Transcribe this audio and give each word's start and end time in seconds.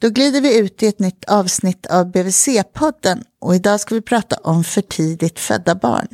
Då 0.00 0.08
glider 0.08 0.40
vi 0.40 0.58
ut 0.58 0.82
i 0.82 0.86
ett 0.86 0.98
nytt 0.98 1.24
avsnitt 1.24 1.86
av 1.86 2.12
BVC-podden 2.12 3.24
och 3.40 3.54
idag 3.54 3.80
ska 3.80 3.94
vi 3.94 4.00
prata 4.00 4.36
om 4.36 4.64
för 4.64 4.80
tidigt 4.80 5.38
födda 5.38 5.74
barn. 5.74 6.08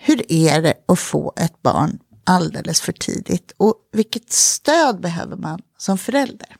Hur 0.00 0.32
är 0.32 0.62
det 0.62 0.74
att 0.88 0.98
få 0.98 1.32
ett 1.36 1.62
barn 1.62 1.98
alldeles 2.24 2.80
för 2.80 2.92
tidigt 2.92 3.52
och 3.56 3.74
vilket 3.92 4.32
stöd 4.32 5.00
behöver 5.00 5.36
man 5.36 5.60
som 5.78 5.98
förälder? 5.98 6.56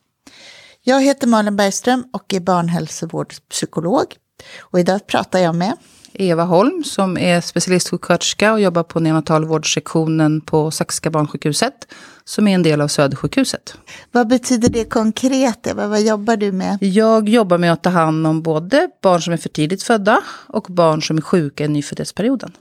Jag 0.83 1.03
heter 1.03 1.27
Malin 1.27 1.57
Bergström 1.57 2.05
och 2.13 2.35
är 2.35 2.41
barnhälsovårdspsykolog 2.41 4.17
och 4.61 4.81
idag 4.81 5.07
pratar 5.07 5.39
jag 5.39 5.55
med 5.55 5.77
Eva 6.21 6.45
Holm 6.45 6.85
som 6.85 7.19
är 7.19 7.41
specialistsjuksköterska 7.41 8.53
och 8.53 8.61
jobbar 8.61 8.83
på 8.83 9.01
neonatalvårdssektionen 9.01 10.41
på 10.41 10.71
Saxiska 10.71 11.11
barnsjukhuset 11.11 11.75
som 12.25 12.49
är 12.49 12.55
en 12.55 12.63
del 12.63 12.81
av 12.81 12.89
Södersjukhuset. 12.89 13.75
Vad 14.13 14.29
betyder 14.29 14.69
det 14.69 14.85
konkret? 14.85 15.67
Eva? 15.67 15.87
Vad 15.87 16.03
jobbar 16.03 16.37
du 16.37 16.53
med? 16.53 16.79
Jag 16.81 17.29
jobbar 17.29 17.59
med 17.59 17.73
att 17.73 17.83
ta 17.83 17.91
hand 17.91 18.27
om 18.27 18.43
både 18.43 18.89
barn 19.03 19.23
som 19.23 19.33
är 19.33 19.37
för 19.37 19.49
tidigt 19.49 19.83
födda 19.83 20.21
och 20.47 20.67
barn 20.69 21.03
som 21.03 21.17
är 21.17 21.23
sjuka 21.23 21.65
i 21.65 21.69
nyföddhetsperioden. 21.69 22.53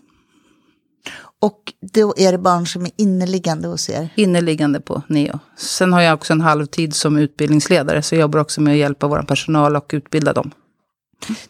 Och 1.42 1.74
då 1.94 2.14
är 2.18 2.32
det 2.32 2.38
barn 2.38 2.68
som 2.68 2.86
är 2.86 2.92
inneliggande 2.96 3.68
hos 3.68 3.90
er? 3.90 4.10
Inneliggande 4.16 4.82
på 4.82 5.02
NEO. 5.08 5.40
Sen 5.58 5.94
har 5.94 6.02
jag 6.02 6.14
också 6.14 6.34
en 6.34 6.42
halvtid 6.42 6.96
som 6.96 7.18
utbildningsledare 7.18 8.02
så 8.02 8.16
jag 8.16 8.22
jobbar 8.22 8.40
också 8.40 8.62
med 8.62 8.72
att 8.72 8.78
hjälpa 8.78 9.08
vår 9.08 9.22
personal 9.22 9.76
och 9.76 9.90
utbilda 9.94 10.34
dem. 10.34 10.52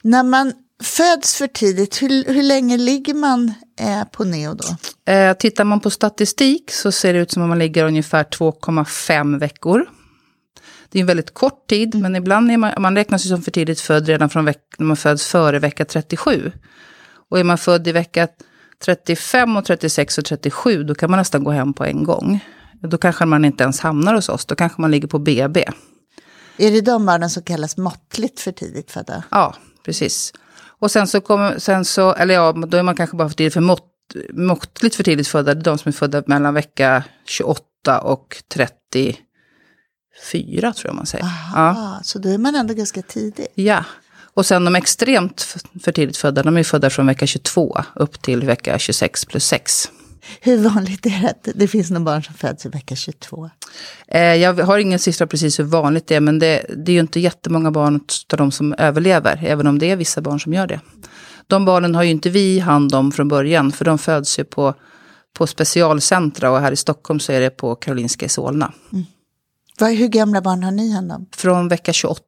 När 0.02 0.24
man 0.24 0.54
föds 0.84 1.36
för 1.36 1.48
tidigt, 1.48 2.02
hur, 2.02 2.34
hur 2.34 2.44
länge 2.44 2.78
ligger 2.78 3.14
man 3.14 3.54
eh, 3.80 4.04
på 4.12 4.24
neo 4.24 4.54
då? 4.54 4.76
Eh, 5.14 5.34
tittar 5.34 5.64
man 5.64 5.80
på 5.80 5.90
statistik 5.90 6.72
så 6.72 6.92
ser 6.92 7.14
det 7.14 7.20
ut 7.20 7.32
som 7.32 7.44
om 7.44 7.50
man 7.50 7.60
ligger 7.60 7.86
ungefär 7.86 8.24
2,5 8.24 9.40
veckor. 9.40 9.86
Det 10.90 11.00
är 11.00 11.02
en 11.02 11.08
väldigt 11.08 11.34
kort 11.34 11.68
tid, 11.68 11.96
mm. 11.96 12.02
men 12.02 12.16
ibland 12.16 12.52
är 12.52 12.58
man, 12.58 12.74
man 12.78 12.96
räknas 12.96 13.26
ju 13.26 13.30
som 13.30 13.42
för 13.42 13.52
tidigt 13.52 13.82
född 13.82 14.08
redan 14.08 14.30
från 14.30 14.46
veck, 14.46 14.64
när 14.78 14.86
man 14.86 14.98
föds 14.98 15.28
före 15.28 15.60
vecka 15.60 15.86
37. 15.86 16.52
Och 17.30 17.40
är 17.40 17.44
man 17.44 17.58
född 17.58 17.88
i 17.88 17.92
vecka 17.92 18.28
35 18.86 19.58
och 19.58 19.66
36 19.66 20.18
och 20.18 20.26
37, 20.26 20.84
då 20.84 20.96
kan 20.96 21.12
man 21.12 21.18
nästan 21.18 21.44
gå 21.44 21.52
hem 21.52 21.74
på 21.74 21.86
en 21.86 22.04
gång. 22.04 22.40
Då 22.82 22.98
kanske 22.98 23.26
man 23.26 23.46
inte 23.46 23.64
ens 23.64 23.80
hamnar 23.80 24.14
hos 24.14 24.30
oss, 24.30 24.46
då 24.46 24.56
kanske 24.56 24.82
man 24.82 24.92
ligger 24.92 25.08
på 25.08 25.20
BB. 25.20 25.66
Är 26.58 26.72
det 26.72 26.82
de 26.82 27.06
barnen 27.06 27.30
som 27.30 27.44
kallas 27.44 27.78
måttligt 27.78 28.40
för 28.40 28.52
tidigt 28.52 28.92
födda? 28.92 29.24
Ja, 29.32 29.56
precis. 29.86 30.34
Och 30.80 30.92
sen 30.92 31.08
så 31.08 31.22
kommer, 31.22 31.60
sen 31.60 31.86
så, 31.86 32.14
eller 32.14 32.34
ja, 32.34 32.52
då 32.52 32.78
är 32.78 32.84
man 32.84 32.96
kanske 32.96 33.18
bara 33.18 33.30
för 33.30 33.36
tidigt 33.36 33.54
för 33.54 33.62
mått, 33.62 33.86
måttligt 34.30 34.96
för 34.96 35.04
tidigt 35.04 35.28
födda. 35.28 35.54
Det 35.54 35.62
är 35.62 35.64
de 35.64 35.78
som 35.78 35.90
är 35.90 35.94
födda 35.94 36.24
mellan 36.26 36.54
vecka 36.54 37.04
28 37.26 38.02
och 38.02 38.44
34 38.54 40.74
tror 40.74 40.76
jag 40.84 40.96
man 40.96 41.06
säger. 41.06 41.26
Aha, 41.26 41.56
ja. 41.56 42.00
Så 42.04 42.20
då 42.20 42.30
är 42.30 42.38
man 42.38 42.56
ändå 42.56 42.74
ganska 42.74 43.02
tidig. 43.02 43.48
Ja. 43.56 43.84
Och 44.34 44.46
sen 44.46 44.66
de 44.66 44.76
extremt 44.76 45.42
för 45.84 45.92
tidigt 45.92 46.18
födda, 46.18 46.44
de 46.44 46.58
är 46.58 46.64
födda 46.64 46.90
från 46.90 47.08
vecka 47.08 47.28
22 47.28 47.78
upp 47.96 48.22
till 48.22 48.46
vecka 48.46 48.80
26 48.80 49.26
plus 49.26 49.46
6. 49.46 49.92
Hur 50.42 50.58
vanligt 50.70 51.06
är 51.06 51.22
det 51.22 51.30
att 51.30 51.48
det 51.56 51.68
finns 51.68 51.90
några 51.90 52.04
barn 52.04 52.24
som 52.24 52.34
föds 52.34 52.66
i 52.66 52.70
vecka 52.70 52.96
22? 52.96 53.50
Eh, 54.08 54.22
jag 54.22 54.54
har 54.54 54.78
ingen 54.78 55.00
siffra 55.00 55.28
precis 55.28 55.60
hur 55.60 55.64
vanligt 55.64 56.08
det 56.08 56.16
är, 56.16 56.20
men 56.20 56.40
det, 56.40 56.66
det 56.78 56.92
är 56.92 56.94
ju 56.94 57.00
inte 57.00 57.20
jättemånga 57.20 57.72
barn 57.72 57.96
av 58.32 58.38
de 58.38 58.52
som 58.52 58.74
överlever, 58.74 59.44
även 59.44 59.68
om 59.68 59.80
det 59.80 59.92
är 59.92 59.96
vissa 59.96 60.22
barn 60.22 60.40
som 60.40 60.54
gör 60.54 60.68
det. 60.68 60.80
De 61.48 61.66
barnen 61.66 61.96
har 61.96 62.04
ju 62.04 62.10
inte 62.10 62.30
vi 62.30 62.60
hand 62.60 62.96
om 62.96 63.12
från 63.12 63.28
början, 63.28 63.72
för 63.72 63.86
de 63.86 63.98
föds 63.98 64.40
ju 64.40 64.44
på, 64.44 64.74
på 65.38 65.48
specialcentra 65.48 66.52
och 66.52 66.60
här 66.60 66.72
i 66.72 66.76
Stockholm 66.76 67.20
så 67.20 67.32
är 67.32 67.40
det 67.40 67.50
på 67.50 67.76
Karolinska 67.76 68.26
i 68.26 68.30
Solna. 68.30 68.74
Mm. 68.94 69.06
Hur 69.98 70.08
gamla 70.08 70.42
barn 70.42 70.64
har 70.64 70.72
ni 70.72 70.92
hand 70.92 71.12
om? 71.12 71.26
Från 71.36 71.68
vecka 71.68 71.94
28. 71.94 72.24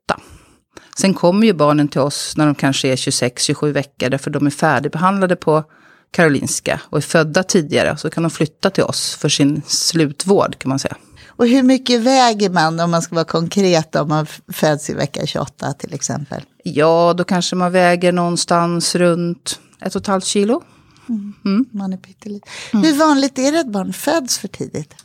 Sen 0.98 1.14
kommer 1.14 1.48
ju 1.48 1.54
barnen 1.54 1.88
till 1.88 2.02
oss 2.02 2.34
när 2.38 2.46
de 2.46 2.56
kanske 2.56 2.88
är 2.88 2.96
26-27 2.96 3.72
veckor, 3.72 4.10
därför 4.10 4.32
de 4.32 4.46
är 4.46 4.52
färdigbehandlade 4.52 5.36
på 5.36 5.64
Karolinska 6.12 6.82
och 6.84 6.98
är 6.98 7.02
födda 7.02 7.44
tidigare 7.44 7.98
så 7.98 8.10
kan 8.10 8.24
de 8.24 8.30
flytta 8.30 8.70
till 8.70 8.84
oss 8.84 9.16
för 9.16 9.30
sin 9.30 9.62
slutvård 9.68 10.60
kan 10.60 10.70
man 10.70 10.80
säga. 10.80 10.98
Och 11.28 11.48
hur 11.48 11.64
mycket 11.64 12.02
väger 12.02 12.50
man 12.50 12.80
om 12.80 12.92
man 12.92 13.02
ska 13.02 13.16
vara 13.16 13.26
konkret 13.26 13.96
om 13.96 14.10
man 14.10 14.26
föds 14.48 14.90
i 14.90 14.94
vecka 14.94 15.26
28 15.26 15.74
till 15.74 15.94
exempel? 15.94 16.42
Ja, 16.64 17.14
då 17.18 17.24
kanske 17.24 17.56
man 17.56 17.72
väger 17.72 18.12
någonstans 18.12 18.96
runt 18.96 19.60
ett 19.80 19.96
och 19.96 20.02
ett 20.02 20.08
halvt 20.08 20.26
kilo. 20.26 20.64
Mm. 21.10 21.34
Mm. 21.46 21.66
Man 21.72 21.94
är 21.94 21.98
pytteliten. 21.98 22.50
Mm. 22.74 22.86
Hur 22.86 22.94
vanligt 22.94 23.40
är 23.40 23.52
det 23.52 23.60
att 23.60 23.72
barn 23.72 23.94
föds 23.94 24.38
för 24.38 24.48
tidigt? 24.48 24.96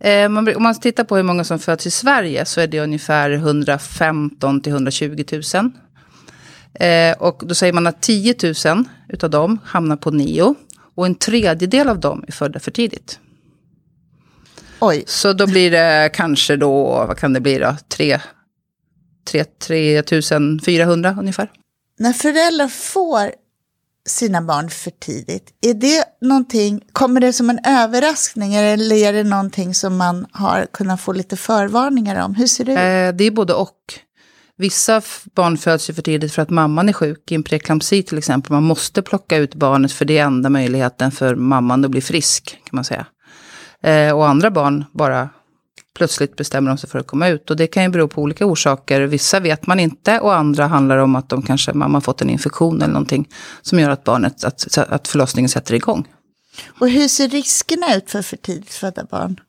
Eh, 0.00 0.28
man, 0.28 0.56
om 0.56 0.62
man 0.62 0.80
tittar 0.80 1.04
på 1.04 1.16
hur 1.16 1.22
många 1.22 1.44
som 1.44 1.58
föds 1.58 1.86
i 1.86 1.90
Sverige 1.90 2.44
så 2.44 2.60
är 2.60 2.66
det 2.66 2.80
ungefär 2.80 3.30
115 3.30 4.60
till 4.60 4.72
120 4.72 5.24
000. 5.32 5.70
Eh, 6.74 7.16
och 7.18 7.42
då 7.46 7.54
säger 7.54 7.72
man 7.72 7.86
att 7.86 8.02
10 8.02 8.34
000 8.64 8.84
utav 9.08 9.30
dem 9.30 9.58
hamnar 9.64 9.96
på 9.96 10.10
NIO. 10.10 10.54
Och 10.94 11.06
en 11.06 11.14
tredjedel 11.14 11.88
av 11.88 12.00
dem 12.00 12.24
är 12.28 12.32
födda 12.32 12.60
för 12.60 12.70
tidigt. 12.70 13.18
Oj. 14.80 15.04
Så 15.06 15.32
då 15.32 15.46
blir 15.46 15.70
det 15.70 16.10
kanske 16.14 16.56
då, 16.56 16.84
vad 16.84 17.18
kan 17.18 17.32
det 17.32 17.40
bli 17.40 17.58
då, 17.58 17.76
3, 17.88 18.20
3, 19.30 19.44
3 20.02 20.02
400 20.64 21.16
ungefär. 21.20 21.50
När 21.98 22.12
föräldrar 22.12 22.68
får 22.68 23.32
sina 24.08 24.42
barn 24.42 24.70
för 24.70 24.90
tidigt, 24.90 25.50
är 25.60 25.74
det 25.74 26.04
någonting, 26.20 26.84
kommer 26.92 27.20
det 27.20 27.32
som 27.32 27.50
en 27.50 27.58
överraskning 27.66 28.54
eller 28.54 28.96
är 28.96 29.12
det 29.12 29.24
någonting 29.24 29.74
som 29.74 29.96
man 29.96 30.26
har 30.32 30.66
kunnat 30.72 31.00
få 31.00 31.12
lite 31.12 31.36
förvarningar 31.36 32.24
om? 32.24 32.34
Hur 32.34 32.46
ser 32.46 32.64
det 32.64 32.72
ut? 32.72 32.78
Eh, 32.78 33.16
det 33.18 33.24
är 33.24 33.30
både 33.30 33.54
och. 33.54 33.76
Vissa 34.62 35.02
barn 35.34 35.58
föds 35.58 35.90
ju 35.90 35.94
för 35.94 36.02
tidigt 36.02 36.32
för 36.32 36.42
att 36.42 36.50
mamman 36.50 36.88
är 36.88 36.92
sjuk, 36.92 37.32
i 37.32 37.34
en 37.34 37.42
preeklampsi 37.42 38.02
till 38.02 38.18
exempel. 38.18 38.52
Man 38.52 38.62
måste 38.62 39.02
plocka 39.02 39.36
ut 39.36 39.54
barnet 39.54 39.92
för 39.92 40.04
det 40.04 40.18
är 40.18 40.24
enda 40.24 40.50
möjligheten 40.50 41.12
för 41.12 41.34
mamman 41.34 41.84
att 41.84 41.90
bli 41.90 42.00
frisk, 42.00 42.50
kan 42.50 42.76
man 42.76 42.84
säga. 42.84 43.06
Eh, 43.82 44.16
och 44.16 44.28
andra 44.28 44.50
barn 44.50 44.84
bara 44.92 45.28
plötsligt 45.94 46.36
bestämmer 46.36 46.70
de 46.70 46.78
sig 46.78 46.90
för 46.90 46.98
att 46.98 47.06
komma 47.06 47.28
ut. 47.28 47.50
Och 47.50 47.56
det 47.56 47.66
kan 47.66 47.82
ju 47.82 47.88
bero 47.88 48.08
på 48.08 48.22
olika 48.22 48.46
orsaker. 48.46 49.00
Vissa 49.00 49.40
vet 49.40 49.66
man 49.66 49.80
inte 49.80 50.20
och 50.20 50.34
andra 50.34 50.66
handlar 50.66 50.98
om 50.98 51.16
att 51.16 51.28
de 51.28 51.42
kanske, 51.42 51.72
mamma 51.72 52.00
fått 52.00 52.22
en 52.22 52.30
infektion 52.30 52.82
eller 52.82 52.92
någonting 52.92 53.28
som 53.62 53.78
gör 53.78 53.90
att 53.90 54.04
barnet, 54.04 54.44
att, 54.44 54.78
att 54.78 55.08
förlossningen 55.08 55.48
sätter 55.48 55.74
igång. 55.74 56.08
Och 56.80 56.88
hur 56.88 57.08
ser 57.08 57.28
riskerna 57.28 57.96
ut 57.96 58.10
för 58.10 58.22
för 58.22 58.36
tidigt 58.36 58.74
födda 58.74 59.04
barn? 59.04 59.40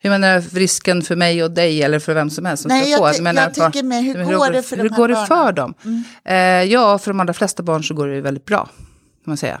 Hur 0.00 0.10
menar 0.10 0.40
risken 0.40 1.02
för 1.02 1.16
mig 1.16 1.44
och 1.44 1.50
dig 1.50 1.82
eller 1.82 1.98
för 1.98 2.14
vem 2.14 2.30
som 2.30 2.44
helst 2.44 2.62
som 2.62 2.68
Nej, 2.68 2.82
ska 2.82 2.90
jag, 2.90 2.98
få? 2.98 3.16
jag, 3.16 3.22
menar, 3.22 3.42
jag 3.42 3.72
tycker 3.72 3.86
med, 3.86 4.04
hur, 4.04 4.14
hur 4.14 4.36
går 4.36 4.50
det 4.50 4.62
för 4.62 4.76
hur 4.76 4.88
de 4.88 4.96
går 4.96 5.08
det 5.08 5.26
för 5.26 5.52
dem? 5.52 5.74
Mm. 5.84 6.04
Eh, 6.24 6.72
ja, 6.72 6.98
för 6.98 7.10
de 7.10 7.20
allra 7.20 7.32
flesta 7.32 7.62
barn 7.62 7.84
så 7.84 7.94
går 7.94 8.08
det 8.08 8.20
väldigt 8.20 8.44
bra. 8.44 8.64
Kan 8.64 9.30
man 9.30 9.36
säga. 9.36 9.60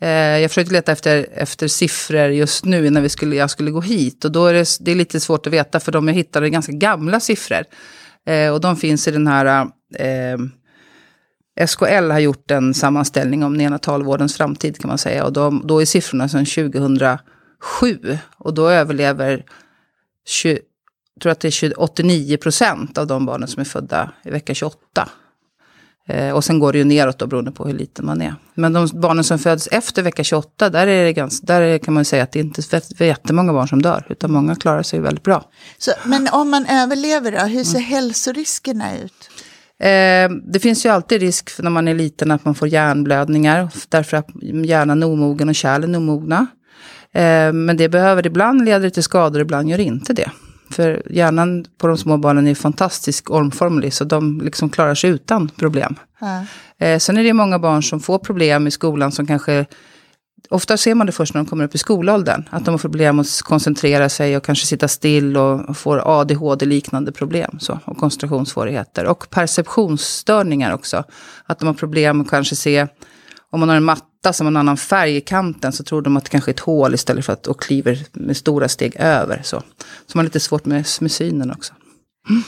Eh, 0.00 0.08
jag 0.10 0.50
försökte 0.50 0.72
leta 0.72 0.92
efter, 0.92 1.26
efter 1.32 1.68
siffror 1.68 2.28
just 2.28 2.64
nu 2.64 2.86
innan 2.86 3.02
vi 3.02 3.08
skulle, 3.08 3.36
jag 3.36 3.50
skulle 3.50 3.70
gå 3.70 3.80
hit. 3.80 4.24
Och 4.24 4.32
då 4.32 4.46
är 4.46 4.54
det, 4.54 4.66
det 4.80 4.90
är 4.90 4.94
lite 4.94 5.20
svårt 5.20 5.46
att 5.46 5.52
veta 5.52 5.80
för 5.80 5.92
de 5.92 6.08
jag 6.08 6.14
hittade 6.14 6.46
är 6.46 6.50
ganska 6.50 6.72
gamla 6.72 7.20
siffror. 7.20 7.64
Eh, 8.26 8.52
och 8.52 8.60
de 8.60 8.76
finns 8.76 9.08
i 9.08 9.10
den 9.10 9.26
här... 9.26 9.66
Eh, 9.98 10.38
SKL 11.66 12.10
har 12.10 12.18
gjort 12.18 12.50
en 12.50 12.74
sammanställning 12.74 13.44
om 13.44 13.54
neonatalvårdens 13.54 14.36
framtid 14.36 14.78
kan 14.78 14.88
man 14.88 14.98
säga. 14.98 15.24
Och 15.24 15.32
de, 15.32 15.62
då 15.64 15.80
är 15.80 15.84
siffrorna 15.84 16.28
sedan 16.28 16.46
2007. 17.80 18.18
Och 18.36 18.54
då 18.54 18.68
överlever 18.68 19.44
20, 20.26 20.60
tror 21.20 21.32
att 21.32 21.40
det 21.40 21.62
är 21.62 21.80
89 21.80 22.36
procent 22.36 22.98
av 22.98 23.06
de 23.06 23.26
barnen 23.26 23.48
som 23.48 23.60
är 23.60 23.64
födda 23.64 24.12
i 24.24 24.30
vecka 24.30 24.54
28. 24.54 25.08
Eh, 26.08 26.30
och 26.30 26.44
sen 26.44 26.58
går 26.58 26.72
det 26.72 26.78
ju 26.78 26.84
neråt 26.84 27.18
då 27.18 27.26
beroende 27.26 27.50
på 27.50 27.66
hur 27.66 27.74
liten 27.74 28.06
man 28.06 28.22
är. 28.22 28.34
Men 28.54 28.72
de 28.72 28.88
barnen 28.94 29.24
som 29.24 29.38
föds 29.38 29.68
efter 29.72 30.02
vecka 30.02 30.24
28, 30.24 30.70
där, 30.70 30.86
är 30.86 31.04
det 31.04 31.12
ganska, 31.12 31.46
där 31.46 31.78
kan 31.78 31.94
man 31.94 32.04
säga 32.04 32.22
att 32.22 32.32
det 32.32 32.40
inte 32.40 32.62
är 32.98 33.04
jättemånga 33.04 33.52
barn 33.52 33.68
som 33.68 33.82
dör. 33.82 34.06
Utan 34.08 34.32
många 34.32 34.56
klarar 34.56 34.82
sig 34.82 35.00
väldigt 35.00 35.24
bra. 35.24 35.44
Så, 35.78 35.92
men 36.04 36.28
om 36.32 36.50
man 36.50 36.66
överlever 36.66 37.32
då, 37.32 37.38
hur 37.38 37.64
ser 37.64 37.78
mm. 37.78 37.88
hälsoriskerna 37.88 38.98
ut? 38.98 39.30
Eh, 39.80 40.30
det 40.52 40.60
finns 40.62 40.86
ju 40.86 40.88
alltid 40.88 41.20
risk 41.20 41.50
för 41.50 41.62
när 41.62 41.70
man 41.70 41.88
är 41.88 41.94
liten 41.94 42.30
att 42.30 42.44
man 42.44 42.54
får 42.54 42.68
hjärnblödningar. 42.68 43.68
Därför 43.88 44.16
att 44.16 44.28
hjärnan 44.42 45.02
är 45.02 45.06
omogen 45.06 45.48
och 45.48 45.54
kärlen 45.54 45.94
är 45.94 45.98
omogna. 45.98 46.46
Eh, 47.12 47.52
men 47.52 47.76
det 47.76 47.88
behöver 47.88 48.26
ibland 48.26 48.64
leda 48.64 48.90
till 48.90 49.02
skador, 49.02 49.40
ibland 49.40 49.70
gör 49.70 49.80
inte 49.80 50.12
det. 50.12 50.30
För 50.70 51.02
hjärnan 51.10 51.64
på 51.78 51.86
de 51.86 51.98
små 51.98 52.16
barnen 52.16 52.46
är 52.46 52.54
fantastiskt 52.54 53.30
ormformlig, 53.30 53.94
så 53.94 54.04
de 54.04 54.40
liksom 54.40 54.70
klarar 54.70 54.94
sig 54.94 55.10
utan 55.10 55.48
problem. 55.48 55.94
Eh, 56.78 56.98
sen 56.98 57.16
är 57.16 57.24
det 57.24 57.32
många 57.32 57.58
barn 57.58 57.82
som 57.82 58.00
får 58.00 58.18
problem 58.18 58.66
i 58.66 58.70
skolan 58.70 59.12
som 59.12 59.26
kanske 59.26 59.66
Ofta 60.50 60.76
ser 60.76 60.94
man 60.94 61.06
det 61.06 61.12
först 61.12 61.34
när 61.34 61.40
de 61.40 61.46
kommer 61.46 61.64
upp 61.64 61.74
i 61.74 61.78
skolåldern. 61.78 62.48
Att 62.50 62.64
de 62.64 62.70
har 62.70 62.78
problem 62.78 63.18
att 63.18 63.42
koncentrera 63.42 64.08
sig 64.08 64.36
och 64.36 64.44
kanske 64.44 64.66
sitta 64.66 64.88
still 64.88 65.36
och 65.36 65.76
får 65.76 66.20
ADHD-liknande 66.20 67.12
problem. 67.12 67.58
Så, 67.60 67.78
och 67.84 67.98
koncentrationssvårigheter. 67.98 69.06
Och 69.06 69.30
perceptionsstörningar 69.30 70.74
också. 70.74 71.04
Att 71.44 71.58
de 71.58 71.66
har 71.66 71.74
problem 71.74 72.20
att 72.20 72.30
kanske 72.30 72.56
se, 72.56 72.86
om 73.50 73.60
man 73.60 73.68
har 73.68 73.76
en 73.76 73.84
matta 73.84 74.32
som 74.32 74.46
har 74.46 74.52
en 74.52 74.56
annan 74.56 74.76
färg 74.76 75.16
i 75.16 75.20
kanten 75.20 75.72
så 75.72 75.84
tror 75.84 76.02
de 76.02 76.16
att 76.16 76.24
det 76.24 76.30
kanske 76.30 76.50
är 76.50 76.54
ett 76.54 76.60
hål 76.60 76.94
istället 76.94 77.24
för 77.24 77.32
att 77.32 77.46
och 77.46 77.60
kliver 77.60 78.06
med 78.12 78.36
stora 78.36 78.68
steg 78.68 78.96
över. 78.96 79.40
Så, 79.44 79.62
så 80.06 80.18
man 80.18 80.20
har 80.20 80.24
lite 80.24 80.40
svårt 80.40 80.64
med, 80.64 80.86
med 81.00 81.12
synen 81.12 81.50
också. 81.50 81.72
Mm. 82.28 82.42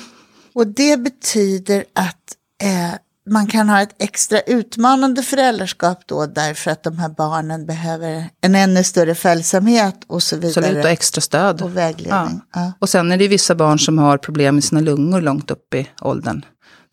Och 0.52 0.66
det 0.66 0.96
betyder 0.96 1.84
att 1.94 2.36
eh, 2.62 2.98
man 3.30 3.46
kan 3.46 3.68
ha 3.68 3.82
ett 3.82 3.94
extra 3.98 4.40
utmanande 4.40 5.22
föräldraskap 5.22 6.02
då 6.06 6.26
därför 6.26 6.70
att 6.70 6.82
de 6.82 6.98
här 6.98 7.08
barnen 7.08 7.66
behöver 7.66 8.30
en 8.40 8.54
ännu 8.54 8.84
större 8.84 9.14
följsamhet 9.14 9.96
och 10.06 10.22
så 10.22 10.36
vidare. 10.36 10.66
Absolut, 10.66 10.84
och 10.84 10.90
extra 10.90 11.20
stöd. 11.20 11.62
Och 11.62 11.76
vägledning. 11.76 12.40
Ja. 12.52 12.60
Ja. 12.60 12.72
Och 12.78 12.88
sen 12.88 13.12
är 13.12 13.16
det 13.16 13.28
vissa 13.28 13.54
barn 13.54 13.78
som 13.78 13.98
har 13.98 14.18
problem 14.18 14.54
med 14.54 14.64
sina 14.64 14.80
lungor 14.80 15.20
långt 15.20 15.50
upp 15.50 15.74
i 15.74 15.88
åldern. 16.00 16.44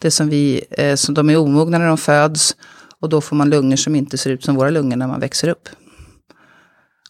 Det 0.01 0.11
som 0.11 0.29
vi, 0.29 0.63
eh, 0.71 0.95
som 0.95 1.13
de 1.13 1.29
är 1.29 1.37
omogna 1.37 1.77
när 1.77 1.87
de 1.87 1.97
föds 1.97 2.55
och 3.01 3.09
då 3.09 3.21
får 3.21 3.35
man 3.35 3.49
lungor 3.49 3.75
som 3.75 3.95
inte 3.95 4.17
ser 4.17 4.29
ut 4.29 4.43
som 4.43 4.55
våra 4.55 4.69
lungor 4.69 4.97
när 4.97 5.07
man 5.07 5.19
växer 5.19 5.47
upp. 5.49 5.69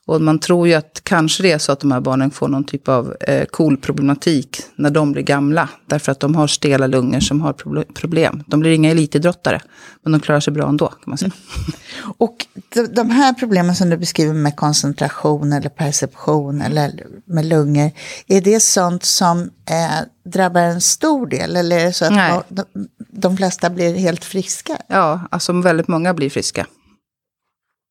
Och 0.08 0.22
man 0.22 0.40
tror 0.40 0.68
ju 0.68 0.74
att 0.74 1.02
kanske 1.04 1.44
det 1.44 1.52
är 1.52 1.58
så 1.58 1.72
att 1.72 1.80
de 1.80 1.92
här 1.92 2.00
barnen 2.00 2.32
får 2.32 2.48
någon 2.48 2.64
typ 2.64 2.88
av 2.88 3.16
eh, 3.20 3.46
KOL-problematik 3.46 4.62
när 4.76 4.90
de 4.90 5.12
blir 5.12 5.24
gamla. 5.24 5.70
Därför 5.86 6.12
att 6.12 6.20
de 6.20 6.36
har 6.36 6.48
stela 6.48 6.88
lungor 6.88 7.20
som 7.20 7.42
har 7.42 7.54
proble- 7.54 7.94
problem. 7.94 8.44
De 8.48 8.60
blir 8.60 8.72
inga 8.72 8.92
elitidrottare, 8.92 9.62
men 10.04 10.12
de 10.12 10.22
klarar 10.22 10.40
sig 10.40 10.54
bra 10.54 10.70
ändå 10.70 10.88
kan 10.88 10.98
man 11.06 11.18
säga. 11.18 11.32
Och 12.18 12.46
de, 12.74 12.88
de 12.88 13.10
här 13.10 13.34
problemen 13.34 13.76
som 13.76 13.90
du 13.90 13.98
beskriver 13.98 14.34
med 14.34 14.56
koncentration 14.56 15.54
eller 15.54 15.70
perception 15.70 16.62
eller 16.62 17.08
med 17.26 17.46
lungor, 17.46 17.92
är 18.28 18.42
det 18.42 18.60
sånt 18.60 19.04
som 19.04 19.42
eh, 19.70 20.32
drabbar 20.32 20.62
en 20.62 20.82
stor 20.82 21.28
del? 21.28 21.56
Eller 21.56 21.80
är 21.80 21.86
det 21.86 21.94
så 21.94 22.06
att 22.06 22.12
Nej. 22.12 22.42
de, 22.50 22.64
de 22.98 23.38
flesta 23.38 23.70
blir 23.70 23.96
helt 23.96 24.26
friska? 24.26 24.78
Ja, 24.88 25.22
alltså 25.32 25.62
väldigt 25.62 25.88
många 25.88 26.14
blir 26.14 26.30
friska. 26.30 26.66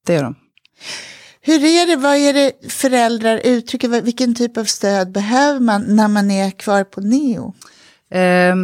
Det 0.07 0.15
gör 0.15 0.23
de. 0.23 0.35
Hur 1.47 1.65
är 1.65 1.87
det, 1.87 1.97
vad 1.97 2.17
är 2.17 2.33
det 2.33 2.73
föräldrar 2.73 3.41
uttrycker, 3.45 4.03
vilken 4.03 4.35
typ 4.35 4.57
av 4.57 4.65
stöd 4.65 5.13
behöver 5.13 5.61
man 5.61 5.97
när 5.97 6.09
man 6.09 6.31
är 6.31 6.51
kvar 6.51 6.85
på 6.85 7.01
neo? 7.01 7.55
Eh, 8.11 8.55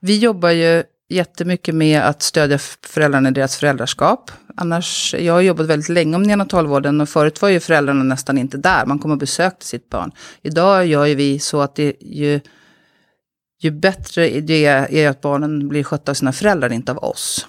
vi 0.00 0.18
jobbar 0.18 0.50
ju 0.50 0.82
jättemycket 1.08 1.74
med 1.74 2.02
att 2.02 2.22
stödja 2.22 2.58
föräldrarna 2.86 3.28
i 3.28 3.32
deras 3.32 3.56
föräldraskap. 3.56 4.30
Annars, 4.56 5.14
jag 5.18 5.32
har 5.32 5.40
jobbat 5.40 5.66
väldigt 5.66 5.88
länge 5.88 6.16
om 6.16 6.22
neonatalvården 6.22 7.00
och 7.00 7.08
förut 7.08 7.42
var 7.42 7.48
ju 7.48 7.60
föräldrarna 7.60 8.02
nästan 8.02 8.38
inte 8.38 8.56
där. 8.56 8.86
Man 8.86 8.98
kom 8.98 9.10
och 9.10 9.18
besökte 9.18 9.66
sitt 9.66 9.90
barn. 9.90 10.12
Idag 10.42 10.86
gör 10.86 11.06
ju 11.06 11.14
vi 11.14 11.38
så 11.38 11.60
att 11.60 11.76
det 11.76 11.96
ju, 12.00 12.40
ju 13.62 13.70
bättre 13.70 14.40
det 14.40 14.64
är 14.64 15.08
att 15.08 15.20
barnen 15.20 15.68
blir 15.68 15.82
skötta 15.84 16.12
av 16.12 16.14
sina 16.14 16.32
föräldrar, 16.32 16.72
inte 16.72 16.92
av 16.92 16.98
oss. 16.98 17.46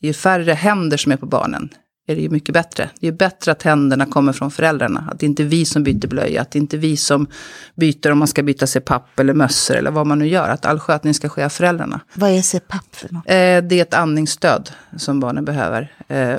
Ju 0.00 0.12
färre 0.12 0.52
händer 0.52 0.96
som 0.96 1.12
är 1.12 1.16
på 1.16 1.26
barnen, 1.26 1.68
är 2.06 2.16
det 2.16 2.22
ju 2.22 2.28
mycket 2.28 2.52
bättre. 2.52 2.90
Det 3.00 3.08
är 3.08 3.12
bättre 3.12 3.52
att 3.52 3.62
händerna 3.62 4.06
kommer 4.06 4.32
från 4.32 4.50
föräldrarna. 4.50 5.08
Att 5.10 5.20
det 5.20 5.26
inte 5.26 5.42
är 5.42 5.46
vi 5.46 5.64
som 5.64 5.82
byter 5.82 6.06
blöja, 6.06 6.42
att 6.42 6.50
det 6.50 6.58
inte 6.58 6.76
är 6.76 6.78
vi 6.78 6.96
som 6.96 7.26
byter 7.74 8.12
om 8.12 8.18
man 8.18 8.28
ska 8.28 8.42
byta 8.42 8.80
papp 8.80 9.20
eller 9.20 9.34
mössor 9.34 9.76
eller 9.76 9.90
vad 9.90 10.06
man 10.06 10.18
nu 10.18 10.28
gör. 10.28 10.48
Att 10.48 10.66
all 10.66 10.80
skötning 10.80 11.14
ska 11.14 11.28
ske 11.28 11.44
av 11.44 11.48
föräldrarna. 11.48 12.00
Vad 12.14 12.30
är 12.30 12.42
CPAP 12.42 12.96
för 12.96 13.14
något? 13.14 13.24
Eh, 13.26 13.68
det 13.68 13.72
är 13.72 13.82
ett 13.82 13.94
andningsstöd 13.94 14.70
som 14.96 15.20
barnen 15.20 15.44
behöver. 15.44 15.92
Eh, 16.08 16.38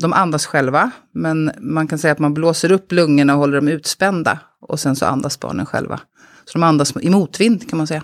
de 0.00 0.12
andas 0.12 0.46
själva, 0.46 0.90
men 1.12 1.50
man 1.60 1.88
kan 1.88 1.98
säga 1.98 2.12
att 2.12 2.18
man 2.18 2.34
blåser 2.34 2.72
upp 2.72 2.92
lungorna 2.92 3.32
och 3.32 3.38
håller 3.38 3.56
dem 3.56 3.68
utspända. 3.68 4.38
Och 4.60 4.80
sen 4.80 4.96
så 4.96 5.06
andas 5.06 5.40
barnen 5.40 5.66
själva. 5.66 6.00
Så 6.44 6.58
de 6.58 6.62
andas 6.62 6.92
i 7.00 7.10
motvind 7.10 7.70
kan 7.70 7.76
man 7.76 7.86
säga. 7.86 8.02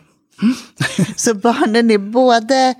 Så 1.16 1.34
barnen 1.34 1.90
är 1.90 1.98
både 1.98 2.74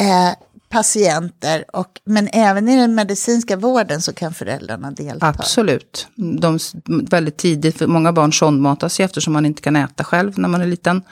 eh, 0.00 0.43
patienter, 0.74 1.64
och, 1.72 2.00
men 2.04 2.28
även 2.32 2.68
i 2.68 2.76
den 2.76 2.94
medicinska 2.94 3.56
vården 3.56 4.02
så 4.02 4.12
kan 4.12 4.34
föräldrarna 4.34 4.90
delta. 4.90 5.26
Absolut. 5.26 6.06
De, 6.14 6.58
väldigt 6.84 7.36
tidigt, 7.36 7.78
för 7.78 7.86
många 7.86 8.12
barn 8.12 8.32
sondmatas 8.32 9.00
ju 9.00 9.04
eftersom 9.04 9.32
man 9.32 9.46
inte 9.46 9.62
kan 9.62 9.76
äta 9.76 10.04
själv 10.04 10.38
när 10.38 10.48
man 10.48 10.60
är 10.60 10.66
liten. 10.66 11.02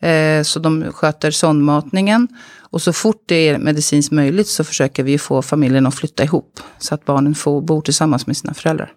Eh, 0.00 0.42
så 0.42 0.58
de 0.58 0.92
sköter 0.92 1.30
sondmatningen. 1.30 2.28
Och 2.58 2.82
så 2.82 2.92
fort 2.92 3.22
det 3.26 3.48
är 3.48 3.58
medicinskt 3.58 4.12
möjligt 4.12 4.48
så 4.48 4.64
försöker 4.64 5.02
vi 5.02 5.18
få 5.18 5.42
familjen 5.42 5.86
att 5.86 5.94
flytta 5.94 6.24
ihop. 6.24 6.60
Så 6.78 6.94
att 6.94 7.04
barnen 7.04 7.34
får 7.34 7.60
bo 7.60 7.82
tillsammans 7.82 8.26
med 8.26 8.36
sina 8.36 8.54
föräldrar. 8.54 8.92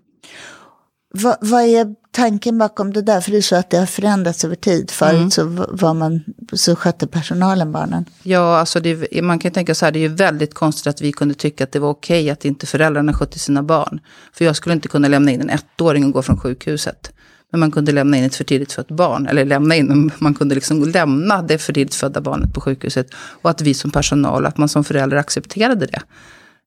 Vad, 1.18 1.38
vad 1.42 1.62
är 1.62 1.96
tanken 2.12 2.58
bakom 2.58 2.94
det 2.94 3.02
där? 3.02 3.22
För 3.22 3.32
du 3.32 3.42
sa 3.42 3.58
att 3.58 3.70
det 3.70 3.78
har 3.78 3.86
förändrats 3.86 4.46
över 4.46 4.56
tid. 4.56 4.92
Förut 4.92 5.14
Mm. 5.14 5.32
så, 5.32 5.44
var 5.70 5.94
man, 5.94 6.22
så 6.54 6.76
skötte 6.76 7.08
personalen 7.08 7.72
barnen. 7.72 8.06
Ja, 8.24 8.58
alltså 8.58 8.80
det, 8.80 9.24
man 9.24 9.40
kan 9.40 9.52
tänka 9.52 9.76
så 9.76 9.86
här, 9.86 9.92
det 9.92 10.00
är 10.00 10.02
ju 10.10 10.16
väldigt 10.16 10.54
konstigt 10.54 10.88
att 10.88 11.02
vi 11.02 11.12
kunde 11.12 11.34
tycka 11.34 11.64
att 11.64 11.72
det 11.72 11.80
var 11.80 11.90
okej 11.90 12.30
att 12.30 12.46
inte 12.46 12.66
föräldrarna 12.66 13.14
skötte 13.14 13.40
sina 13.40 13.64
barn. 13.64 14.00
För 14.34 14.46
jag 14.46 14.56
skulle 14.56 14.74
inte 14.74 14.88
kunna 14.88 15.08
lämna 15.08 15.32
in 15.32 15.42
en 15.42 15.50
ettåring 15.50 16.06
och 16.06 16.12
gå 16.12 16.22
från 16.22 16.40
sjukhuset. 16.40 17.12
Men 17.52 17.60
man 17.60 17.72
kunde 17.72 17.92
lämna 17.92 18.18
in 18.18 18.24
ett 18.24 18.36
för 18.36 18.44
tidigt 18.44 18.72
fött 18.74 18.88
barn. 18.88 19.28
Eller 19.28 19.46
lämna 19.46 19.76
in, 19.76 20.12
man 20.18 20.34
kunde 20.34 20.56
liksom 20.56 20.84
lämna 20.84 21.42
det 21.42 21.58
för 21.58 21.74
tidigt 21.74 21.96
födda 21.96 22.22
barnet 22.22 22.54
på 22.54 22.62
sjukhuset. 22.62 23.08
Och 23.42 23.50
att 23.50 23.62
vi 23.62 23.74
som 23.74 23.92
personal, 23.92 24.46
att 24.46 24.58
man 24.58 24.70
som 24.70 24.84
förälder 24.84 25.18
accepterade 25.18 25.86
det. 25.86 26.02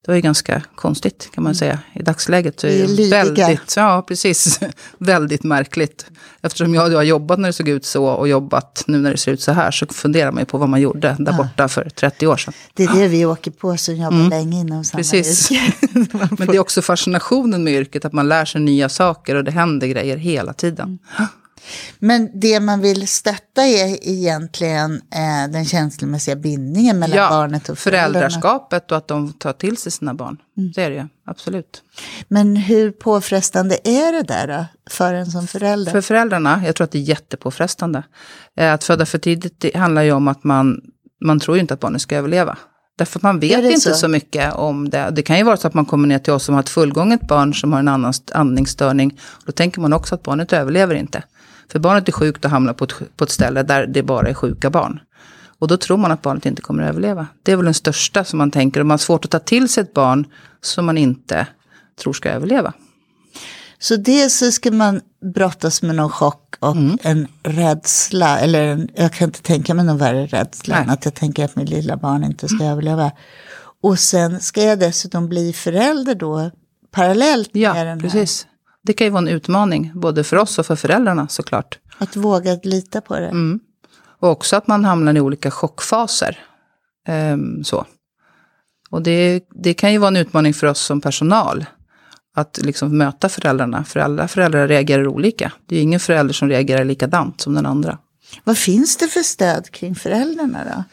Det 0.06 0.12
var 0.12 0.17
ju 0.17 0.23
ganska 0.23 0.62
konstigt 0.75 1.31
kan 1.35 1.44
man 1.44 1.55
säga. 1.55 1.79
I 1.93 2.03
dagsläget 2.03 2.61
så 2.61 2.67
är 2.67 2.97
det 2.97 3.11
väldigt, 3.11 3.76
ja 3.76 4.05
precis, 4.08 4.61
väldigt 4.99 5.44
märkligt. 5.44 6.06
Eftersom 6.43 6.75
jag 6.75 6.91
har 6.91 7.03
jobbat 7.03 7.38
när 7.38 7.49
det 7.49 7.53
såg 7.53 7.69
ut 7.69 7.85
så 7.85 8.06
och 8.06 8.29
jobbat 8.29 8.85
nu 8.87 8.99
när 8.99 9.11
det 9.11 9.17
ser 9.17 9.32
ut 9.32 9.41
så 9.41 9.53
här 9.53 9.70
så 9.70 9.87
funderar 9.87 10.32
man 10.32 10.41
ju 10.43 10.47
på 10.47 10.58
vad 10.58 10.69
man 10.69 10.81
gjorde 10.81 11.17
där 11.19 11.32
borta 11.32 11.69
för 11.69 11.88
30 11.91 12.26
år 12.26 12.37
sedan. 12.37 12.55
Det 12.75 12.85
är 12.85 12.94
det 12.94 13.08
vi 13.08 13.26
åker 13.26 13.50
på 13.50 13.76
som 13.76 13.97
jobbar 13.97 14.31
länge 14.31 14.61
inom 14.61 14.85
samma 14.85 15.00
Mm. 15.00 15.23
Precis. 15.23 15.50
yrke. 15.53 16.29
Men 16.38 16.47
det 16.47 16.56
är 16.56 16.59
också 16.59 16.82
fascinationen 16.82 17.64
med 17.64 17.73
yrket, 17.73 18.05
att 18.05 18.12
man 18.12 18.29
lär 18.29 18.44
sig 18.44 18.61
nya 18.61 18.88
saker 18.88 19.35
och 19.35 19.44
det 19.44 19.50
händer 19.50 19.87
grejer 19.87 20.17
hela 20.17 20.52
tiden. 20.52 20.99
Men 21.99 22.31
det 22.41 22.61
man 22.61 22.81
vill 22.81 23.09
stötta 23.09 23.63
är 23.67 24.09
egentligen 24.09 24.95
eh, 24.95 25.53
den 25.53 25.65
känslomässiga 25.65 26.37
bindningen 26.37 26.99
mellan 26.99 27.19
Ja, 27.19 27.29
barnet 27.31 27.69
och 27.69 27.79
föräldrarna. 27.79 28.13
föräldraskapet 28.13 28.91
och 28.93 28.99
att 28.99 29.09
de 29.09 29.33
tar 29.33 29.53
till 29.53 29.77
sig 29.77 29.93
sina 29.93 30.15
barn. 30.15 30.37
Mm. 30.59 30.73
Det 30.75 30.83
är 30.83 30.91
det 30.91 30.97
ju, 30.97 31.07
absolut. 31.27 31.83
Men 32.29 32.57
hur 32.57 32.91
påfrestande 32.91 33.79
är 33.85 34.13
det 34.13 34.23
där 34.23 34.49
då, 34.49 34.65
för 34.91 35.15
en 35.15 35.27
som 35.27 35.47
förälder? 35.47 35.93
För 35.93 36.01
föräldrarna, 36.01 36.63
jag 36.67 36.77
tror 36.77 36.85
att 36.85 36.91
det 36.91 36.99
är 36.99 37.03
jättepåfrestande. 37.03 38.03
Eh, 38.57 38.73
Att 38.73 38.85
föda 38.85 39.07
för 39.07 39.19
tidigt, 39.19 39.61
det 39.61 39.77
handlar 39.77 40.03
ju 40.03 40.12
om 40.12 40.29
att 40.29 40.45
man, 40.45 40.81
man 41.25 41.41
tror 41.41 41.57
ju 41.57 41.61
inte 41.61 41.75
att 41.75 41.81
barnet 41.81 42.03
ska 42.03 42.17
överleva. 42.17 42.59
Därför 42.99 43.19
att 43.19 43.23
man 43.23 43.41
vet 43.41 43.65
inte 43.65 43.81
så? 43.81 43.95
så? 43.95 44.09
mycket 44.09 44.55
om 44.55 44.89
det. 44.91 45.09
Det 45.12 45.23
kan 45.23 45.37
ju 45.39 45.43
vara 45.43 45.57
så 45.57 45.67
att 45.69 45.75
man 45.75 45.85
kommer 45.85 46.09
ner 46.09 46.19
till 46.19 46.33
oss 46.33 46.45
som 46.45 46.55
har 46.55 46.62
ett 46.62 46.69
fullgånget 46.69 47.21
barn 47.29 47.55
som 47.55 47.73
har 47.73 47.81
en 47.81 47.88
annan 47.88 48.11
st- 48.11 48.33
andningsstörning. 48.35 49.19
Då 49.47 49.52
tänker 49.52 49.81
man 49.81 49.93
också 49.93 50.14
att 50.14 50.23
barnet 50.23 50.52
överlever 50.52 50.95
inte. 50.95 51.23
För 51.73 51.78
barnet 51.78 52.08
är 52.08 52.12
sjukt 52.12 52.44
och 52.44 52.50
hamnar 52.50 52.73
på 52.73 52.85
ett, 52.85 53.16
på 53.16 53.25
ett 53.25 53.30
ställe 53.30 53.62
där 53.62 53.87
det 53.87 54.02
bara 54.02 54.28
är 54.28 54.35
sjuka 54.35 54.70
barn. 54.70 55.00
Och 55.58 55.68
då 55.68 55.76
tror 55.76 55.96
man 55.96 56.12
att 56.12 56.23
barnet 56.23 56.46
inte 56.46 56.62
kommer 56.62 56.82
att 56.82 56.88
överleva. 56.88 57.26
Det 57.42 57.52
är 57.52 57.56
väl 57.56 57.64
den 57.64 57.75
största 57.75 58.25
som 58.25 58.38
man 58.38 58.50
tänker. 58.50 58.80
Om 58.80 58.88
man 58.88 58.92
har 58.92 58.99
svårt 58.99 59.25
att 59.25 59.30
ta 59.30 59.38
till 59.38 59.68
sig 59.68 59.82
ett 59.82 59.94
barn 59.94 60.25
som 60.61 60.87
man 60.87 60.99
inte 60.99 61.46
tror 62.02 62.12
ska 62.12 62.28
överleva. 62.30 62.73
Så 63.78 63.96
dels 63.96 64.38
så 64.38 64.52
ska 64.52 64.70
man 64.70 65.00
brottas 65.35 65.82
med 65.82 65.94
någon 65.96 66.11
chock 66.11 66.54
och 66.61 66.76
Mm. 66.76 66.99
en 67.02 67.26
rädsla. 67.42 68.38
Eller 68.38 68.62
en, 68.66 68.88
jag 68.94 69.12
kan 69.12 69.28
inte 69.28 69.42
tänka 69.42 69.75
mig 69.75 69.85
någon 69.85 69.99
värre 69.99 70.26
rädsla 70.26 70.76
än 70.76 70.87
Nej. 70.87 70.94
att 70.94 71.04
jag 71.04 71.14
tänker 71.14 71.44
att 71.44 71.56
mitt 71.56 71.68
lilla 71.68 71.96
barn 71.96 72.25
inte 72.25 72.49
ska 72.49 72.64
överleva. 72.64 73.12
Och 73.82 73.99
sen 73.99 74.40
ska 74.40 74.62
jag 74.62 74.78
dessutom 74.78 75.28
bli 75.28 75.52
förälder 75.52 76.14
då 76.14 76.50
parallellt 76.90 77.54
med 77.54 77.62
Ja, 77.62 77.75
den 77.75 77.87
här. 77.87 78.00
precis. 78.00 78.46
Det 78.87 78.93
kan 78.93 79.07
ju 79.07 79.11
vara 79.11 79.23
en 79.23 79.28
utmaning, 79.28 79.93
både 79.95 80.25
för 80.25 80.37
oss 80.37 80.59
och 80.59 80.66
för 80.66 80.76
föräldrarna 80.76 81.28
såklart. 81.28 81.78
Att 81.99 82.16
våga 82.16 82.59
lita 82.62 83.00
på 83.00 83.14
det. 83.19 83.28
Mm. 83.28 83.61
Och 84.19 84.31
också 84.31 84.57
att 84.57 84.66
man 84.66 84.85
hamnar 84.85 85.14
i 85.14 85.21
olika 85.21 85.50
chockfaser. 85.50 86.38
Ehm, 87.09 87.64
så. 87.64 87.87
Och 88.90 89.02
det, 89.02 89.45
det 89.50 89.75
kan 89.75 89.93
ju 89.93 89.99
vara 89.99 90.09
en 90.09 90.16
utmaning 90.16 90.55
för 90.55 90.66
oss 90.66 90.81
som 90.81 91.00
personal. 91.00 91.64
Att 92.35 92.59
liksom 92.62 92.99
möta 92.99 93.28
föräldrarna. 93.28 93.85
För 93.85 94.00
alla 94.00 94.28
föräldrar 94.28 94.69
reagerar 94.69 95.07
olika. 95.07 95.52
Det 95.66 95.75
är 95.75 95.76
ju 95.76 95.83
ingen 95.83 96.00
förälder 96.00 96.35
som 96.35 96.49
reagerar 96.49 96.85
likadant 96.85 97.40
som 97.40 97.55
den 97.55 97.66
andra. 97.66 97.99
Vad 98.45 98.59
finns 98.59 98.97
det 98.97 99.09
för 99.09 99.23
stöd 99.23 99.71
kring 99.71 99.95
föräldrarna 99.95 100.64
då? 100.64 100.85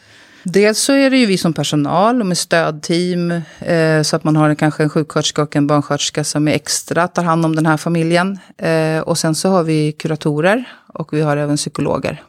Dels 0.44 0.78
så 0.78 0.92
är 0.92 1.10
det 1.10 1.16
ju 1.16 1.26
vi 1.26 1.38
som 1.38 1.52
personal 1.52 2.20
och 2.20 2.26
med 2.26 2.38
stödteam. 2.38 3.30
Eh, 3.58 4.02
så 4.02 4.16
att 4.16 4.24
man 4.24 4.36
har 4.36 4.54
kanske 4.54 4.82
en 4.82 4.90
sjuksköterska 4.90 5.42
och 5.42 5.56
en 5.56 5.66
barnsköterska 5.66 6.24
som 6.24 6.48
är 6.48 6.52
extra 6.52 7.08
tar 7.08 7.22
hand 7.24 7.44
om 7.44 7.56
den 7.56 7.66
här 7.66 7.76
familjen. 7.76 8.38
Eh, 8.58 8.98
och 8.98 9.18
sen 9.18 9.34
så 9.34 9.48
har 9.48 9.62
vi 9.62 9.92
kuratorer 9.92 10.64
och 10.94 11.12
vi 11.12 11.20
har 11.20 11.36
även 11.36 11.56
psykologer 11.56 12.22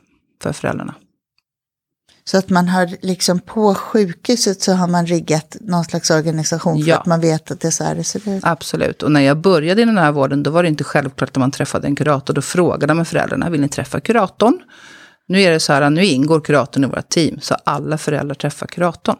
för 0.44 0.54
föräldrarna. 0.54 0.96
Så 2.28 2.38
att 2.38 2.50
man 2.50 2.68
har 2.70 2.90
liksom 3.02 3.40
på 3.40 3.76
sjukhuset 3.76 4.62
så 4.62 4.74
har 4.74 4.88
man 4.88 5.06
riggat 5.06 5.58
någon 5.62 5.84
slags 5.86 6.12
organisation 6.12 6.84
för 6.84 6.90
Ja. 6.90 6.98
att 6.98 7.06
man 7.06 7.22
vet 7.22 7.52
att 7.52 7.60
det 7.60 7.68
är 7.68 7.72
så 7.72 7.84
här 7.84 7.96
det 7.96 8.04
ser 8.04 8.30
ut. 8.38 8.44
Absolut. 8.46 9.04
Och 9.04 9.12
när 9.12 9.22
jag 9.22 9.38
började 9.38 9.82
i 9.82 9.86
den 9.86 9.98
här 9.98 10.12
vården 10.12 10.44
då 10.44 10.52
var 10.52 10.64
det 10.64 10.70
inte 10.70 10.84
självklart 10.84 11.30
att 11.30 11.38
man 11.38 11.52
träffade 11.52 11.88
en 11.88 11.96
kurator. 11.96 12.34
Då 12.34 12.42
frågade 12.42 12.94
man 12.94 13.06
föräldrarna, 13.06 13.50
vill 13.50 13.62
ni 13.62 13.70
träffa 13.70 14.00
kuratorn? 14.00 14.60
Nu 15.28 15.42
är 15.42 15.52
det 15.52 15.60
så 15.60 15.74
här, 15.74 15.90
nu 15.90 16.06
ingår 16.06 16.42
kuratorn 16.42 16.84
i 16.84 16.88
våra 16.88 17.02
team. 17.02 17.40
Så 17.42 17.56
alla 17.64 17.98
föräldrar 17.98 18.36
träffar 18.36 18.68
kuratorn. 18.68 19.18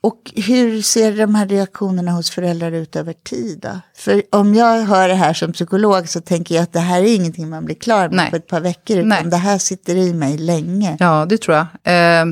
Och 0.00 0.32
hur 0.36 0.82
ser 0.82 1.16
de 1.16 1.34
här 1.34 1.46
reaktionerna 1.46 2.10
hos 2.10 2.30
föräldrar 2.30 2.72
ut 2.72 2.96
över 2.96 3.12
tid? 3.12 3.58
Då? 3.62 3.80
För 3.96 4.22
om 4.30 4.54
jag 4.54 4.82
hör 4.82 5.08
det 5.08 5.14
här 5.14 5.34
som 5.34 5.52
psykolog 5.52 6.08
så 6.08 6.20
tänker 6.20 6.54
jag 6.54 6.62
att 6.62 6.72
det 6.72 6.80
här 6.80 7.02
är 7.02 7.14
ingenting 7.14 7.48
man 7.50 7.64
blir 7.64 7.74
klar 7.74 8.08
med 8.08 8.16
Nej. 8.16 8.30
på 8.30 8.36
ett 8.36 8.46
par 8.46 8.60
veckor. 8.60 8.96
Utan 8.96 9.08
Nej. 9.08 9.24
det 9.24 9.36
här 9.36 9.58
sitter 9.58 9.96
i 9.96 10.12
mig 10.12 10.38
länge. 10.38 10.96
Ja, 11.00 11.26
det 11.28 11.38
tror 11.38 11.56
jag. 11.56 11.66
Eh, 11.84 12.26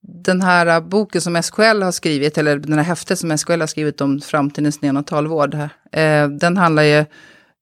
den 0.00 0.42
här 0.42 0.80
boken 0.80 1.20
som 1.20 1.42
SKL 1.42 1.82
har 1.82 1.92
skrivit, 1.92 2.38
eller 2.38 2.58
den 2.58 2.72
här 2.72 2.84
häftet 2.84 3.18
som 3.18 3.38
SKL 3.38 3.60
har 3.60 3.66
skrivit 3.66 4.00
om 4.00 4.20
framtidens 4.20 4.82
neonatalvård, 4.82 5.54
eh, 5.92 6.28
den 6.28 6.56
handlar 6.56 6.82
ju 6.82 7.04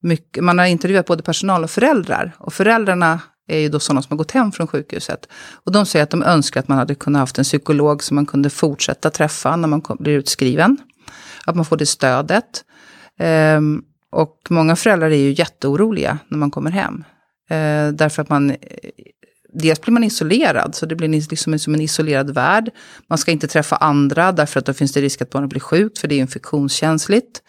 mycket, 0.04 0.44
man 0.44 0.58
har 0.58 0.66
intervjuat 0.66 1.06
både 1.06 1.22
personal 1.22 1.64
och 1.64 1.70
föräldrar. 1.70 2.32
Och 2.38 2.52
föräldrarna 2.52 3.20
är 3.48 3.58
ju 3.58 3.68
då 3.68 3.80
sådana 3.80 4.02
som 4.02 4.10
har 4.10 4.16
gått 4.16 4.30
hem 4.30 4.52
från 4.52 4.66
sjukhuset. 4.66 5.28
Och 5.64 5.72
de 5.72 5.86
säger 5.86 6.02
att 6.02 6.10
de 6.10 6.22
önskar 6.22 6.60
att 6.60 6.68
man 6.68 6.78
hade 6.78 6.94
kunnat 6.94 7.20
haft 7.20 7.38
en 7.38 7.44
psykolog 7.44 8.02
som 8.02 8.14
man 8.14 8.26
kunde 8.26 8.50
fortsätta 8.50 9.10
träffa 9.10 9.56
när 9.56 9.68
man 9.68 9.82
blir 9.98 10.12
utskriven. 10.12 10.76
Att 11.46 11.56
man 11.56 11.64
får 11.64 11.76
det 11.76 11.86
stödet. 11.86 12.64
Ehm, 13.18 13.82
och 14.12 14.38
många 14.48 14.76
föräldrar 14.76 15.10
är 15.10 15.16
ju 15.16 15.32
jätteoroliga 15.32 16.18
när 16.28 16.38
man 16.38 16.50
kommer 16.50 16.70
hem. 16.70 17.04
Ehm, 17.50 17.96
därför 17.96 18.22
att 18.22 18.28
man, 18.28 18.56
dels 19.52 19.80
blir 19.80 19.92
man 19.92 20.04
isolerad, 20.04 20.74
så 20.74 20.86
det 20.86 20.96
blir 20.96 21.08
liksom 21.08 21.58
som 21.58 21.74
en 21.74 21.80
isolerad 21.80 22.30
värld. 22.30 22.70
Man 23.08 23.18
ska 23.18 23.30
inte 23.30 23.48
träffa 23.48 23.76
andra, 23.76 24.32
därför 24.32 24.60
att 24.60 24.66
då 24.66 24.72
finns 24.72 24.92
det 24.92 25.00
risk 25.00 25.22
att 25.22 25.30
barnet 25.30 25.50
blir 25.50 25.60
sjukt, 25.60 25.98
för 25.98 26.08
det 26.08 26.14
är 26.14 26.18
infektionskänsligt. 26.18 27.42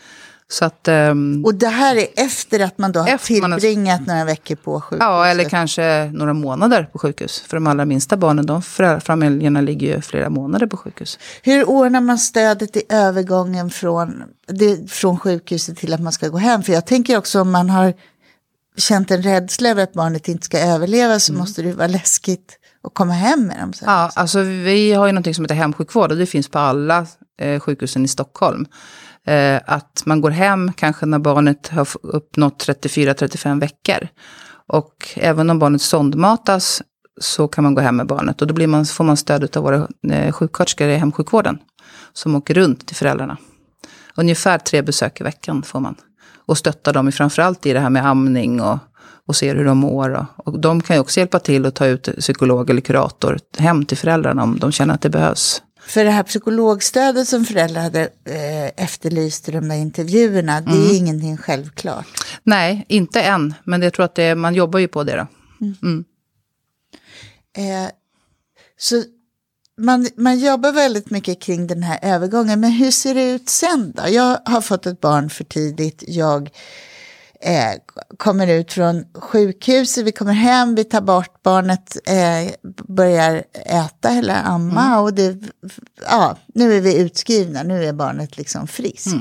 Så 0.52 0.66
att, 0.66 0.88
ehm, 0.88 1.46
Och 1.46 1.56
det 1.56 1.68
här 1.68 1.96
är 1.96 2.08
efter 2.16 2.60
att 2.60 2.78
man 2.78 2.92
då 2.92 3.00
har 3.00 3.08
Efter 3.08 3.42
man 3.42 3.52
tillbringat 3.52 4.08
några 4.08 4.26
veckor 4.26 4.56
på 4.56 4.82
sjukhuset. 4.82 5.04
ja, 5.04 5.26
eller 5.26 5.50
kanske 5.50 6.12
några 6.14 6.34
månader 6.34 6.90
på 6.92 7.00
sjukhus. 7.00 7.40
För 7.48 7.58
de 7.58 7.68
allra 7.68 7.86
minsta 7.86 8.18
barnen, 8.18 8.46
de 8.46 8.62
familjerna 9.02 9.62
ligger 9.62 9.96
ju 9.96 10.02
flera 10.02 10.30
månader 10.30 10.68
på 10.68 10.78
sjukhus. 10.78 11.20
Hur 11.44 11.70
ordnar 11.70 12.02
man 12.02 12.18
stödet 12.18 12.78
i 12.78 12.84
övergången 12.90 13.70
från, 13.70 14.24
det, 14.48 14.92
från 14.92 15.20
sjukhuset 15.20 15.78
till 15.78 15.94
att 15.94 16.02
man 16.02 16.14
ska 16.14 16.28
gå 16.28 16.38
hem? 16.38 16.64
För 16.64 16.74
jag 16.74 16.86
tänker 16.86 17.18
också 17.18 17.42
om 17.42 17.52
man 17.52 17.70
har 17.70 17.94
känt 18.78 19.12
en 19.12 19.22
rädsla 19.24 19.70
över 19.70 19.84
att 19.84 19.94
barnet 19.94 20.28
inte 20.28 20.46
ska 20.46 20.60
överleva 20.60 21.20
så 21.20 21.34
måste 21.34 21.62
det 21.62 21.74
vara 21.74 21.88
läskigt 21.88 22.60
att 22.84 22.94
komma 22.94 23.14
hem 23.14 23.48
med 23.48 23.60
dem. 23.60 23.74
Sen. 23.74 23.88
Mm. 23.88 24.00
Ja, 24.00 24.12
alltså 24.16 24.42
vi 24.42 24.92
har 24.94 25.06
ju 25.08 25.12
något 25.12 25.36
som 25.36 25.44
heter 25.46 25.56
hemsjukvård 25.56 26.12
och 26.12 26.18
det 26.18 26.26
finns 26.26 26.48
på 26.50 26.60
alla 26.60 27.08
eh, 27.42 27.60
sjukhusen 27.60 28.06
i 28.06 28.08
Stockholm. 28.08 28.66
Eh, 29.26 29.62
att 29.66 30.04
man 30.06 30.22
går 30.22 30.32
hem 30.32 30.74
kanske 30.74 31.06
när 31.06 31.20
barnet 31.20 31.68
har 31.68 31.88
uppnått 32.02 32.68
34-35 32.68 33.60
veckor. 33.60 34.08
Och 34.68 35.10
även 35.16 35.50
om 35.50 35.60
barnet 35.60 35.82
sondmatas 35.82 36.82
så 37.22 37.48
kan 37.48 37.64
man 37.64 37.76
gå 37.76 37.82
hem 37.82 37.96
med 37.96 38.08
barnet 38.08 38.42
och 38.42 38.48
då 38.48 38.54
blir 38.54 38.68
man, 38.68 38.86
får 38.86 39.04
man 39.04 39.18
stöd 39.18 39.58
av 39.58 39.64
våra 39.64 39.88
eh, 40.12 40.32
sjuksköterskor 40.32 40.88
i 40.88 40.96
hemsjukvården. 40.96 41.58
Som 42.14 42.36
åker 42.36 42.54
runt 42.54 42.88
till 42.88 42.96
föräldrarna. 42.96 43.38
Ungefär 44.16 44.58
tre 44.58 44.82
besök 44.82 45.22
i 45.22 45.24
veckan 45.24 45.64
får 45.64 45.80
man. 45.80 45.96
Och 46.46 46.58
stöttar 46.58 46.94
dem 46.94 47.08
i 47.08 47.12
framförallt 47.12 47.66
i 47.66 47.74
det 47.74 47.80
här 47.80 47.90
med 47.90 48.06
amning 48.06 48.62
och, 48.62 48.78
och 49.28 49.36
ser 49.36 49.56
hur 49.56 49.66
de 49.66 49.78
mår. 49.78 50.28
Och, 50.38 50.48
och 50.48 50.60
de 50.60 50.82
kan 50.82 50.96
ju 50.96 51.00
också 51.00 51.20
hjälpa 51.20 51.40
till 51.40 51.66
att 51.66 51.76
ta 51.76 51.86
ut 51.86 52.10
psykolog 52.20 52.70
eller 52.70 52.82
kurator 52.82 53.38
hem 53.58 53.86
till 53.86 53.98
föräldrarna 53.98 54.44
om 54.44 54.60
de 54.60 54.72
känner 54.72 54.94
att 54.94 55.02
det 55.02 55.10
behövs. 55.10 55.62
För 55.88 56.04
det 56.06 56.12
här 56.12 56.24
psykologstödet 56.24 57.28
som 57.28 57.46
föräldrar 57.46 57.82
hade 57.82 58.02
eh, 58.26 58.84
efterlyst 58.84 59.50
i 59.50 59.52
de 59.52 59.68
där 59.70 59.76
intervjuerna, 59.76 60.62
det 60.62 60.72
Mm. 60.72 60.90
är 60.90 60.94
ingenting 60.96 61.38
självklart. 61.38 62.06
Nej, 62.44 62.86
inte 62.90 63.22
än, 63.22 63.54
men 63.64 63.82
jag 63.82 63.94
tror 63.94 64.06
att 64.06 64.16
det, 64.16 64.36
man 64.36 64.56
jobbar 64.56 64.80
ju 64.80 64.88
på 64.88 65.04
det 65.04 65.16
då. 65.16 65.28
Eh, 67.62 67.90
så 68.78 69.04
man, 69.78 70.08
man 70.18 70.40
jobbar 70.40 70.72
väldigt 70.72 71.10
mycket 71.10 71.42
kring 71.42 71.68
den 71.68 71.84
här 71.84 72.00
övergången, 72.02 72.60
men 72.60 72.72
hur 72.72 72.92
ser 72.92 73.16
det 73.16 73.32
ut 73.32 73.50
sen 73.50 73.92
då? 73.96 74.04
Jag 74.10 74.40
har 74.46 74.62
fått 74.62 74.86
ett 74.86 75.02
barn 75.02 75.30
för 75.30 75.44
tidigt, 75.44 76.04
jag 76.08 76.50
eh, 77.46 77.74
kommer 78.18 78.48
ut 78.48 78.74
från 78.74 79.06
sjukhuset, 79.14 80.06
vi 80.06 80.12
kommer 80.12 80.34
hem, 80.34 80.76
vi 80.76 80.84
tar 80.84 81.02
bort 81.02 81.44
barnet, 81.44 81.98
eh, 82.08 82.54
börjar 82.88 83.44
äta 83.66 84.10
eller 84.10 84.42
amma 84.44 85.00
och 85.00 85.14
det, 85.14 85.38
ja, 86.10 86.38
nu 86.54 86.74
är 86.74 86.82
vi 86.82 86.98
utskrivna, 86.98 87.64
nu 87.64 87.86
är 87.86 87.94
barnet 87.94 88.38
liksom 88.38 88.68
friskt. 88.68 89.16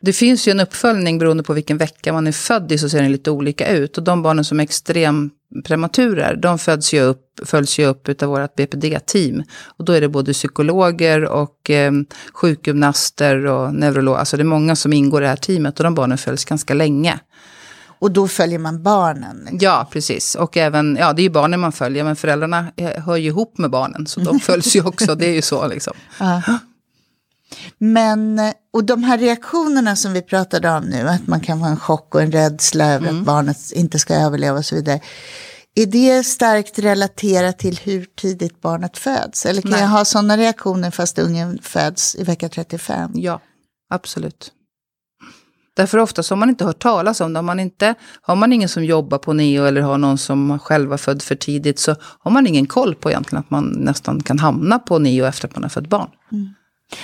Det 0.00 0.12
finns 0.12 0.48
ju 0.48 0.50
en 0.50 0.60
uppföljning 0.60 1.18
beroende 1.18 1.42
på 1.42 1.52
vilken 1.52 1.78
vecka 1.78 2.12
man 2.12 2.26
är 2.26 2.32
född 2.32 2.72
i 2.72 2.78
så 2.78 2.88
ser 2.88 3.02
den 3.02 3.12
lite 3.12 3.30
olika 3.30 3.68
ut. 3.68 3.98
Och 3.98 4.04
de 4.04 4.22
barnen 4.22 4.44
som 4.44 4.60
är 4.60 4.64
extremprematurer, 4.64 6.36
de 6.36 6.58
föds 6.58 6.94
ju 6.94 7.00
upp, 7.00 7.40
följs 7.44 7.78
ju 7.78 7.86
upp 7.86 8.22
av 8.22 8.28
vårt 8.28 8.54
BPD-team. 8.54 9.42
Och 9.66 9.84
då 9.84 9.92
är 9.92 10.00
det 10.00 10.08
både 10.08 10.32
psykologer 10.32 11.24
och 11.24 11.70
eh, 11.70 11.92
sjukgymnaster 12.32 13.46
och 13.46 13.74
neurologer. 13.74 14.18
Alltså 14.18 14.36
det 14.36 14.42
är 14.42 14.44
många 14.44 14.76
som 14.76 14.92
ingår 14.92 15.22
i 15.22 15.24
det 15.24 15.28
här 15.28 15.36
teamet 15.36 15.80
och 15.80 15.84
de 15.84 15.94
barnen 15.94 16.18
följs 16.18 16.44
ganska 16.44 16.74
länge. 16.74 17.20
Och 17.98 18.10
då 18.10 18.28
följer 18.28 18.58
man 18.58 18.82
barnen. 18.82 19.36
liksom. 19.38 19.58
Ja, 19.60 19.88
precis. 19.92 20.34
Och 20.34 20.56
även, 20.56 20.96
ja 21.00 21.12
det 21.12 21.20
är 21.22 21.24
ju 21.24 21.30
barnen 21.30 21.60
man 21.60 21.72
följer, 21.72 22.04
men 22.04 22.16
föräldrarna 22.16 22.66
eh, 22.76 23.02
hör 23.02 23.16
ju 23.16 23.28
ihop 23.28 23.58
med 23.58 23.70
barnen. 23.70 24.06
Så 24.06 24.20
de 24.20 24.40
följs 24.50 24.76
ju 24.76 24.84
också, 24.84 25.14
det 25.14 25.26
är 25.26 25.34
ju 25.34 25.42
så 25.42 25.68
liksom. 25.68 25.94
Men, 27.78 28.38
eh, 28.38 28.52
och 28.72 28.84
de 28.84 29.04
här 29.04 29.18
reaktionerna 29.18 29.96
som 29.96 30.12
vi 30.12 30.22
pratade 30.22 30.70
om 30.70 30.84
nu, 30.84 31.08
att 31.08 31.26
man 31.26 31.40
kan 31.40 31.58
få 31.60 31.64
en 31.66 31.80
chock 31.80 32.14
och 32.14 32.22
en 32.22 32.32
rädsla 32.32 32.84
över 32.86 33.08
Mm. 33.08 33.20
att 33.20 33.26
barnet 33.26 33.72
inte 33.72 33.98
ska 33.98 34.14
överleva 34.14 34.58
och 34.58 34.64
så 34.64 34.74
vidare. 34.74 35.00
Är 35.74 35.86
det 35.86 36.24
starkt 36.26 36.78
relaterat 36.78 37.58
till 37.58 37.78
hur 37.82 38.06
tidigt 38.20 38.60
barnet 38.60 38.98
föds? 38.98 39.46
Eller 39.46 39.62
kan 39.62 39.70
Nej. 39.70 39.80
jag 39.80 39.88
ha 39.88 40.04
sådana 40.04 40.36
reaktioner 40.36 40.90
fast 40.90 41.18
ungen 41.18 41.58
föds 41.62 42.14
i 42.14 42.22
vecka 42.24 42.48
35? 42.48 43.10
Ja, 43.14 43.40
absolut. 43.90 44.52
Därför 45.78 45.98
ofta 45.98 46.22
har 46.30 46.36
man 46.36 46.48
inte 46.48 46.64
hört 46.64 46.78
talas 46.78 47.20
om 47.20 47.32
det. 47.32 47.38
Har 47.38 47.42
man, 47.42 47.60
inte, 47.60 47.94
har 48.20 48.36
man 48.36 48.52
ingen 48.52 48.68
som 48.68 48.84
jobbar 48.84 49.18
på 49.18 49.32
neo 49.32 49.64
eller 49.64 49.80
har 49.80 49.98
någon 49.98 50.18
som 50.18 50.58
själv 50.58 50.90
var 50.90 50.96
född 50.96 51.22
för 51.22 51.34
tidigt 51.34 51.78
så 51.78 51.94
har 52.00 52.30
man 52.30 52.46
ingen 52.46 52.66
koll 52.66 52.94
på 52.94 53.10
egentligen 53.10 53.40
att 53.40 53.50
man 53.50 53.64
nästan 53.64 54.22
kan 54.22 54.38
hamna 54.38 54.78
på 54.78 54.98
neo 54.98 55.24
efter 55.24 55.48
att 55.48 55.54
man 55.54 55.62
har 55.62 55.70
fött 55.70 55.88
barn. 55.88 56.08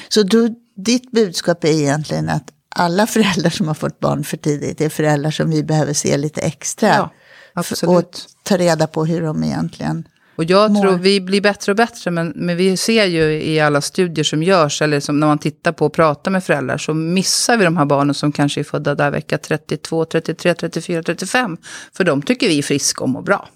Så 0.08 0.22
du, 0.22 0.54
ditt 0.76 1.10
budskap 1.10 1.64
är 1.64 1.68
egentligen 1.68 2.28
att 2.28 2.50
alla 2.68 3.06
föräldrar 3.06 3.50
som 3.50 3.68
har 3.68 3.74
fått 3.74 4.00
barn 4.00 4.24
för 4.24 4.36
tidigt 4.36 4.80
är 4.80 4.88
föräldrar 4.88 5.30
som 5.30 5.50
vi 5.50 5.62
behöver 5.64 5.92
se 5.92 6.16
lite 6.16 6.40
extra. 6.40 6.88
Ja, 6.88 7.10
absolut. 7.54 7.98
Och 7.98 8.18
ta 8.42 8.56
reda 8.56 8.86
på 8.86 9.04
hur 9.04 9.22
de 9.22 9.44
egentligen... 9.44 10.08
Och 10.36 10.44
jag 10.44 10.70
Mår. 10.70 10.82
tror 10.82 10.98
vi 10.98 11.20
blir 11.20 11.40
bättre 11.40 11.72
och 11.72 11.76
bättre, 11.76 12.10
men, 12.10 12.32
men 12.36 12.56
vi 12.56 12.76
ser 12.76 13.04
ju 13.04 13.42
i 13.42 13.60
alla 13.60 13.80
studier 13.80 14.24
som 14.24 14.42
görs, 14.42 14.82
eller 14.82 15.00
som 15.00 15.20
när 15.20 15.26
man 15.26 15.38
tittar 15.38 15.72
på 15.72 15.86
och 15.86 15.92
pratar 15.92 16.30
med 16.30 16.44
föräldrar, 16.44 16.78
så 16.78 16.94
missar 16.94 17.56
vi 17.56 17.64
de 17.64 17.76
här 17.76 17.84
barnen 17.84 18.14
som 18.14 18.32
kanske 18.32 18.60
är 18.60 18.64
födda 18.64 18.94
där 18.94 19.10
vecka 19.10 19.38
32, 19.38 20.04
33, 20.04 20.54
34, 20.54 21.02
35. 21.02 21.56
För 21.96 22.04
de 22.04 22.22
tycker 22.22 22.48
vi 22.48 22.58
är 22.58 22.62
friska 22.62 23.04
och 23.04 23.08
mår 23.10 23.22
bra. 23.22 23.48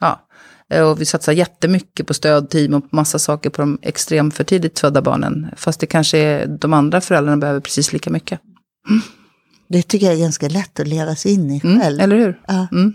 Ja. 0.00 0.20
Eh, 0.70 0.82
Och 0.90 1.00
vi 1.00 1.04
satsar 1.04 1.32
jättemycket 1.32 2.06
på 2.06 2.14
stödteam 2.14 2.74
och 2.74 2.84
massa 2.90 3.18
saker 3.18 3.50
på 3.50 3.62
de 3.62 3.78
extremt 3.82 4.34
för 4.34 4.44
tidigt 4.44 4.78
födda 4.80 5.02
barnen. 5.02 5.46
Fast 5.56 5.80
det 5.80 5.86
kanske 5.86 6.18
är 6.18 6.46
de 6.46 6.72
andra 6.72 7.00
föräldrarna 7.00 7.36
behöver 7.36 7.60
precis 7.60 7.92
lika 7.92 8.10
mycket. 8.10 8.40
Det 9.68 9.82
tycker 9.82 10.06
jag 10.06 10.14
är 10.14 10.18
ganska 10.20 10.48
lätt 10.48 10.80
att 10.80 10.88
leva 10.88 11.16
sig 11.16 11.32
in 11.32 11.50
i 11.50 11.60
själv. 11.60 11.74
Mm, 11.74 12.00
eller 12.00 12.16
hur? 12.16 12.40
Ja. 12.46 12.66
Mm. 12.72 12.94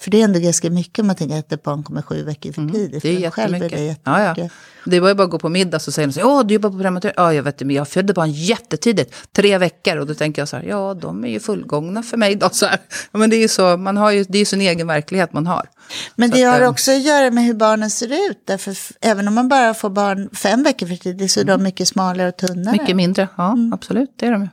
För 0.00 0.10
det 0.10 0.20
är 0.20 0.24
ändå 0.24 0.40
ganska 0.40 0.70
mycket 0.70 0.98
om 0.98 1.06
man 1.06 1.16
tänker 1.16 1.38
att 1.38 1.52
ett 1.52 1.62
barn 1.62 1.82
kommer 1.82 2.02
sju 2.02 2.24
veckor 2.24 2.52
för 2.52 2.62
tidigt. 2.68 2.74
Mm, 2.74 2.90
Det 2.90 2.96
är 2.96 3.00
För 3.00 3.24
en 3.26 3.30
själv 3.30 3.52
jättemycket. 3.54 3.78
det 3.78 4.10
ja, 4.10 4.20
jättemycket. 4.22 4.52
ja. 4.84 4.90
Det 4.90 5.00
var 5.00 5.08
ju 5.08 5.14
bara 5.14 5.24
att 5.24 5.30
gå 5.30 5.38
på 5.38 5.48
middag 5.48 5.78
så 5.78 5.92
säger 5.92 6.08
de 6.08 6.12
så 6.12 6.20
ja 6.20 6.42
du 6.42 6.54
jobbar 6.54 6.70
på 6.70 6.78
prematur. 6.78 7.12
Ja, 7.16 7.34
jag 7.34 7.42
vet 7.42 7.58
det, 7.58 7.64
men 7.64 7.76
jag 7.76 7.88
födde 7.88 8.12
barn 8.12 8.30
jättetidigt, 8.30 9.14
tre 9.32 9.58
veckor. 9.58 9.96
Och 9.96 10.06
då 10.06 10.14
tänker 10.14 10.42
jag 10.42 10.48
så 10.48 10.56
här, 10.56 10.64
ja 10.64 10.94
de 10.94 11.24
är 11.24 11.28
ju 11.28 11.40
fullgångna 11.40 12.02
för 12.02 12.16
mig 12.16 12.34
då. 12.36 12.48
Så 12.52 12.66
här. 12.66 12.78
Men 13.12 13.30
det 13.30 13.36
är 13.36 13.40
ju 13.40 13.48
så, 13.48 13.76
man 13.76 13.96
har 13.96 14.10
ju, 14.10 14.24
det 14.28 14.38
är 14.38 14.40
ju 14.40 14.44
sin 14.44 14.60
egen 14.60 14.86
verklighet 14.86 15.32
man 15.32 15.46
har. 15.46 15.68
Men 16.16 16.30
Så 16.30 16.36
det 16.36 16.44
att, 16.44 16.52
har 16.54 16.60
eh, 16.60 16.68
också 16.70 16.90
att 16.90 17.02
göra 17.02 17.30
med 17.30 17.44
hur 17.44 17.54
barnen 17.54 17.90
ser 17.90 18.30
ut. 18.30 18.42
Därför 18.46 18.76
även 19.00 19.28
om 19.28 19.34
man 19.34 19.48
bara 19.48 19.74
får 19.74 19.90
barn 19.90 20.30
fem 20.32 20.62
veckor 20.62 20.86
för 20.86 20.96
tidigt 20.96 21.30
så 21.30 21.40
är 21.40 21.44
de 21.44 21.62
mycket 21.62 21.88
smalare 21.88 22.28
och 22.28 22.36
tunnare. 22.36 22.72
Mycket 22.72 22.96
mindre, 22.96 23.28
ja 23.36 23.56
absolut, 23.72 24.10
det 24.16 24.26
är 24.26 24.32
de 24.32 24.42
ju. 24.42 24.48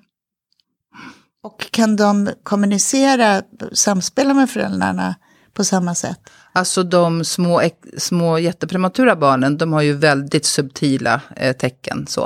Och 1.43 1.71
kan 1.71 1.95
de 1.95 2.29
kommunicera, 2.43 3.41
samspela 3.73 4.33
med 4.33 4.49
föräldrarna 4.49 5.15
på 5.55 5.63
samma 5.63 5.95
sätt? 5.95 6.19
Alltså 6.53 6.83
de 6.83 7.23
små, 7.23 7.61
små 7.97 8.39
jätteprematura 8.39 9.15
barnen, 9.15 9.57
de 9.57 9.73
har 9.73 9.81
ju 9.81 9.93
väldigt 9.93 10.45
subtila 10.45 11.21
eh, 11.35 11.55
tecken. 11.55 12.05
Så. 12.07 12.25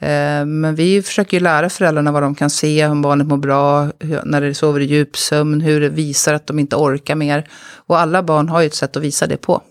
Eh, 0.00 0.44
men 0.46 0.74
vi 0.74 1.02
försöker 1.02 1.36
ju 1.36 1.42
lära 1.42 1.70
föräldrarna 1.70 2.12
vad 2.12 2.22
de 2.22 2.34
kan 2.34 2.50
se, 2.50 2.86
om 2.86 3.02
barnet 3.02 3.26
mår 3.26 3.36
bra, 3.36 3.88
hur, 3.98 4.22
när 4.24 4.40
det 4.40 4.54
sover 4.54 4.80
i 4.80 4.84
djupsömn, 4.84 5.60
hur 5.60 5.80
det 5.80 5.88
visar 5.88 6.34
att 6.34 6.46
de 6.46 6.58
inte 6.58 6.76
orkar 6.76 7.14
mer. 7.14 7.48
Och 7.74 8.00
alla 8.00 8.22
barn 8.22 8.48
har 8.48 8.60
ju 8.60 8.66
ett 8.66 8.74
sätt 8.74 8.96
att 8.96 9.02
visa 9.02 9.26
det 9.26 9.36
på. 9.36 9.62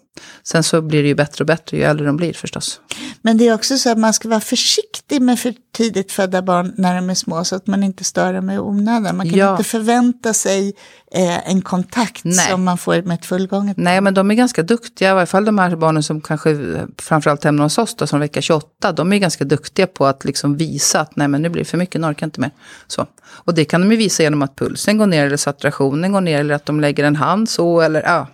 Sen 0.44 0.64
så 0.64 0.82
blir 0.82 1.02
det 1.02 1.08
ju 1.08 1.16
bättre 1.16 1.44
och 1.44 1.48
bättre 1.48 1.78
ju 1.78 1.84
äldre 1.84 2.06
de 2.06 2.18
blir 2.18 2.34
förstås. 2.34 2.82
Men 3.22 3.38
det 3.38 3.48
är 3.48 3.54
också 3.54 3.78
så 3.78 3.90
att 3.92 3.98
man 3.98 4.14
ska 4.14 4.30
vara 4.30 4.40
försiktig 4.40 5.22
med 5.22 5.40
för 5.40 5.54
tidigt 5.78 6.12
födda 6.12 6.42
barn 6.42 6.74
när 6.78 6.96
de 6.96 7.10
är 7.10 7.14
små 7.16 7.44
så 7.44 7.56
att 7.56 7.68
man 7.68 7.84
inte 7.84 8.04
stör 8.04 8.34
dem 8.34 8.50
i 8.50 8.60
onödan. 8.60 9.18
Man 9.18 9.30
kan 9.30 9.40
Ja. 9.40 9.52
inte 9.52 9.64
förvänta 9.64 10.34
sig 10.34 10.74
eh, 11.12 11.50
en 11.50 11.62
kontakt 11.62 12.24
Nej. 12.24 12.50
som 12.50 12.64
man 12.64 12.78
får 12.78 13.02
med 13.02 13.16
ett 13.20 13.26
fullgånget 13.26 13.78
Nej, 13.78 14.02
men 14.02 14.14
de 14.14 14.32
är 14.32 14.36
ganska 14.36 14.64
duktiga, 14.64 15.12
i 15.12 15.14
varje 15.14 15.26
fall 15.26 15.46
de 15.46 15.58
här 15.60 15.76
barnen 15.76 16.04
som 16.04 16.22
kanske 16.22 16.78
framförallt 16.98 17.44
hemma 17.44 17.64
hos 17.64 17.78
oss 17.78 17.96
då, 17.96 18.08
som 18.08 18.20
vecka 18.20 18.42
28, 18.42 18.92
de 18.92 19.14
är 19.14 19.18
ganska 19.18 19.44
duktiga 19.46 19.88
på 19.88 20.06
att 20.06 20.26
liksom 20.26 20.58
visa 20.58 21.00
att 21.00 21.16
nej 21.16 21.28
men 21.28 21.42
nu 21.42 21.50
blir 21.50 21.64
det 21.64 21.70
för 21.70 21.78
mycket, 21.78 22.02
nu 22.02 22.08
orkar 22.08 22.24
jag 22.24 22.28
inte 22.28 22.42
mer. 22.42 22.52
Så. 22.88 23.06
Och 23.30 23.54
det 23.54 23.66
kan 23.66 23.82
de 23.82 23.92
ju 23.92 23.98
visa 23.98 24.24
genom 24.24 24.42
att 24.42 24.56
pulsen 24.56 24.98
går 24.98 25.08
ner 25.08 25.26
eller 25.26 25.38
saturationen 25.38 26.12
går 26.12 26.22
ner 26.22 26.40
eller 26.40 26.56
att 26.56 26.66
de 26.66 26.80
lägger 26.80 27.04
en 27.04 27.16
hand 27.16 27.50
så 27.50 27.82
eller 27.82 28.02
ja, 28.02 28.28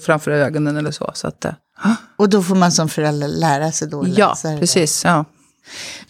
framför 0.00 0.30
ögonen 0.30 0.76
eller 0.76 0.90
så. 0.90 1.10
så 1.14 1.28
att, 1.28 1.44
eh, 1.44 1.52
Och 2.16 2.28
då 2.28 2.42
får 2.42 2.54
man 2.54 2.72
som 2.72 2.88
förälder 2.88 3.28
lära 3.28 3.72
sig 3.72 3.88
då 3.88 4.04
ja, 4.08 4.36
precis. 4.42 5.04
Ja. 5.04 5.24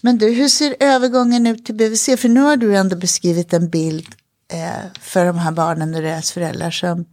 Men 0.01 0.19
du, 0.19 0.29
hur 0.29 0.49
ser 0.49 0.77
övergången 0.81 1.47
ut 1.47 1.67
till 1.67 1.75
BVC? 1.75 2.17
För 2.17 2.29
nu 2.29 2.41
har 2.41 2.57
du 2.57 2.77
ändå 2.77 2.97
beskrivit 2.97 3.53
en 3.53 3.71
bild 3.71 4.07
eh, 4.53 4.91
för 5.01 5.25
de 5.25 5.39
här 5.39 5.53
barnen 5.53 5.95
och 5.95 6.03
deras 6.03 6.33
föräldrar 6.33 6.71
som 6.71 7.05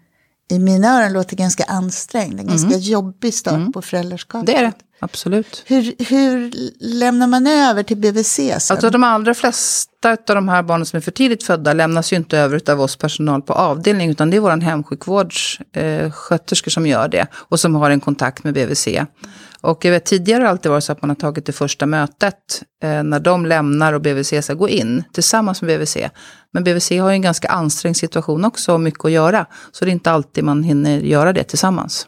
i 0.50 0.60
mina 0.60 0.88
öron 0.88 1.14
låter 1.14 1.36
ganska 1.36 1.64
ansträngd. 1.64 2.40
En 2.40 2.48
ganska 2.48 2.78
jobbig 2.78 3.34
start 3.34 3.74
på 3.74 3.82
föräldraskapet. 3.82 4.48
Det 4.48 4.56
är 4.56 4.64
det, 4.64 4.74
absolut. 5.00 5.64
Hur, 5.66 5.96
hur 6.10 6.54
lämnar 6.80 7.28
man 7.28 7.48
över 7.48 7.84
till 7.84 7.98
BVC 7.98 8.36
sen? 8.36 8.54
Alltså 8.54 8.90
de 8.90 9.04
allra 9.04 9.34
flesta 9.34 10.12
av 10.12 10.36
de 10.36 10.50
här 10.50 10.64
barnen 10.64 10.86
som 10.86 10.98
är 10.98 11.02
för 11.02 11.12
tidigt 11.12 11.44
födda 11.44 11.74
lämnas 11.74 12.14
ju 12.14 12.18
inte 12.18 12.38
över 12.38 12.72
av 12.72 12.82
oss 12.82 12.96
personal 12.96 13.42
på 13.42 13.54
avdelning, 13.54 14.10
utan 14.10 14.30
det 14.30 14.38
är 14.38 14.42
vår 14.42 14.62
hemsjukvårdssköterskor 14.62 16.70
eh, 16.70 16.74
som 16.74 16.88
gör 16.88 17.08
det 17.08 17.28
och 17.34 17.60
som 17.60 17.76
har 17.76 17.90
en 17.90 18.00
kontakt 18.00 18.44
med 18.44 18.54
BVC. 18.54 18.88
Och 19.62 19.86
jag 19.86 19.92
vet 19.92 20.06
tidigare 20.06 20.38
har 20.38 20.44
det 20.44 20.50
alltid 20.50 20.72
varit 20.72 20.84
så 20.84 20.92
att 20.92 21.02
man 21.02 21.10
har 21.10 21.16
tagit 21.16 21.46
det 21.46 21.52
första 21.52 21.86
mötet 21.86 22.64
eh, 22.84 23.04
när 23.04 23.20
de 23.20 23.46
lämnar 23.46 23.94
och 23.94 24.02
BVC 24.02 24.34
ska 24.42 24.54
gå 24.54 24.70
in 24.70 25.04
tillsammans 25.14 25.62
med 25.62 25.80
BVC. 25.80 25.98
Men 26.54 26.64
BVC 26.64 26.90
har 26.90 27.10
ju 27.10 27.16
en 27.16 27.22
ganska 27.22 27.48
ansträngd 27.48 27.98
situation 27.98 28.46
också 28.46 28.74
och 28.74 28.80
mycket 28.80 29.06
att 29.06 29.12
göra, 29.12 29.46
så 29.72 29.86
det 29.86 29.92
är 29.92 29.94
inte 29.94 30.12
alltid 30.12 30.44
man 30.44 30.64
hinner 30.64 31.00
göra 31.00 31.34
det 31.34 31.44
tillsammans. 31.44 32.08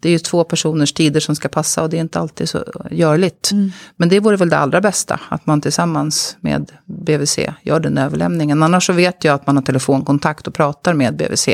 Det 0.00 0.08
är 0.08 0.12
ju 0.12 0.18
två 0.18 0.44
personers 0.44 0.92
tider 0.92 1.20
som 1.20 1.36
ska 1.36 1.48
passa 1.48 1.82
och 1.82 1.90
det 1.90 1.96
är 1.96 2.00
inte 2.00 2.18
alltid 2.18 2.48
så 2.48 2.64
görligt. 2.90 3.50
Men 3.96 4.08
det 4.08 4.20
vore 4.20 4.36
väl 4.36 4.48
det 4.48 4.58
allra 4.58 4.80
bästa, 4.80 5.20
att 5.28 5.46
man 5.46 5.60
tillsammans 5.60 6.36
med 6.40 6.72
BVC 6.84 7.38
gör 7.62 7.80
den 7.80 7.98
överlämningen. 7.98 8.62
Annars 8.62 8.86
så 8.86 8.92
vet 8.92 9.24
jag 9.24 9.34
att 9.34 9.46
man 9.46 9.56
har 9.56 9.62
telefonkontakt 9.62 10.46
och 10.46 10.54
pratar 10.54 10.94
med 10.94 11.16
BVC. 11.16 11.48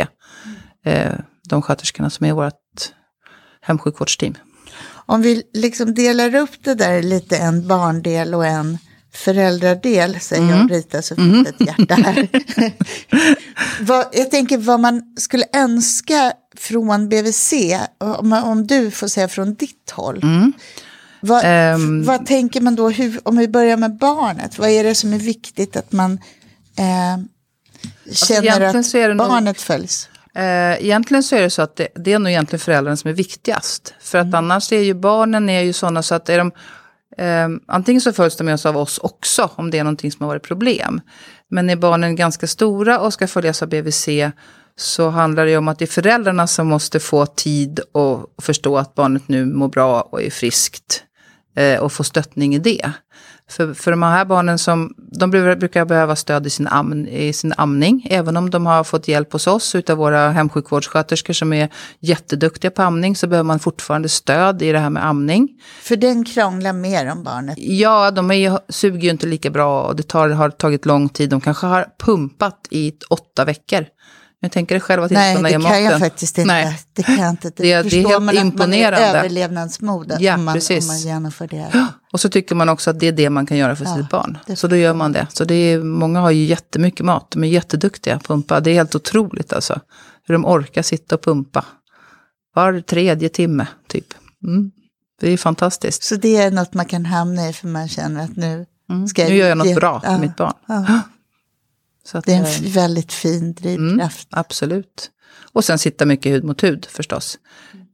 Eh, 0.84 1.12
de 1.48 1.62
sköterskorna 1.62 2.10
som 2.10 2.26
är 2.26 2.32
vårt 2.32 2.54
hemsjukvårdsteam. 3.60 4.34
Om 5.06 5.22
vi 5.22 5.42
liksom 5.54 5.94
delar 5.94 6.34
upp 6.34 6.64
det 6.64 6.74
där 6.74 7.02
lite 7.02 7.36
en 7.36 7.68
barndel 7.68 8.34
och 8.34 8.46
en 8.46 8.78
föräldradel, 9.12 10.20
säger 10.20 10.42
Mm. 10.42 10.56
jag 10.56 10.64
och 10.64 10.70
ritar 10.70 11.00
så 11.00 11.16
fint 11.16 11.48
ett 11.48 11.60
hjärta 11.66 11.94
här. 11.94 12.28
vad, 13.80 14.06
jag 14.12 14.30
tänker 14.30 14.58
vad 14.58 14.80
man 14.80 15.02
skulle 15.16 15.44
önska 15.52 16.32
från 16.56 17.08
BVC, 17.08 17.52
om, 17.98 18.32
om 18.32 18.66
du 18.66 18.90
får 18.90 19.08
säga 19.08 19.28
från 19.28 19.54
ditt 19.54 19.90
håll. 19.90 20.20
Vad, 21.20 21.42
Ehm. 21.44 22.04
vad 22.04 22.26
tänker 22.26 22.60
man 22.60 22.74
då, 22.76 22.88
hur, 22.90 23.20
om 23.22 23.36
vi 23.36 23.48
börjar 23.48 23.76
med 23.76 23.96
barnet, 23.98 24.58
vad 24.58 24.68
är 24.70 24.84
det 24.84 24.94
som 24.94 25.12
är 25.12 25.18
viktigt 25.18 25.76
att 25.76 25.92
man 25.92 26.12
eh, 26.78 27.24
känner 28.12 28.42
egentligen 28.42 28.84
så 28.84 28.98
är 28.98 29.02
det 29.08 29.10
att 29.12 29.16
nog- 29.16 29.28
barnet 29.28 29.60
följs? 29.60 30.08
Eh, 30.34 30.84
egentligen 30.84 31.22
så 31.22 31.36
är 31.36 31.42
det 31.42 31.50
så 31.50 31.62
att 31.62 31.76
det, 31.76 31.88
det 31.94 32.12
är 32.12 32.18
nog 32.18 32.30
egentligen 32.30 32.60
föräldrarna 32.60 32.96
som 32.96 33.10
är 33.10 33.14
viktigast. 33.14 33.94
För 34.00 34.18
att 34.18 34.34
annars 34.34 34.72
är 34.72 34.80
ju 34.80 34.94
barnen 34.94 35.48
är 35.48 35.60
ju 35.60 35.72
sådana 35.72 36.02
så 36.02 36.14
att 36.14 36.28
är 36.28 36.38
de, 36.38 36.52
eh, 37.16 37.48
antingen 37.66 38.00
så 38.00 38.12
följs 38.12 38.36
de 38.36 38.44
med 38.44 38.54
oss 38.54 38.66
av 38.66 38.76
oss 38.76 38.98
också 38.98 39.50
om 39.56 39.70
det 39.70 39.78
är 39.78 39.84
någonting 39.84 40.12
som 40.12 40.24
har 40.24 40.28
varit 40.28 40.42
problem. 40.46 41.00
Men 41.48 41.70
är 41.70 41.76
barnen 41.76 42.16
ganska 42.16 42.46
stora 42.46 42.98
och 43.00 43.12
ska 43.12 43.26
följas 43.26 43.62
av 43.62 43.68
BVC 43.68 44.08
så 44.76 45.08
handlar 45.08 45.44
det 45.44 45.50
ju 45.50 45.56
om 45.56 45.68
att 45.68 45.78
det 45.78 45.84
är 45.84 45.86
föräldrarna 45.86 46.46
som 46.46 46.66
måste 46.66 47.00
få 47.00 47.26
tid 47.26 47.80
och 47.92 48.34
förstå 48.42 48.78
att 48.78 48.94
barnet 48.94 49.28
nu 49.28 49.46
mår 49.46 49.68
bra 49.68 50.00
och 50.00 50.22
är 50.22 50.30
friskt. 50.30 51.04
Eh, 51.56 51.80
och 51.80 51.92
få 51.92 52.04
stöttning 52.04 52.54
i 52.54 52.58
det. 52.58 52.92
För, 53.50 53.74
för 53.74 53.90
de 53.90 54.02
här 54.02 54.24
barnen 54.24 54.58
som, 54.58 54.94
de 54.96 55.30
brukar- 55.30 55.84
behöva 55.84 56.16
stöd 56.16 56.46
i 56.46 56.50
sin, 56.50 56.66
amn, 56.66 57.08
i 57.08 57.32
sin 57.32 57.54
amning, 57.56 58.06
även 58.10 58.36
om 58.36 58.50
de 58.50 58.66
har 58.66 58.84
fått 58.84 59.08
hjälp 59.08 59.32
hos 59.32 59.46
oss 59.46 59.74
utav 59.74 59.98
våra 59.98 60.30
hemsjukvårdssköterskor 60.30 61.34
som 61.34 61.52
är 61.52 61.68
jätteduktiga 62.00 62.70
på 62.70 62.82
amning, 62.82 63.16
så 63.16 63.26
behöver 63.26 63.46
man 63.46 63.58
fortfarande 63.58 64.08
stöd 64.08 64.62
i 64.62 64.72
det 64.72 64.78
här 64.78 64.90
med 64.90 65.06
amning. 65.06 65.48
För 65.82 65.96
den 65.96 66.24
krånglar 66.24 66.72
mer 66.72 67.12
om 67.12 67.22
barnet. 67.22 67.54
Ja, 67.58 68.10
de 68.10 68.30
är 68.30 68.58
suger 68.68 69.00
ju 69.00 69.10
inte 69.10 69.26
lika 69.26 69.50
bra 69.50 69.82
och 69.82 69.96
det 69.96 70.02
tar, 70.02 70.28
har 70.28 70.50
tagit 70.50 70.86
lång 70.86 71.08
tid. 71.08 71.30
De 71.30 71.40
kanske 71.40 71.66
har 71.66 71.86
pumpat 71.98 72.68
i 72.70 72.92
åtta 73.10 73.44
veckor. 73.44 73.84
Jag 74.42 74.52
tänker 74.52 74.74
dig 74.74 74.80
själv 74.80 75.02
att 75.02 75.10
Nej, 75.10 75.30
inte 75.30 75.38
kunna 75.38 75.48
det 75.48 75.64
ge 75.64 75.70
kan 75.70 75.82
jag 75.82 75.92
maten. 75.92 76.00
faktiskt 76.00 76.38
inte. 76.38 76.46
Nej. 76.52 76.80
Det 76.92 77.02
kan 77.02 77.18
jag 77.18 77.30
inte. 77.30 77.48
Det- 77.50 77.62
det 77.62 77.72
är 77.72 77.82
förstår 77.82 77.98
helt 77.98 78.10
man 78.22 78.28
att 78.28 78.34
Man 78.34 78.46
imponerande. 78.46 78.98
är 78.98 79.14
överlevnadsmodet 79.18 80.20
Ja, 80.20 80.34
om, 80.34 80.44
man, 80.44 80.52
om 80.52 80.54
precis. 80.56 80.86
man 80.88 80.98
genomför 80.98 81.46
det. 81.48 81.88
Och 82.12 82.20
så 82.20 82.28
tycker 82.28 82.54
man 82.54 82.68
också 82.68 82.90
att 82.90 83.00
det 83.00 83.06
är 83.06 83.12
det 83.12 83.30
man 83.30 83.46
kan 83.46 83.56
göra 83.56 83.76
för 83.76 83.84
Ja, 83.84 83.96
sitt 83.96 84.08
barn. 84.10 84.38
det 84.46 84.56
Så 84.56 84.66
då 84.66 84.76
gör 84.76 84.94
man 84.94 85.12
det. 85.12 85.26
Så 85.30 85.44
det 85.44 85.54
är, 85.54 85.78
många 85.82 86.20
har 86.20 86.30
ju 86.30 86.44
jättemycket 86.44 87.06
mat. 87.06 87.30
De 87.30 87.44
är 87.44 87.48
jätteduktiga 87.48 88.14
att 88.16 88.24
pumpa. 88.26 88.60
Det 88.60 88.70
är 88.70 88.74
helt 88.74 88.94
otroligt 88.94 89.52
alltså. 89.52 89.80
Hur 90.26 90.32
de 90.32 90.44
orkar 90.46 90.82
sitta 90.82 91.14
och 91.14 91.22
pumpa. 91.22 91.64
Var 92.54 92.80
tredje 92.80 93.28
timme, 93.28 93.66
typ. 93.88 94.06
Mm. 94.46 94.70
Det 95.20 95.30
är 95.30 95.36
fantastiskt. 95.36 96.02
Så 96.02 96.16
det 96.16 96.36
är 96.36 96.50
något 96.50 96.74
man 96.74 96.86
kan 96.86 97.06
hamna 97.06 97.48
i 97.48 97.52
för 97.52 97.68
man 97.68 97.88
känner 97.88 98.24
att 98.24 98.36
nu 98.36 98.66
ska 99.08 99.22
Mm. 99.22 99.32
Nu 99.32 99.38
gör 99.38 99.48
jag 99.48 99.58
något 99.58 99.74
bra 99.74 100.00
för 100.00 100.08
ja, 100.12 100.18
mitt 100.18 100.36
barn. 100.36 100.52
ja. 100.66 101.00
Att, 102.12 102.24
Det 102.24 102.32
är 102.32 102.36
en 102.36 102.64
eh, 102.64 102.72
väldigt 102.72 103.12
fin 103.12 103.54
drivkraft. 103.54 104.28
Absolut. 104.30 105.10
Och 105.52 105.64
sen 105.64 105.78
sitta 105.78 106.06
mycket 106.06 106.32
hud 106.32 106.44
mot 106.44 106.64
hud 106.64 106.86
förstås. 106.90 107.38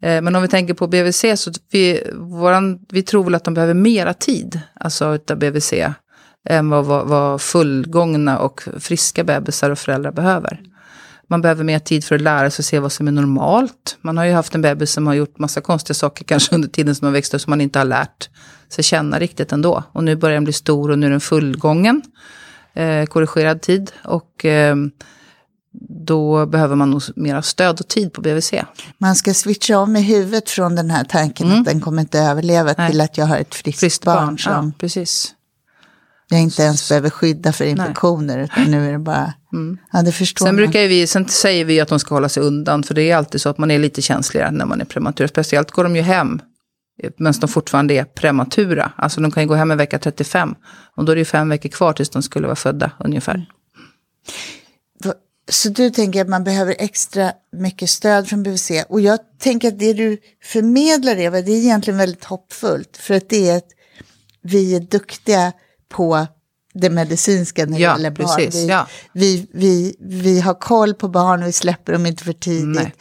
Eh, 0.03 0.23
Men 0.23 0.37
om 0.37 0.43
vi 0.43 0.49
tänker 0.49 0.75
på 0.75 0.87
BVC 0.87 1.25
så 1.37 1.53
vi, 1.71 2.03
våran, 2.15 2.79
vi 2.89 3.03
tror 3.03 3.25
väl 3.25 3.35
att 3.35 3.45
de 3.45 3.55
behöver 3.55 3.75
mera 3.75 4.15
tid, 4.15 4.61
alltså 4.75 5.15
utav 5.15 5.39
BVC, 5.39 5.73
än 6.49 6.69
vad, 6.69 6.85
vad, 6.85 7.07
vad 7.07 7.41
fullgångna 7.41 8.39
och 8.39 8.63
friska 8.79 9.25
bebisar 9.25 9.71
och 9.71 9.79
föräldrar 9.79 10.13
behöver. 10.13 10.61
Man 11.29 11.43
behöver 11.43 11.65
mer 11.65 11.79
tid 11.79 12.05
för 12.05 12.15
att 12.15 12.21
lära 12.21 12.51
sig 12.51 12.63
att 12.63 12.67
se 12.67 12.79
vad 12.79 12.93
som 12.93 13.09
är 13.09 13.13
normalt. 13.13 13.99
Man 14.01 14.17
har 14.19 14.25
ju 14.25 14.33
haft 14.33 14.55
en 14.55 14.63
bebis 14.63 14.93
som 14.93 15.07
har 15.07 15.15
gjort 15.15 15.39
massa 15.39 15.61
konstiga 15.61 15.95
saker 15.95 16.25
kanske 16.29 16.55
under 16.55 16.69
tiden 16.69 16.95
som 16.95 17.07
man 17.07 17.13
växte 17.13 17.37
upp 17.37 17.41
som 17.43 17.51
man 17.51 17.61
inte 17.61 17.79
har 17.79 17.87
lärt 17.87 18.29
sig 18.69 18.85
känna 18.85 19.19
riktigt 19.19 19.53
ändå. 19.53 19.83
Och 19.93 20.05
nu 20.05 20.17
börjar 20.17 20.35
den 20.35 20.45
bli 20.45 20.53
stor 20.53 20.91
och 20.91 20.99
nu 20.99 21.07
är 21.07 21.11
den 21.11 21.21
fullgången, 21.21 22.03
eh, 22.77 23.05
korrigerad 23.07 23.63
tid. 23.63 23.93
Och 24.05 24.45
eh, 24.45 24.77
då 26.05 26.47
behöver 26.47 26.77
man 26.77 26.91
nog 26.91 27.03
mera 27.17 27.43
stöd 27.43 27.81
och 27.81 27.89
tid 27.89 28.13
på 28.13 28.21
BVC. 28.21 28.55
Man 28.99 29.17
ska 29.17 29.35
switcha 29.35 29.79
om 29.79 29.97
i 29.97 30.03
huvudet 30.03 30.51
från 30.51 30.75
den 30.75 30.91
här 30.91 31.05
tanken 31.05 31.53
att 31.53 31.65
den 31.65 31.81
kommer 31.81 32.03
inte 32.03 32.19
överleva 32.19 32.71
Mm. 32.71 32.75
Nej. 32.79 32.91
till 32.91 33.01
att 33.01 33.19
jag 33.19 33.27
har 33.27 33.37
ett 33.37 33.55
friskt, 33.55 33.81
Friskt 33.81 34.05
barn, 34.05 34.27
barn, 34.27 34.39
som 34.39 34.53
ja 34.53 34.73
precis. 34.79 35.35
jag 36.29 36.41
inte 36.41 36.63
ens 36.63 36.89
behöver 36.89 37.11
skydda 37.11 37.53
för 37.53 37.65
infektioner. 37.65 38.39
Utan 38.39 38.65
nu 38.71 38.89
är 38.89 38.93
det 38.93 38.99
bara, 38.99 39.33
ja 39.93 40.03
det 40.03 40.13
förstår 40.13 40.47
Sen, 40.47 40.57
brukar 40.57 40.81
vi, 40.89 41.07
sen 41.07 41.29
säger 41.29 41.65
vi 41.65 41.81
att 41.81 41.89
de 41.89 41.99
ska 42.01 42.15
hålla 42.15 42.29
sig 42.29 42.43
undan, 42.43 42.83
för 42.83 42.95
det 42.95 43.11
är 43.11 43.17
alltid 43.17 43.41
så 43.41 43.49
att 43.49 43.59
man 43.59 43.71
är 43.71 43.79
lite 43.79 44.03
känsligare 44.03 44.51
när 44.51 44.67
man 44.67 44.81
är 44.81 44.85
prematur. 44.85 45.27
Speciellt 45.27 45.71
går 45.71 45.85
de 45.85 45.97
ju 45.97 46.03
hem 46.03 46.41
medan 47.19 47.35
de 47.41 47.49
fortfarande 47.49 47.95
är 47.95 48.05
prematura. 48.05 48.93
Alltså 48.97 49.21
de 49.21 49.31
kan 49.31 49.43
ju 49.43 49.49
gå 49.49 49.55
hem 49.55 49.73
i 49.73 49.75
vecka 49.75 49.99
35. 49.99 50.55
Och 50.97 51.05
då 51.05 51.13
är 51.13 51.17
det 51.17 51.21
ju 51.21 51.25
fem 51.25 51.49
veckor 51.49 51.69
kvar 51.69 51.93
tills 51.93 52.11
de 52.11 52.23
skulle 52.23 52.47
vara 52.47 52.57
födda 52.57 52.91
ungefär. 53.05 53.47
Så 55.51 55.69
du 55.69 55.91
tänker 55.91 56.21
att 56.21 56.29
man 56.29 56.45
behöver 56.45 56.75
extra 56.79 57.33
mycket 57.57 57.91
stöd 57.91 58.29
från 58.29 58.43
BVC. 58.43 58.71
Och 58.89 59.01
jag 59.01 59.19
tänker 59.39 59.69
att 59.69 59.79
det 59.79 59.93
du 59.93 60.19
förmedlar 60.45 61.17
Eva, 61.17 61.41
det 61.41 61.53
är 61.53 61.57
egentligen 61.57 61.99
väldigt 61.99 62.25
hoppfullt. 62.25 62.97
För 62.97 63.15
att 63.15 63.29
det 63.29 63.49
är 63.51 63.57
att 63.57 63.69
vi 64.43 64.75
är 64.77 64.81
duktiga 64.81 65.53
på 65.89 66.27
det 66.75 66.91
medicinska 66.91 67.67
när 67.67 67.73
det 67.77 67.83
Ja, 67.83 67.93
gäller 67.93 68.11
barn. 68.11 68.27
precis, 68.37 68.55
Vi, 68.55 68.67
ja. 68.69 68.87
vi, 69.13 69.47
vi, 69.53 69.97
vi 70.01 70.41
har 70.41 70.55
koll 70.55 70.95
på 70.95 71.09
barn 71.09 71.43
och 71.43 71.49
vi 71.49 71.53
släpper 71.53 71.93
dem 71.93 72.07
inte 72.07 72.25
för 72.25 72.33
tidigt. 72.33 72.75
Nej. 72.83 72.95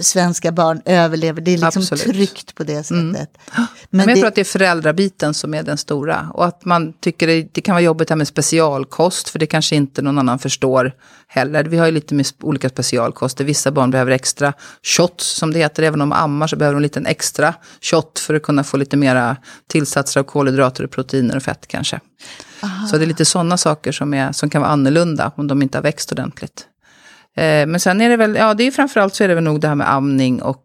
Svenska 0.00 0.52
barn 0.52 0.82
överlever, 0.84 1.40
det 1.40 1.50
är 1.50 1.58
liksom 1.58 1.82
Absolut. 1.82 2.04
Mm. 2.04 2.16
tryggt 2.16 2.54
på 2.54 2.64
det 2.64 2.84
sättet. 2.84 3.38
Men, 3.52 3.66
Men 3.90 3.98
jag 3.98 4.08
det, 4.08 4.14
tror 4.14 4.28
att 4.28 4.34
det 4.34 4.40
är 4.40 4.44
föräldrabiten 4.44 5.34
som 5.34 5.54
är 5.54 5.62
den 5.62 5.78
stora. 5.78 6.30
Och 6.34 6.46
att 6.46 6.64
man 6.64 6.92
tycker 6.92 7.26
det, 7.26 7.48
det 7.52 7.60
kan 7.60 7.74
vara 7.74 7.82
jobbigt 7.82 8.10
här 8.10 8.16
med 8.16 8.28
specialkost, 8.28 9.28
för 9.28 9.38
det 9.38 9.46
kanske 9.46 9.76
inte 9.76 10.02
någon 10.02 10.18
annan 10.18 10.38
förstår 10.38 10.92
heller. 11.26 11.64
Vi 11.64 11.78
har 11.78 11.86
ju 11.86 11.92
lite 11.92 12.14
med 12.14 12.26
olika 12.40 12.68
specialkoster. 12.68 13.44
Vissa 13.44 13.70
barn 13.70 13.90
behöver 13.90 14.12
extra 14.12 14.52
shots, 14.82 15.26
som 15.26 15.52
det 15.52 15.58
heter. 15.58 15.82
Även 15.82 16.00
om 16.00 16.08
de 16.08 16.16
ammar 16.16 16.46
så 16.46 16.56
behöver 16.56 16.74
de 16.74 16.78
en 16.78 16.82
liten 16.82 17.06
extra 17.06 17.54
shot 17.80 18.18
för 18.18 18.34
att 18.34 18.42
kunna 18.42 18.64
få 18.64 18.76
lite 18.76 18.96
mera 18.96 19.36
tillsatser 19.66 20.20
av 20.20 20.24
kolhydrater, 20.24 20.84
och 20.84 20.90
proteiner 20.90 21.36
och 21.36 21.42
fett 21.42 21.66
kanske. 21.66 22.00
Så 22.90 22.96
det 22.96 23.04
är 23.04 23.06
lite 23.06 23.24
sådana 23.24 23.56
saker 23.56 23.92
som, 23.92 24.14
är, 24.14 24.32
som 24.32 24.50
kan 24.50 24.62
vara 24.62 24.72
annorlunda 24.72 25.32
om 25.36 25.46
de 25.46 25.62
inte 25.62 25.78
har 25.78 25.82
växt 25.82 26.12
ordentligt. 26.12 26.66
Eh, 27.38 27.66
men 27.66 27.80
sen 27.80 28.00
är 28.00 28.08
det 28.08 28.16
väl, 28.16 28.34
ja 28.34 28.54
det 28.54 28.64
är 28.64 28.70
framförallt 28.70 29.14
så 29.14 29.24
är 29.24 29.28
det 29.28 29.34
väl 29.34 29.44
nog 29.44 29.60
det 29.60 29.68
här 29.68 29.74
med 29.74 29.92
amning 29.92 30.42
och 30.42 30.64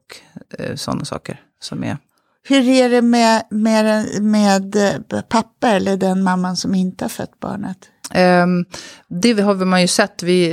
eh, 0.59 0.75
sådana 0.75 1.05
saker. 1.05 1.39
som 1.61 1.83
är... 1.83 1.97
Hur 2.47 2.67
är 2.67 2.89
det 2.89 3.01
med, 3.01 3.43
med, 3.49 4.05
med 4.21 4.75
eh, 4.75 5.21
pappa 5.29 5.69
eller 5.69 5.97
den 5.97 6.23
mamman 6.23 6.57
som 6.57 6.75
inte 6.75 7.03
har 7.03 7.09
fött 7.09 7.39
barnet? 7.39 7.77
Um, 8.15 8.65
det 9.07 9.41
har 9.41 9.65
man 9.65 9.81
ju 9.81 9.87
sett 9.87 10.23
vi, 10.23 10.45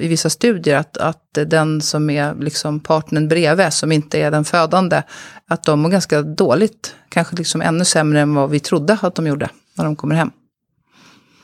i 0.00 0.08
vissa 0.08 0.30
studier, 0.30 0.76
att, 0.76 0.96
att 0.96 1.38
den 1.46 1.80
som 1.80 2.10
är 2.10 2.34
liksom 2.34 2.80
partnern 2.80 3.28
bredvid, 3.28 3.72
som 3.72 3.92
inte 3.92 4.18
är 4.18 4.30
den 4.30 4.44
födande, 4.44 5.02
att 5.48 5.64
de 5.64 5.80
mår 5.80 5.90
ganska 5.90 6.22
dåligt. 6.22 6.94
Kanske 7.08 7.36
liksom 7.36 7.62
ännu 7.62 7.84
sämre 7.84 8.20
än 8.20 8.34
vad 8.34 8.50
vi 8.50 8.60
trodde 8.60 8.98
att 9.02 9.14
de 9.14 9.26
gjorde 9.26 9.48
när 9.74 9.84
de 9.84 9.96
kommer 9.96 10.14
hem. 10.14 10.30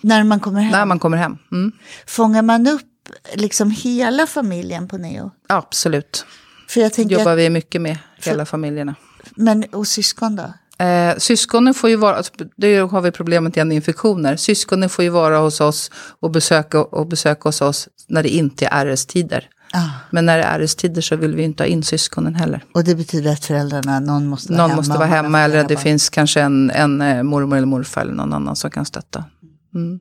När 0.00 0.24
man 0.24 0.40
kommer 0.40 0.60
hem? 0.60 0.72
När 0.72 0.86
man 0.86 0.98
kommer 0.98 1.16
hem. 1.16 1.38
Mm. 1.52 1.72
Fångar 2.06 2.42
man 2.42 2.66
upp 2.66 2.89
liksom 3.34 3.70
hela 3.70 4.26
familjen 4.26 4.88
på 4.88 4.98
Neo? 4.98 5.30
Absolut. 5.48 6.24
För 6.68 6.80
jag 6.80 6.92
tänker 6.92 7.18
jobbar 7.18 7.32
att, 7.32 7.38
vi 7.38 7.50
mycket 7.50 7.80
med, 7.80 7.98
hela 8.24 8.46
familjerna. 8.46 8.94
Men 9.36 9.64
och 9.64 9.86
syskon 9.86 10.36
då? 10.36 10.52
Eh, 10.84 11.16
syskonen 11.18 11.74
får 11.74 11.90
ju 11.90 11.96
vara, 11.96 12.16
alltså, 12.16 12.32
det 12.56 12.78
har 12.78 13.00
vi 13.00 13.10
problemet 13.10 13.56
igen 13.56 13.68
med 13.68 13.74
infektioner. 13.74 14.36
Syskonen 14.36 14.88
får 14.88 15.04
ju 15.04 15.10
vara 15.10 15.38
hos 15.38 15.60
oss 15.60 15.90
och 16.20 16.30
besöka, 16.30 16.82
och 16.82 17.06
besöka 17.06 17.48
hos 17.48 17.60
oss 17.60 17.88
när 18.08 18.22
det 18.22 18.28
inte 18.28 18.66
är 18.66 18.86
RS-tider. 18.86 19.48
Ah. 19.72 19.88
Men 20.10 20.26
när 20.26 20.38
det 20.38 20.44
är 20.44 20.60
RS-tider 20.60 21.00
så 21.00 21.16
vill 21.16 21.36
vi 21.36 21.42
inte 21.42 21.62
ha 21.62 21.68
in 21.68 21.82
syskonen 21.82 22.34
heller. 22.34 22.64
Och 22.74 22.84
det 22.84 22.94
betyder 22.94 23.32
att 23.32 23.44
föräldrarna, 23.44 24.00
någon 24.00 24.26
måste 24.26 24.52
vara 24.52 24.62
Någon 24.62 24.70
hemma. 24.70 24.80
måste 24.80 24.98
vara 24.98 25.08
hemma 25.08 25.40
eller 25.40 25.62
det 25.62 25.74
barn. 25.74 25.82
finns 25.82 26.10
kanske 26.10 26.40
en, 26.40 26.70
en 26.70 27.00
eh, 27.00 27.22
mormor 27.22 27.56
eller 27.56 27.66
morfar 27.66 28.00
eller 28.02 28.12
någon 28.12 28.32
annan 28.32 28.56
som 28.56 28.70
kan 28.70 28.84
stötta. 28.84 29.24
Mm. 29.74 30.00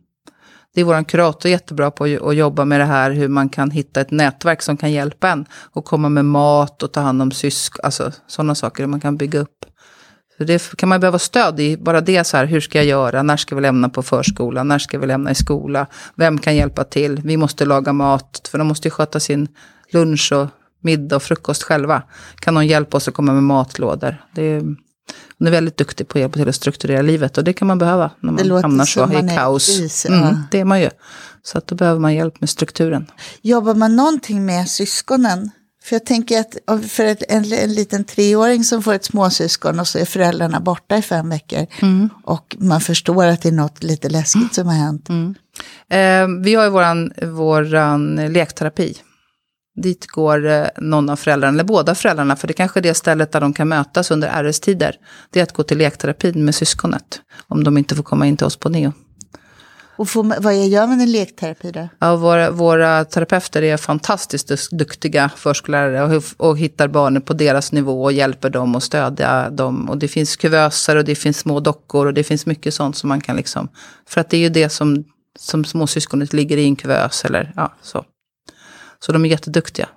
Det 0.79 0.83
är 0.83 0.85
vår 0.85 1.03
kurator 1.03 1.51
jättebra 1.51 1.91
på 1.91 2.03
att 2.03 2.35
jobba 2.35 2.65
med 2.65 2.79
det 2.79 2.85
här, 2.85 3.11
hur 3.11 3.27
man 3.27 3.49
kan 3.49 3.71
hitta 3.71 4.01
ett 4.01 4.11
nätverk 4.11 4.61
som 4.61 4.77
kan 4.77 4.91
hjälpa 4.91 5.29
en. 5.29 5.45
Och 5.51 5.85
komma 5.85 6.09
med 6.09 6.25
mat 6.25 6.83
och 6.83 6.91
ta 6.91 7.01
hand 7.01 7.21
om 7.21 7.31
syskon, 7.31 7.79
alltså 7.83 8.11
sådana 8.27 8.55
saker 8.55 8.87
man 8.87 8.99
kan 8.99 9.17
bygga 9.17 9.39
upp. 9.39 9.65
Så 10.37 10.43
det 10.43 10.75
kan 10.77 10.89
man 10.89 10.99
behöva 10.99 11.19
stöd 11.19 11.59
i, 11.59 11.77
bara 11.77 12.01
det 12.01 12.23
så 12.23 12.37
här, 12.37 12.45
hur 12.45 12.59
ska 12.59 12.77
jag 12.77 12.85
göra, 12.85 13.23
när 13.23 13.37
ska 13.37 13.55
vi 13.55 13.61
lämna 13.61 13.89
på 13.89 14.03
förskolan, 14.03 14.67
när 14.67 14.79
ska 14.79 14.99
vi 14.99 15.07
lämna 15.07 15.31
i 15.31 15.35
skola, 15.35 15.87
vem 16.15 16.37
kan 16.37 16.55
hjälpa 16.55 16.83
till, 16.83 17.21
vi 17.23 17.37
måste 17.37 17.65
laga 17.65 17.93
mat, 17.93 18.47
för 18.51 18.57
de 18.57 18.67
måste 18.67 18.87
ju 18.87 18.91
sköta 18.91 19.19
sin 19.19 19.47
lunch 19.91 20.31
och 20.33 20.47
middag 20.81 21.15
och 21.15 21.23
frukost 21.23 21.63
själva. 21.63 22.03
Kan 22.35 22.53
någon 22.53 22.67
hjälpa 22.67 22.97
oss 22.97 23.07
att 23.07 23.13
komma 23.13 23.33
med 23.33 23.43
matlådor? 23.43 24.15
Det 24.35 24.43
är, 24.43 24.75
hon 25.37 25.47
är 25.47 25.51
väldigt 25.51 25.77
duktig 25.77 26.07
på 26.07 26.17
att 26.17 26.21
hjälpa 26.21 26.39
till 26.39 26.49
att 26.49 26.55
strukturera 26.55 27.01
livet 27.01 27.37
och 27.37 27.43
det 27.43 27.53
kan 27.53 27.67
man 27.67 27.77
behöva 27.77 28.11
när 28.19 28.31
man 28.31 28.61
hamnar 28.61 28.85
så 28.85 29.11
i 29.11 29.35
kaos. 29.35 30.05
ja. 30.09 30.13
mm, 30.13 30.43
det 30.51 30.59
är 30.59 30.65
man 30.65 30.81
ju. 30.81 30.89
Så 31.43 31.57
att 31.57 31.67
då 31.67 31.75
behöver 31.75 31.99
man 31.99 32.15
hjälp 32.15 32.41
med 32.41 32.49
strukturen. 32.49 33.07
Jobbar 33.41 33.73
man 33.73 33.95
någonting 33.95 34.45
med 34.45 34.69
syskonen? 34.69 35.51
För 35.83 35.95
jag 35.95 36.05
tänker 36.05 36.39
att 36.39 36.85
för 36.91 37.05
ett, 37.05 37.23
en, 37.29 37.53
en 37.53 37.73
liten 37.73 38.03
treåring 38.03 38.63
som 38.63 38.83
får 38.83 38.93
ett 38.93 39.05
småsyskon 39.05 39.79
och 39.79 39.87
så 39.87 39.99
är 39.99 40.05
föräldrarna 40.05 40.59
borta 40.59 40.97
i 40.97 41.01
fem 41.01 41.29
veckor. 41.29 41.65
Mm. 41.81 42.09
Och 42.23 42.55
man 42.59 42.81
förstår 42.81 43.25
att 43.25 43.41
det 43.41 43.49
är 43.49 43.53
något 43.53 43.83
lite 43.83 44.09
läskigt 44.09 44.53
som 44.53 44.67
har 44.67 44.73
hänt. 44.73 45.09
Eh, 45.89 46.43
vi 46.43 46.55
har 46.55 46.63
ju 46.63 46.69
våran, 46.69 47.11
våran 47.21 48.15
lekterapi. 48.15 48.97
Dit 49.75 50.07
går 50.07 50.47
eh, 50.47 50.67
någon 50.77 51.09
av 51.09 51.15
föräldrarna, 51.15 51.53
eller 51.53 51.63
båda 51.63 51.95
föräldrarna, 51.95 52.35
för 52.35 52.47
det 52.47 52.53
kanske 52.53 52.79
är 52.79 52.81
det 52.81 52.93
stället 52.93 53.31
där 53.31 53.41
de 53.41 53.53
kan 53.53 53.67
mötas 53.67 54.11
under 54.11 54.43
RS-tider. 54.43 54.95
Det 55.29 55.39
är 55.39 55.43
att 55.43 55.53
gå 55.53 55.63
till 55.63 55.77
lekterapin 55.77 56.45
med 56.45 56.55
syskonet, 56.55 57.21
om 57.47 57.63
de 57.63 57.77
inte 57.77 57.95
får 57.95 58.03
komma 58.03 58.27
in 58.27 58.37
till 58.37 58.45
oss 58.45 58.57
på 58.57 58.69
Neo. 58.69 58.93
Och 59.99 60.09
får, 60.09 60.41
vad 60.41 60.67
gör 60.67 60.87
man 60.87 61.01
i 61.01 61.05
lekterapi 61.05 61.71
då? 61.71 61.89
Ja, 61.99 62.15
våra, 62.15 62.51
våra 62.51 63.05
terapeuter 63.05 63.61
är 63.61 63.77
fantastiskt 63.77 64.71
duktiga 64.71 65.29
förskollärare 65.35 66.15
och, 66.15 66.23
och 66.37 66.57
hittar 66.57 66.87
barnen 66.87 67.21
på 67.21 67.33
deras 67.33 67.71
nivå 67.71 68.03
och 68.03 68.13
hjälper 68.13 68.49
dem 68.49 68.75
och 68.75 68.83
stödja 68.83 69.49
dem. 69.49 69.89
Och 69.89 69.97
det 69.97 70.07
finns 70.07 70.35
kuvöser 70.35 70.95
och 70.95 71.05
det 71.05 71.15
finns 71.15 71.37
små 71.37 71.59
dockor 71.59 72.05
och 72.05 72.13
det 72.13 72.23
finns 72.23 72.45
mycket 72.45 72.73
sånt 72.73 72.97
som 72.97 73.07
man 73.07 73.21
kan 73.21 73.35
liksom... 73.35 73.67
För 74.07 74.21
att 74.21 74.29
det 74.29 74.37
är 74.37 74.41
ju 74.41 74.49
det 74.49 74.69
som, 74.69 75.03
som 75.39 75.65
småsyskonet 75.65 76.33
ligger 76.33 76.57
i 76.57 76.65
en 76.65 76.75
kuvös 76.75 77.25
eller 77.25 77.53
ja, 77.55 77.73
så. 77.81 78.05
Så 79.05 79.11
de 79.11 79.25
är 79.25 79.29
jätteduktiga. 79.29 79.89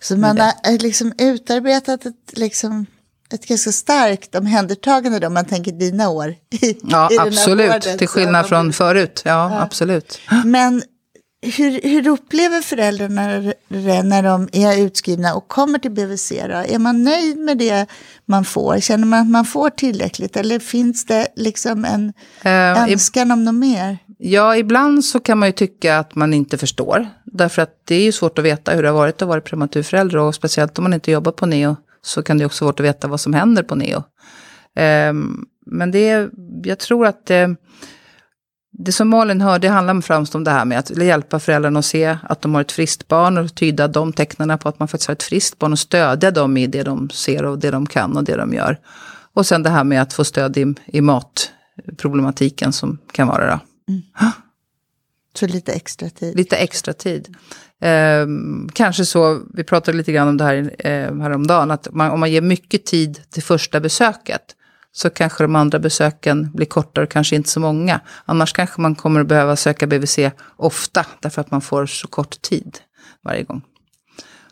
Så 0.00 0.16
man 0.16 0.38
har 0.40 0.52
eh, 0.64 0.78
liksom 0.78 1.12
utarbetat 1.18 2.06
ett, 2.06 2.14
liksom, 2.38 2.86
ett 3.32 3.46
ganska 3.46 3.72
starkt 3.72 4.34
omhändertagande 4.34 5.18
då, 5.18 5.26
om 5.26 5.34
man 5.34 5.44
tänker 5.44 5.72
dina 5.72 6.08
år. 6.08 6.34
I, 6.50 6.78
Ja, 6.82 7.08
i 7.12 7.18
absolut. 7.18 7.70
vården. 7.70 7.98
Till 7.98 8.08
skillnad 8.08 8.48
från 8.48 8.72
förut. 8.72 9.22
Ja, 9.24 9.60
absolut. 9.60 10.18
Men 10.44 10.82
hur, 11.42 11.80
hur 11.82 12.08
upplever 12.08 12.60
föräldrarna 12.60 13.52
det 13.68 14.02
när 14.02 14.22
de 14.22 14.48
är 14.52 14.78
utskrivna 14.86 15.34
och 15.34 15.48
kommer 15.48 15.78
till 15.78 15.90
BVC? 15.90 16.28
Då? 16.30 16.54
Är 16.74 16.78
man 16.78 17.02
nöjd 17.04 17.38
med 17.38 17.58
det 17.58 17.86
man 18.26 18.44
får? 18.44 18.80
Känner 18.80 19.06
man 19.06 19.20
att 19.20 19.28
man 19.30 19.44
får 19.44 19.70
tillräckligt? 19.70 20.36
Eller 20.36 20.58
finns 20.58 21.06
det 21.06 21.28
liksom 21.36 21.84
en 21.84 22.12
i- 22.44 22.92
önskan 22.92 23.30
om 23.30 23.44
något 23.44 23.54
mer? 23.54 23.98
Ja, 24.18 24.56
ibland 24.56 25.04
så 25.04 25.20
kan 25.20 25.38
man 25.38 25.48
ju 25.48 25.52
tycka 25.52 25.98
att 25.98 26.14
man 26.14 26.34
inte 26.34 26.58
förstår. 26.58 27.08
Därför 27.24 27.62
att 27.62 27.72
det 27.84 27.94
är 27.94 28.02
ju 28.02 28.12
svårt 28.12 28.38
att 28.38 28.44
veta 28.44 28.72
hur 28.72 28.82
det 28.82 28.88
har 28.88 28.96
varit 28.96 29.22
att 29.22 29.28
vara 29.28 29.40
prematurförälder. 29.40 30.18
Och 30.18 30.34
speciellt 30.34 30.78
om 30.78 30.82
man 30.84 30.94
inte 30.94 31.10
jobbar 31.10 31.32
på 31.32 31.46
NEO 31.46 31.76
så 32.02 32.22
kan 32.22 32.38
det 32.38 32.44
också 32.46 32.64
vara 32.64 32.72
svårt 32.72 32.80
att 32.80 32.86
veta 32.86 33.08
vad 33.08 33.20
som 33.20 33.34
händer 33.34 33.62
på 33.62 33.74
NEO. 33.74 34.02
Ehm, 34.76 35.44
men 35.66 35.90
det 35.90 36.08
är, 36.08 36.30
jag 36.64 36.78
tror 36.78 37.06
att 37.06 37.30
eh, 37.30 37.48
det 38.80 38.92
som 38.92 39.08
Malin 39.08 39.40
hör, 39.40 39.58
det 39.58 39.68
handlar 39.68 40.00
främst 40.00 40.34
om 40.34 40.44
det 40.44 40.50
här 40.50 40.64
med 40.64 40.78
att 40.78 40.90
hjälpa 40.90 41.40
föräldrarna 41.40 41.78
att 41.78 41.84
se 41.84 42.16
att 42.22 42.42
de 42.42 42.54
har 42.54 42.60
ett 42.60 42.72
friskt 42.72 43.08
barn 43.08 43.38
och 43.38 43.54
tyda 43.54 43.88
de 43.88 44.12
tecknen 44.12 44.58
på 44.58 44.68
att 44.68 44.78
man 44.78 44.88
faktiskt 44.88 45.08
har 45.08 45.12
ett 45.12 45.22
friskt 45.22 45.58
barn 45.58 45.72
och 45.72 45.78
stödja 45.78 46.30
dem 46.30 46.56
i 46.56 46.66
det 46.66 46.82
de 46.82 47.10
ser 47.10 47.44
och 47.44 47.58
det 47.58 47.70
de 47.70 47.86
kan 47.86 48.16
och 48.16 48.24
det 48.24 48.36
de 48.36 48.54
gör. 48.54 48.78
Och 49.32 49.46
sen 49.46 49.62
det 49.62 49.70
här 49.70 49.84
med 49.84 50.02
att 50.02 50.12
få 50.12 50.24
stöd 50.24 50.56
i, 50.56 50.74
i 50.86 51.00
matproblematiken 51.00 52.72
som 52.72 52.98
kan 53.12 53.28
vara 53.28 53.50
då. 53.50 53.60
Så 55.34 55.46
lite 55.46 55.72
extra 55.72 56.10
tid. 56.10 56.36
Lite 56.36 56.56
extra 56.56 56.92
tid. 56.92 57.36
Ehm, 57.80 58.68
kanske 58.72 59.04
så, 59.04 59.40
vi 59.54 59.64
pratade 59.64 59.96
lite 59.96 60.12
grann 60.12 60.28
om 60.28 60.36
det 60.36 60.44
här 60.44 60.74
eh, 60.78 61.16
häromdagen, 61.20 61.70
att 61.70 61.88
man, 61.92 62.10
om 62.10 62.20
man 62.20 62.30
ger 62.30 62.40
mycket 62.40 62.86
tid 62.86 63.20
till 63.30 63.42
första 63.42 63.80
besöket 63.80 64.54
så 64.98 65.10
kanske 65.10 65.44
de 65.44 65.56
andra 65.56 65.78
besöken 65.78 66.50
blir 66.52 66.66
kortare 66.66 67.04
och 67.04 67.10
kanske 67.10 67.36
inte 67.36 67.48
så 67.48 67.60
många. 67.60 68.00
Annars 68.24 68.52
kanske 68.52 68.80
man 68.80 68.94
kommer 68.94 69.20
att 69.20 69.26
behöva 69.26 69.56
söka 69.56 69.86
BVC 69.86 70.18
ofta 70.56 71.06
därför 71.20 71.40
att 71.40 71.50
man 71.50 71.60
får 71.60 71.86
så 71.86 72.08
kort 72.08 72.42
tid 72.42 72.78
varje 73.24 73.42
gång. 73.42 73.62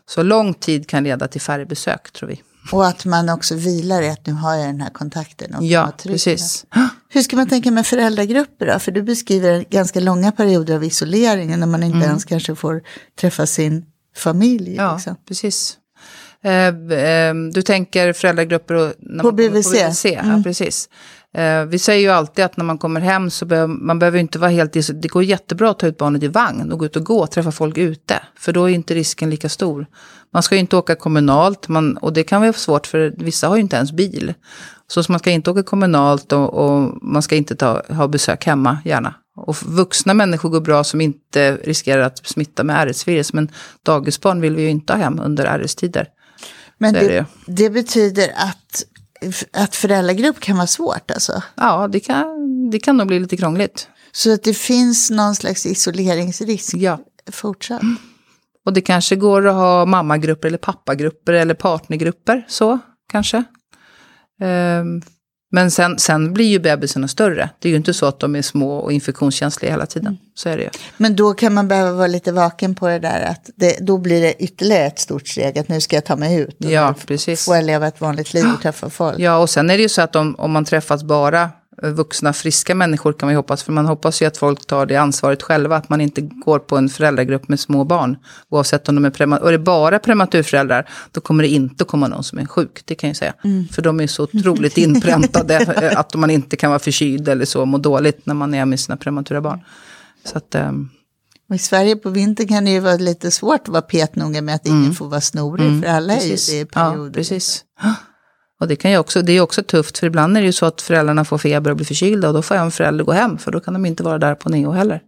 Så 0.05 0.23
lång 0.23 0.53
tid 0.53 0.89
kan 0.89 1.03
leda 1.03 1.27
till 1.27 1.41
färre 1.41 1.65
besök 1.65 2.11
tror 2.11 2.29
vi. 2.29 2.41
Och 2.71 2.87
att 2.87 3.05
man 3.05 3.29
också 3.29 3.55
vilar 3.55 4.01
i 4.01 4.09
att 4.09 4.25
nu 4.25 4.33
har 4.33 4.55
jag 4.55 4.67
den 4.67 4.81
här 4.81 4.89
kontakten. 4.89 5.55
Och 5.55 5.63
Ja, 5.63 5.91
precis. 6.03 6.65
Hur 7.09 7.21
ska 7.21 7.35
man 7.35 7.49
tänka 7.49 7.71
med 7.71 7.87
föräldragrupper 7.87 8.65
då? 8.73 8.79
För 8.79 8.91
du 8.91 9.01
beskriver 9.03 9.65
ganska 9.69 9.99
långa 9.99 10.31
perioder 10.31 10.75
av 10.75 10.83
isolering 10.83 11.59
när 11.59 11.67
man 11.67 11.83
inte 11.83 12.07
ens 12.07 12.25
kanske 12.25 12.55
får 12.55 12.81
träffa 13.19 13.45
sin 13.45 13.85
familj. 14.15 14.73
Mm. 14.73 14.85
Ja, 14.85 14.95
Liksom. 14.95 15.15
precis. 15.27 15.77
Eh, 16.43 16.67
eh, 16.67 17.35
du 17.53 17.61
tänker 17.61 18.13
föräldragrupper 18.13 18.73
och, 18.73 18.93
när 18.99 19.23
På 19.23 19.27
man 19.27 19.35
BVC. 19.35 19.71
På 19.71 19.77
BVC 19.77 20.05
ja, 20.05 20.41
precis. 20.43 20.89
Eh, 21.33 21.65
vi 21.65 21.79
säger 21.79 22.01
ju 22.01 22.09
alltid 22.09 22.45
att 22.45 22.57
när 22.57 22.65
man 22.65 22.77
kommer 22.77 23.01
hem 23.01 23.29
så 23.29 23.45
behöver 23.45 23.73
man 23.73 23.99
behöver 23.99 24.19
inte 24.19 24.39
vara 24.39 24.51
helt 24.51 24.73
Det 24.73 25.07
går 25.07 25.23
jättebra 25.23 25.69
att 25.69 25.79
ta 25.79 25.87
ut 25.87 25.97
barnet 25.97 26.23
i 26.23 26.27
vagn 26.27 26.71
och 26.71 26.79
gå 26.79 26.85
ut 26.85 26.95
och 26.95 27.03
gå 27.03 27.19
och 27.19 27.31
träffa 27.31 27.51
folk 27.51 27.77
ute. 27.77 28.21
För 28.37 28.53
då 28.53 28.69
är 28.69 28.73
inte 28.73 28.95
risken 28.95 29.29
lika 29.29 29.49
stor. 29.49 29.85
Man 30.33 30.43
ska 30.43 30.55
ju 30.55 30.61
inte 30.61 30.77
åka 30.77 30.95
kommunalt 30.95 31.67
man, 31.67 31.97
och 31.97 32.13
det 32.13 32.23
kan 32.23 32.41
vara 32.41 32.53
svårt 32.53 32.87
för 32.87 33.13
vissa 33.17 33.47
har 33.47 33.55
ju 33.55 33.61
inte 33.61 33.75
ens 33.75 33.91
bil. 33.91 34.33
Så 34.87 35.03
man 35.09 35.19
ska 35.19 35.31
inte 35.31 35.51
åka 35.51 35.63
kommunalt 35.63 36.33
och, 36.33 36.53
och 36.53 36.97
man 37.01 37.21
ska 37.21 37.35
inte 37.35 37.55
ta, 37.55 37.81
ha 37.89 38.07
besök 38.07 38.45
hemma 38.45 38.77
gärna. 38.85 39.13
Och 39.35 39.55
vuxna 39.63 40.13
människor 40.13 40.49
går 40.49 40.61
bra 40.61 40.83
som 40.83 41.01
inte 41.01 41.55
riskerar 41.55 42.01
att 42.01 42.27
smitta 42.27 42.63
med 42.63 42.87
RS-virus. 42.87 43.33
Men 43.33 43.51
dagisbarn 43.83 44.41
vill 44.41 44.55
vi 44.55 44.61
ju 44.61 44.69
inte 44.69 44.93
ha 44.93 44.99
hem 44.99 45.19
under 45.23 45.59
RS-tider. 45.59 46.07
Men 46.77 46.95
är 46.95 47.09
det, 47.09 47.25
det 47.47 47.69
betyder 47.69 48.31
att, 48.35 48.83
att 49.53 49.75
föräldragrupp 49.75 50.39
kan 50.39 50.55
vara 50.57 50.67
svårt 50.67 51.11
alltså? 51.11 51.43
Ja, 51.55 51.87
det 51.87 51.99
kan, 51.99 52.25
det 52.71 52.79
kan 52.79 52.97
nog 52.97 53.07
bli 53.07 53.19
lite 53.19 53.37
krångligt. 53.37 53.87
Så 54.11 54.33
att 54.33 54.43
det 54.43 54.53
finns 54.53 55.11
någon 55.11 55.35
slags 55.35 55.65
isoleringsrisk 55.65 56.73
Ja. 56.75 56.99
fortsatt? 57.31 57.81
Och 58.65 58.73
det 58.73 58.81
kanske 58.81 59.15
går 59.15 59.47
att 59.47 59.53
ha 59.55 59.85
mammagrupper 59.85 60.47
eller 60.47 60.57
pappagrupper 60.57 61.33
eller 61.33 61.53
partnergrupper, 61.53 62.45
så 62.47 62.79
kanske. 63.11 63.43
Ehm, 64.41 65.01
men 65.51 65.71
sen, 65.71 65.99
sen 65.99 66.33
blir 66.33 66.45
ju 66.45 66.59
bebisarna 66.59 67.07
större. 67.07 67.49
Det 67.59 67.67
är 67.67 67.71
ju 67.71 67.77
inte 67.77 67.93
så 67.93 68.05
att 68.05 68.19
de 68.19 68.35
är 68.35 68.41
små 68.41 68.77
och 68.77 68.91
infektionskänsliga 68.91 69.71
hela 69.71 69.85
tiden. 69.85 70.17
Så 70.35 70.49
är 70.49 70.57
det 70.57 70.63
ju. 70.63 70.69
Men 70.97 71.15
då 71.15 71.33
kan 71.33 71.53
man 71.53 71.67
behöva 71.67 71.91
vara 71.91 72.07
lite 72.07 72.31
vaken 72.31 72.75
på 72.75 72.87
det 72.87 72.99
där 72.99 73.21
att 73.21 73.49
det, 73.55 73.77
då 73.81 73.97
blir 73.97 74.21
det 74.21 74.43
ytterligare 74.43 74.85
ett 74.85 74.99
stort 74.99 75.27
steg 75.27 75.59
att 75.59 75.69
nu 75.69 75.81
ska 75.81 75.95
jag 75.95 76.05
ta 76.05 76.15
mig 76.15 76.39
ut. 76.39 76.65
Och 76.65 76.71
Ja, 76.71 76.95
precis. 77.07 77.45
Får 77.45 77.55
jag 77.55 77.65
leva 77.65 77.87
ett 77.87 78.01
vanligt 78.01 78.33
liv 78.33 78.45
och 78.55 78.61
träffa 78.61 78.89
folk. 78.89 79.19
Ja, 79.19 79.37
och 79.37 79.49
sen 79.49 79.69
är 79.69 79.77
det 79.77 79.83
ju 79.83 79.89
så 79.89 80.01
att 80.01 80.15
om, 80.15 80.35
om 80.35 80.51
man 80.51 80.65
träffas 80.65 81.03
bara 81.03 81.49
vuxna, 81.81 82.33
friska 82.33 82.75
människor 82.75 83.13
kan 83.13 83.27
man 83.27 83.33
ju 83.33 83.37
hoppas. 83.37 83.63
För 83.63 83.71
man 83.71 83.85
hoppas 83.85 84.21
ju 84.21 84.25
att 84.25 84.37
folk 84.37 84.65
tar 84.65 84.85
det 84.85 84.95
ansvaret 84.95 85.43
själva. 85.43 85.75
Att 85.75 85.89
man 85.89 86.01
inte 86.01 86.21
går 86.21 86.59
på 86.59 86.77
en 86.77 86.89
föräldragrupp 86.89 87.47
med 87.47 87.59
små 87.59 87.83
barn. 87.83 88.17
Oavsett 88.49 88.89
om 88.89 88.95
de 88.95 89.05
är 89.05 89.09
prematur. 89.09 89.43
Och 89.43 89.47
är 89.47 89.51
det 89.51 89.59
bara 89.59 89.99
prematurföräldrar, 89.99 90.89
då 91.11 91.21
kommer 91.21 91.43
det 91.43 91.49
inte 91.49 91.83
komma 91.83 92.07
någon 92.07 92.23
som 92.23 92.39
är 92.39 92.45
sjuk. 92.45 92.81
Det 92.85 92.95
kan 92.95 93.09
jag 93.09 93.17
säga. 93.17 93.33
Mm. 93.43 93.67
För 93.67 93.81
de 93.81 93.99
är 93.99 94.07
så 94.07 94.23
otroligt 94.23 94.77
inpräntade 94.77 95.93
att 95.97 96.15
man 96.15 96.29
inte 96.29 96.55
kan 96.55 96.69
vara 96.69 96.79
förkyld 96.79 97.29
eller 97.29 97.45
så, 97.45 97.65
må 97.65 97.77
dåligt 97.77 98.25
när 98.25 98.33
man 98.33 98.53
är 98.53 98.65
med 98.65 98.79
sina 98.79 98.97
prematura 98.97 99.41
barn. 99.41 99.59
Så 100.25 100.37
att, 100.37 100.55
um, 100.55 100.89
I 101.53 101.57
Sverige 101.57 101.95
på 101.95 102.09
vintern 102.09 102.47
kan 102.47 102.65
det 102.65 102.71
ju 102.71 102.79
vara 102.79 102.95
lite 102.95 103.31
svårt 103.31 103.61
att 103.61 103.67
vara 103.67 103.81
petnoga 103.81 104.41
med 104.41 104.55
att 104.55 104.67
ingen 104.67 104.81
mm. 104.81 104.95
får 104.95 105.07
vara 105.07 105.21
snorig, 105.21 105.67
mm, 105.67 105.81
för 105.81 105.89
alla 105.89 106.13
precis. 106.13 106.49
är 106.49 106.53
ju 106.53 106.59
det 106.59 106.69
i 106.69 106.73
perioder. 106.73 107.05
Ja, 107.05 107.13
precis. 107.13 107.63
Och 108.59 108.67
det, 108.67 108.75
kan 108.75 108.91
ju 108.91 108.97
också, 108.97 109.21
det 109.21 109.33
är 109.33 109.41
också 109.41 109.63
tufft, 109.63 109.97
för 109.97 110.07
ibland 110.07 110.37
är 110.37 110.41
det 110.41 110.45
ju 110.45 110.53
så 110.53 110.65
att 110.65 110.81
föräldrarna 110.81 111.25
får 111.25 111.37
feber 111.37 111.71
och 111.71 111.77
blir 111.77 111.85
förkylda 111.85 112.27
och 112.27 112.33
då 112.33 112.41
får 112.41 112.55
en 112.55 112.71
förälder 112.71 113.03
gå 113.03 113.11
hem, 113.11 113.37
för 113.37 113.51
då 113.51 113.59
kan 113.59 113.73
de 113.73 113.85
inte 113.85 114.03
vara 114.03 114.17
där 114.17 114.35
på 114.35 114.49
neo 114.49 114.71
heller. 114.71 115.01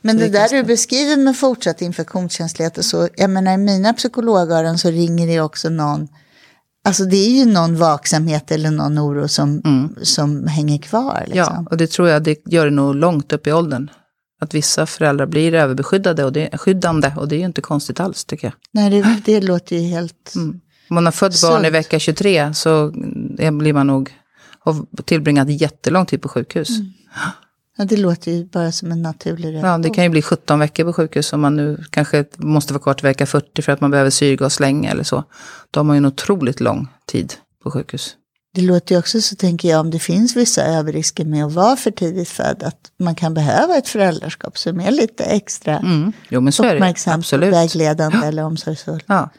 Men 0.00 0.16
det, 0.16 0.24
det 0.24 0.30
där 0.30 0.48
du 0.48 0.62
beskriver 0.62 1.16
med 1.16 1.36
fortsatt 1.36 1.82
infektionskänslighet 1.82 2.78
och 2.78 2.84
så, 2.84 3.08
jag 3.16 3.30
menar 3.30 3.54
i 3.54 3.56
mina 3.56 3.92
psykologöron 3.92 4.78
så 4.78 4.90
ringer 4.90 5.26
det 5.26 5.40
också 5.40 5.68
någon, 5.68 6.08
alltså 6.84 7.04
det 7.04 7.16
är 7.16 7.30
ju 7.30 7.44
någon 7.44 7.76
vaksamhet 7.76 8.50
eller 8.50 8.70
någon 8.70 8.98
oro 8.98 9.28
som, 9.28 9.62
mm. 9.64 9.94
som 10.02 10.46
hänger 10.46 10.78
kvar. 10.78 11.24
Liksom. 11.26 11.38
Ja, 11.38 11.64
och 11.70 11.76
det 11.76 11.86
tror 11.86 12.08
jag 12.08 12.22
det 12.22 12.36
gör 12.46 12.64
det 12.64 12.70
nog 12.70 12.94
långt 12.94 13.32
upp 13.32 13.46
i 13.46 13.52
åldern. 13.52 13.90
Att 14.40 14.54
vissa 14.54 14.86
föräldrar 14.86 15.26
blir 15.26 15.54
överbeskyddade 15.54 16.24
och 16.24 16.32
det, 16.32 16.58
skyddande 16.58 17.12
och 17.16 17.28
det 17.28 17.36
är 17.36 17.38
ju 17.38 17.46
inte 17.46 17.60
konstigt 17.60 18.00
alls 18.00 18.24
tycker 18.24 18.46
jag. 18.46 18.54
Nej, 18.72 18.90
det, 18.90 19.16
det 19.24 19.40
låter 19.40 19.76
ju 19.76 19.82
helt... 19.82 20.32
Mm. 20.34 20.60
Om 20.90 20.94
man 20.94 21.04
har 21.04 21.12
fött 21.12 21.42
barn 21.42 21.64
i 21.64 21.70
vecka 21.70 21.98
23 21.98 22.54
så 22.54 22.90
blir 23.52 23.72
man 23.72 23.86
nog, 23.86 24.14
har 24.58 25.02
tillbringat 25.04 25.48
jättelång 25.50 26.06
tid 26.06 26.22
på 26.22 26.28
sjukhus. 26.28 26.68
Mm. 26.70 26.92
Ja, 27.76 27.84
det 27.84 27.96
låter 27.96 28.32
ju 28.32 28.44
bara 28.44 28.72
som 28.72 28.92
en 28.92 29.02
naturlig 29.02 29.48
reaktion. 29.48 29.70
Ja, 29.70 29.78
det 29.78 29.90
kan 29.90 30.04
ju 30.04 30.10
bli 30.10 30.22
17 30.22 30.58
veckor 30.58 30.84
på 30.84 30.92
sjukhus 30.92 31.32
om 31.32 31.40
man 31.40 31.56
nu 31.56 31.84
kanske 31.90 32.24
måste 32.36 32.72
vara 32.72 32.82
kvar 32.82 32.94
till 32.94 33.06
vecka 33.06 33.26
40 33.26 33.62
för 33.62 33.72
att 33.72 33.80
man 33.80 33.90
behöver 33.90 34.10
syrgas 34.10 34.60
länge 34.60 34.90
eller 34.90 35.04
så. 35.04 35.24
Då 35.70 35.80
har 35.80 35.84
man 35.84 35.96
ju 35.96 35.98
en 35.98 36.06
otroligt 36.06 36.60
lång 36.60 36.88
tid 37.06 37.34
på 37.62 37.70
sjukhus. 37.70 38.16
Det 38.54 38.62
låter 38.62 38.94
ju 38.94 38.98
också 38.98 39.20
så, 39.20 39.36
tänker 39.36 39.68
jag, 39.68 39.80
om 39.80 39.90
det 39.90 39.98
finns 39.98 40.36
vissa 40.36 40.64
överrisker 40.64 41.24
med 41.24 41.44
att 41.44 41.52
vara 41.52 41.76
för 41.76 41.90
tidigt 41.90 42.28
född, 42.28 42.62
att 42.62 42.90
man 42.98 43.14
kan 43.14 43.34
behöva 43.34 43.76
ett 43.76 43.88
föräldraskap 43.88 44.58
som 44.58 44.80
är 44.80 44.90
lite 44.90 45.24
extra 45.24 45.78
mm. 45.78 46.12
jo, 46.28 46.40
men 46.40 46.52
så 46.52 46.74
uppmärksamt, 46.74 47.32
och 47.32 47.42
vägledande 47.42 48.18
ja. 48.22 48.24
eller 48.24 48.44
omsorgsfullt. 48.44 49.04
Ja, 49.06 49.30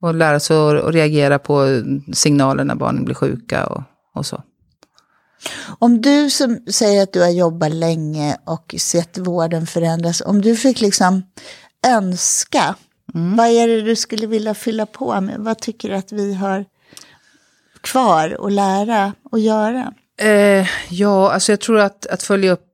och 0.00 0.14
lära 0.14 0.40
sig 0.40 0.56
att 0.56 0.94
reagera 0.94 1.38
på 1.38 1.82
signaler 2.12 2.64
när 2.64 2.74
barnen 2.74 3.04
blir 3.04 3.14
sjuka 3.14 3.66
och, 3.66 3.82
och 4.14 4.26
så. 4.26 4.42
Om 5.78 6.00
du 6.00 6.30
som 6.30 6.58
säger 6.70 7.02
att 7.02 7.12
du 7.12 7.20
har 7.20 7.30
jobbat 7.30 7.72
länge 7.72 8.36
och 8.44 8.74
sett 8.78 9.18
vården 9.18 9.66
förändras, 9.66 10.22
om 10.26 10.40
du 10.42 10.56
fick 10.56 10.80
liksom 10.80 11.22
önska, 11.86 12.74
mm. 13.14 13.36
vad 13.36 13.46
är 13.46 13.68
det 13.68 13.82
du 13.82 13.96
skulle 13.96 14.26
vilja 14.26 14.54
fylla 14.54 14.86
på 14.86 15.20
med? 15.20 15.36
Vad 15.38 15.58
tycker 15.58 15.88
du 15.88 15.94
att 15.94 16.12
vi 16.12 16.34
har 16.34 16.64
kvar 17.80 18.46
att 18.46 18.52
lära 18.52 19.12
och 19.30 19.38
göra? 19.38 19.92
Eh, 20.20 20.66
ja, 20.88 21.32
alltså 21.32 21.52
jag 21.52 21.60
tror 21.60 21.78
att, 21.78 22.06
att 22.06 22.22
följa 22.22 22.52
upp 22.52 22.67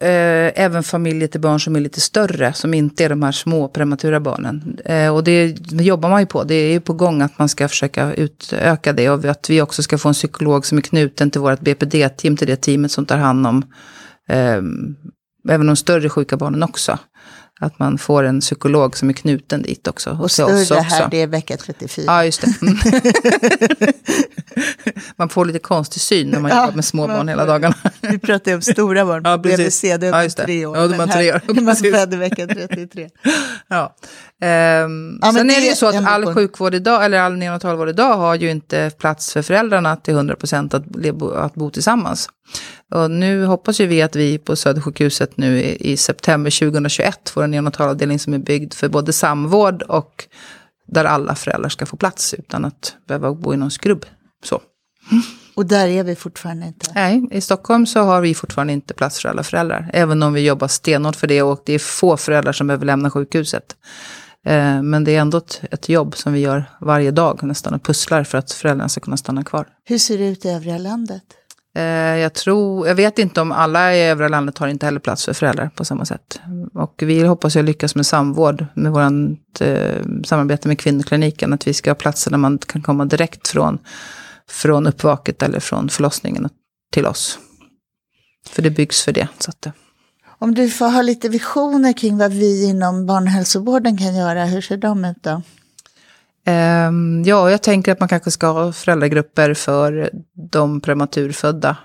eh, 0.00 0.64
även 0.64 0.82
familjer 0.82 1.28
till 1.28 1.40
barn 1.40 1.60
som 1.60 1.76
är 1.76 1.80
lite 1.80 2.00
större, 2.00 2.52
som 2.52 2.74
inte 2.74 3.04
är 3.04 3.08
de 3.08 3.22
här 3.22 3.32
små 3.32 3.68
prematura 3.68 4.20
barnen. 4.20 4.78
Eh, 4.84 5.14
och 5.14 5.24
det, 5.24 5.52
det 5.52 5.84
jobbar 5.84 6.10
man 6.10 6.20
ju 6.20 6.26
på, 6.26 6.44
det 6.44 6.54
är 6.54 6.72
ju 6.72 6.80
på 6.80 6.92
gång 6.92 7.22
att 7.22 7.38
man 7.38 7.48
ska 7.48 7.68
försöka 7.68 8.14
utöka 8.14 8.92
det. 8.92 9.10
Och 9.10 9.24
att 9.24 9.50
vi 9.50 9.62
också 9.62 9.82
ska 9.82 9.98
få 9.98 10.08
en 10.08 10.14
psykolog 10.14 10.66
som 10.66 10.78
är 10.78 10.82
knuten 10.82 11.30
till 11.30 11.40
vårt 11.40 11.60
BPD-team, 11.60 12.36
till 12.36 12.46
det 12.46 12.56
teamet 12.56 12.90
som 12.90 13.06
tar 13.06 13.16
hand 13.16 13.46
om 13.46 13.62
eh, 14.28 14.62
även 15.48 15.66
de 15.66 15.76
större 15.76 16.08
sjuka 16.08 16.36
barnen 16.36 16.62
också. 16.62 16.98
Att 17.60 17.78
man 17.78 17.98
får 17.98 18.22
en 18.22 18.40
psykolog 18.40 18.96
som 18.96 19.08
är 19.08 19.12
knuten 19.12 19.62
dit 19.62 19.88
också. 19.88 20.10
Och, 20.10 20.20
och 20.20 20.30
större 20.30 20.80
här, 20.80 21.08
det 21.10 21.22
är 21.22 21.26
vecka 21.26 21.56
34. 21.56 22.04
Ja, 22.06 22.24
just 22.24 22.40
det. 22.40 22.54
Mm. 22.62 22.76
man 25.16 25.28
får 25.28 25.44
lite 25.44 25.58
konstig 25.58 26.02
syn 26.02 26.30
när 26.30 26.40
man 26.40 26.50
ja, 26.50 26.60
jobbar 26.62 26.74
med 26.74 26.84
små 26.84 27.06
barn 27.06 27.28
hela 27.28 27.46
dagarna. 27.46 27.74
Vi 28.00 28.18
pratar 28.18 28.54
om 28.54 28.62
stora 28.62 29.04
barn 29.04 29.22
på 29.22 29.30
ja, 29.30 29.38
BVC, 29.38 29.80
det 29.80 30.06
är 30.06 30.22
ja, 30.22 30.28
tre 30.28 30.66
år. 30.66 30.76
Ja, 30.76 30.88
de 30.88 30.98
har 30.98 31.06
tre 31.06 31.32
år. 31.32 31.40
Man 31.60 31.76
född 31.76 32.14
vecka 32.14 32.46
33. 32.46 33.08
ja. 33.68 33.96
Um, 34.84 35.18
ja, 35.22 35.32
sen 35.32 35.50
är 35.50 35.60
det 35.60 35.66
ju 35.66 35.74
så 35.74 35.86
att 35.86 36.06
all 36.06 36.34
sjukvård 36.34 36.74
idag, 36.74 37.04
eller 37.04 37.18
all 37.18 37.36
neonatalvård 37.36 37.88
idag 37.88 38.16
har 38.16 38.34
ju 38.34 38.50
inte 38.50 38.90
plats 38.98 39.32
för 39.32 39.42
föräldrarna 39.42 39.96
till 39.96 40.14
100% 40.14 40.76
att, 40.76 41.44
att 41.44 41.54
bo 41.54 41.70
tillsammans. 41.70 42.28
Och 42.90 43.10
nu 43.10 43.44
hoppas 43.44 43.80
ju 43.80 43.86
vi 43.86 44.02
att 44.02 44.16
vi 44.16 44.38
på 44.38 44.56
Södersjukhuset 44.56 45.36
nu 45.36 45.60
i, 45.60 45.92
i 45.92 45.96
september 45.96 46.58
2021 46.60 47.28
får 47.28 47.44
en 47.44 47.50
neonatalavdelning 47.50 48.18
som 48.18 48.34
är 48.34 48.38
byggd 48.38 48.74
för 48.74 48.88
både 48.88 49.12
samvård 49.12 49.82
och 49.82 50.24
där 50.86 51.04
alla 51.04 51.34
föräldrar 51.34 51.68
ska 51.68 51.86
få 51.86 51.96
plats 51.96 52.34
utan 52.34 52.64
att 52.64 52.96
behöva 53.08 53.34
bo 53.34 53.54
i 53.54 53.56
någon 53.56 53.70
skrubb. 53.70 54.06
Så. 54.44 54.60
Och 55.54 55.66
där 55.66 55.88
är 55.88 56.04
vi 56.04 56.16
fortfarande 56.16 56.66
inte? 56.66 56.92
Nej, 56.94 57.28
i 57.30 57.40
Stockholm 57.40 57.86
så 57.86 58.00
har 58.00 58.20
vi 58.20 58.34
fortfarande 58.34 58.72
inte 58.72 58.94
plats 58.94 59.20
för 59.20 59.28
alla 59.28 59.42
föräldrar. 59.42 59.90
Även 59.92 60.22
om 60.22 60.32
vi 60.32 60.46
jobbar 60.46 60.68
stenhårt 60.68 61.16
för 61.16 61.26
det 61.26 61.42
och 61.42 61.62
det 61.64 61.72
är 61.72 61.78
få 61.78 62.16
föräldrar 62.16 62.52
som 62.52 62.66
behöver 62.66 62.86
lämna 62.86 63.10
sjukhuset. 63.10 63.76
Eh, 64.46 64.82
men 64.82 65.04
det 65.04 65.16
är 65.16 65.20
ändå 65.20 65.38
ett, 65.38 65.60
ett, 65.70 65.88
jobb 65.88 66.16
som 66.16 66.32
vi 66.32 66.40
gör 66.40 66.64
varje 66.80 67.10
dag 67.10 67.42
nästan 67.42 67.74
och 67.74 67.82
pusslar 67.82 68.24
för 68.24 68.38
att 68.38 68.52
föräldrarna 68.52 68.88
ska 68.88 69.00
kunna 69.00 69.16
stanna 69.16 69.44
kvar. 69.44 69.66
Hur 69.84 69.98
ser 69.98 70.18
det 70.18 70.28
ut 70.28 70.44
i 70.44 70.48
övriga 70.48 70.78
landet? 70.78 71.22
Eh, 71.78 72.18
jag, 72.18 72.34
tror, 72.34 72.88
jag 72.88 72.94
vet 72.94 73.18
inte 73.18 73.40
om 73.40 73.52
alla 73.52 73.94
i 73.94 74.02
övriga 74.02 74.28
landet 74.28 74.58
har 74.58 74.68
inte 74.68 74.86
heller 74.86 75.00
plats 75.00 75.24
för 75.24 75.32
föräldrar 75.32 75.70
på 75.74 75.84
samma 75.84 76.04
sätt. 76.04 76.40
Och 76.74 76.94
vi 76.96 77.22
hoppas 77.22 77.56
ju 77.56 77.62
lyckas 77.62 77.94
med 77.94 78.06
samvård 78.06 78.66
med 78.74 78.92
vårt 78.92 79.60
eh, 79.60 80.02
samarbete 80.24 80.68
med 80.68 80.78
kvinnokliniken. 80.78 81.52
Att 81.52 81.66
vi 81.66 81.74
ska 81.74 81.90
ha 81.90 81.94
platser 81.94 82.30
där 82.30 82.38
man 82.38 82.58
kan 82.58 82.82
komma 82.82 83.04
direkt 83.04 83.48
från, 83.48 83.78
från 84.48 84.86
uppvaket 84.86 85.42
eller 85.42 85.60
från 85.60 85.88
förlossningen 85.88 86.48
till 86.92 87.06
oss. 87.06 87.38
För 88.48 88.62
det 88.62 88.70
byggs 88.70 89.02
för 89.02 89.12
det. 89.12 89.28
Så 89.38 89.50
att. 89.50 89.66
Eh. 89.66 89.72
Om 90.38 90.54
du 90.54 90.70
får 90.70 90.88
ha 90.88 91.02
lite 91.02 91.28
visioner 91.28 91.92
kring 91.92 92.18
vad 92.18 92.32
vi 92.32 92.64
inom 92.64 93.06
barnhälsovården 93.06 93.98
kan 93.98 94.16
göra, 94.16 94.44
hur 94.44 94.60
ser 94.60 94.76
de 94.76 95.04
ut 95.04 95.22
då? 95.22 95.42
Um, 96.48 97.24
ja, 97.24 97.50
jag 97.50 97.62
tänker 97.62 97.92
att 97.92 98.00
man 98.00 98.08
kanske 98.08 98.30
ska 98.30 98.46
ha 98.46 98.72
föräldragrupper 98.72 99.54
för 99.54 100.10
de 100.50 100.80
prematurfödda 100.80 101.76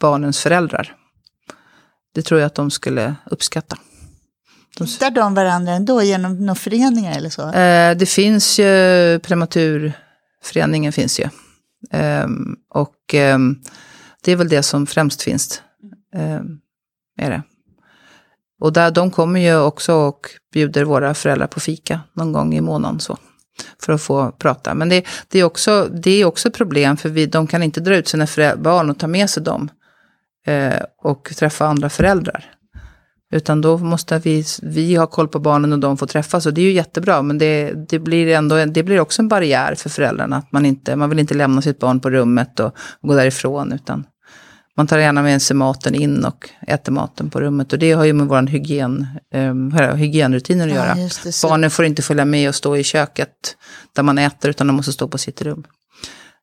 barnens 0.00 0.40
föräldrar. 0.40 0.94
Det 2.14 2.22
tror 2.22 2.40
jag 2.40 2.46
att 2.46 2.54
de 2.54 2.70
skulle 2.70 3.14
uppskatta. 3.26 3.78
De... 4.78 4.84
Hittar 4.84 5.10
de 5.10 5.34
varandra 5.34 5.72
ändå 5.72 6.02
genom 6.02 6.36
några 6.38 6.54
föreningar 6.54 7.16
eller 7.16 7.30
så? 7.30 7.42
Uh, 7.42 7.98
det 7.98 8.08
finns 8.08 8.58
ju, 8.58 9.18
prematurföreningen 9.18 10.92
finns 10.92 11.20
ju. 11.20 11.28
Um, 11.92 12.56
och 12.70 13.14
um, 13.14 13.62
det 14.24 14.32
är 14.32 14.36
väl 14.36 14.48
det 14.48 14.62
som 14.62 14.86
främst 14.86 15.22
finns. 15.22 15.62
är 17.18 17.30
det. 17.30 17.42
Och 18.60 18.72
där, 18.72 18.90
de 18.90 19.10
kommer 19.10 19.40
ju 19.40 19.56
också 19.56 19.94
och 19.94 20.20
bjuder 20.52 20.84
våra 20.84 21.14
föräldrar 21.14 21.46
på 21.46 21.60
fika 21.60 22.00
någon 22.12 22.32
gång 22.32 22.54
i 22.54 22.60
månaden. 22.60 23.00
Så 23.00 23.18
för 23.82 23.92
att 23.92 24.02
få 24.02 24.30
prata. 24.30 24.74
Men 24.74 24.88
det, 24.88 25.06
det 25.28 25.38
är 25.38 25.44
också 25.44 25.88
det 25.92 26.10
är 26.10 26.24
också 26.24 26.50
problem 26.50 26.96
för 26.96 27.08
vi, 27.08 27.26
de 27.26 27.46
kan 27.46 27.62
inte 27.62 27.80
dra 27.80 27.96
ut 27.96 28.08
sina 28.08 28.26
barn 28.56 28.90
och 28.90 28.98
ta 28.98 29.06
med 29.06 29.30
sig 29.30 29.42
dem 29.42 29.68
eh, 30.46 30.82
och 31.02 31.32
träffa 31.36 31.66
andra 31.66 31.88
föräldrar. 31.88 32.54
Utan 33.32 33.60
då 33.60 33.78
måste 33.78 34.18
vi, 34.18 34.44
vi 34.62 34.94
ha 34.94 35.06
koll 35.06 35.28
på 35.28 35.38
barnen 35.38 35.72
och 35.72 35.78
de 35.78 35.96
får 35.96 36.06
träffas. 36.06 36.46
Och 36.46 36.54
det 36.54 36.60
är 36.60 36.64
ju 36.64 36.72
jättebra, 36.72 37.22
men 37.22 37.38
det, 37.38 37.72
det, 37.88 37.98
blir, 37.98 38.28
ändå, 38.28 38.64
det 38.64 38.82
blir 38.82 39.00
också 39.00 39.22
en 39.22 39.28
barriär 39.28 39.74
för 39.74 39.90
föräldrarna. 39.90 40.36
Att 40.36 40.52
man, 40.52 40.66
inte, 40.66 40.96
man 40.96 41.10
vill 41.10 41.18
inte 41.18 41.34
lämna 41.34 41.62
sitt 41.62 41.78
barn 41.78 42.00
på 42.00 42.10
rummet 42.10 42.60
och, 42.60 42.66
och 43.00 43.08
gå 43.08 43.14
därifrån. 43.14 43.72
Utan 43.72 44.04
man 44.78 44.86
tar 44.86 44.98
gärna 44.98 45.22
med 45.22 45.42
sig 45.42 45.56
maten 45.56 45.94
in 45.94 46.24
och 46.24 46.50
äter 46.66 46.92
maten 46.92 47.30
på 47.30 47.40
rummet. 47.40 47.72
Och 47.72 47.78
det 47.78 47.92
har 47.92 48.04
ju 48.04 48.12
med 48.12 48.26
vår 48.26 48.42
hygien, 48.42 49.06
eh, 49.34 49.94
hygienrutiner 49.94 50.68
att 50.68 50.74
göra. 50.74 50.98
Ja, 50.98 51.32
Barnen 51.42 51.70
får 51.70 51.84
inte 51.84 52.02
följa 52.02 52.24
med 52.24 52.48
och 52.48 52.54
stå 52.54 52.76
i 52.76 52.84
köket 52.84 53.56
där 53.92 54.02
man 54.02 54.18
äter, 54.18 54.50
utan 54.50 54.66
de 54.66 54.76
måste 54.76 54.92
stå 54.92 55.08
på 55.08 55.18
sitt 55.18 55.42
rum. 55.42 55.64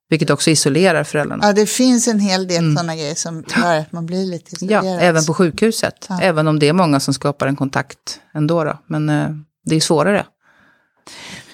Vilket 0.10 0.30
också 0.30 0.50
isolerar 0.50 1.04
föräldrarna. 1.04 1.48
Ja, 1.48 1.54
det 1.54 1.66
finns 1.66 2.08
en 2.08 2.20
hel 2.20 2.48
del 2.48 2.58
mm. 2.58 2.76
sådana 2.76 2.96
grejer 2.96 3.16
som 3.16 3.44
gör 3.58 3.80
att 3.80 3.92
man 3.92 4.06
blir 4.06 4.26
lite 4.26 4.56
isolerad. 4.56 4.86
Ja, 4.86 5.00
även 5.00 5.26
på 5.26 5.34
sjukhuset. 5.34 6.06
Ja. 6.10 6.20
Även 6.22 6.48
om 6.48 6.60
det 6.60 6.68
är 6.68 6.74
många 6.74 7.00
som 7.00 7.14
skapar 7.14 7.48
en 7.48 7.56
kontakt 7.56 8.20
ändå. 8.34 8.64
Då. 8.64 8.80
Men 8.88 9.10
eh, 9.10 9.30
det 9.66 9.76
är 9.76 9.80
svårare. 9.80 10.26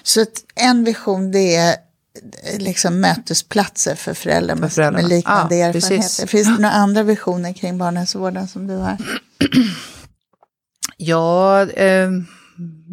Så 0.02 0.24
en 0.54 0.84
vision 0.84 1.32
det 1.32 1.56
är 1.56 1.76
liksom 2.58 3.00
mötesplatser 3.00 3.94
för 3.94 4.14
föräldrar 4.14 4.54
med, 4.54 4.92
med 4.92 5.08
liknande 5.08 5.56
ja, 5.56 5.66
erfarenheter. 5.66 5.98
Precis. 5.98 6.30
Finns 6.30 6.46
det 6.46 6.62
några 6.62 6.70
andra 6.70 7.02
visioner 7.02 7.52
kring 7.52 7.78
barnhälsovården 7.78 8.48
som 8.48 8.66
du 8.66 8.76
har? 8.76 8.96
Ja, 10.96 11.62
eh, 11.62 12.10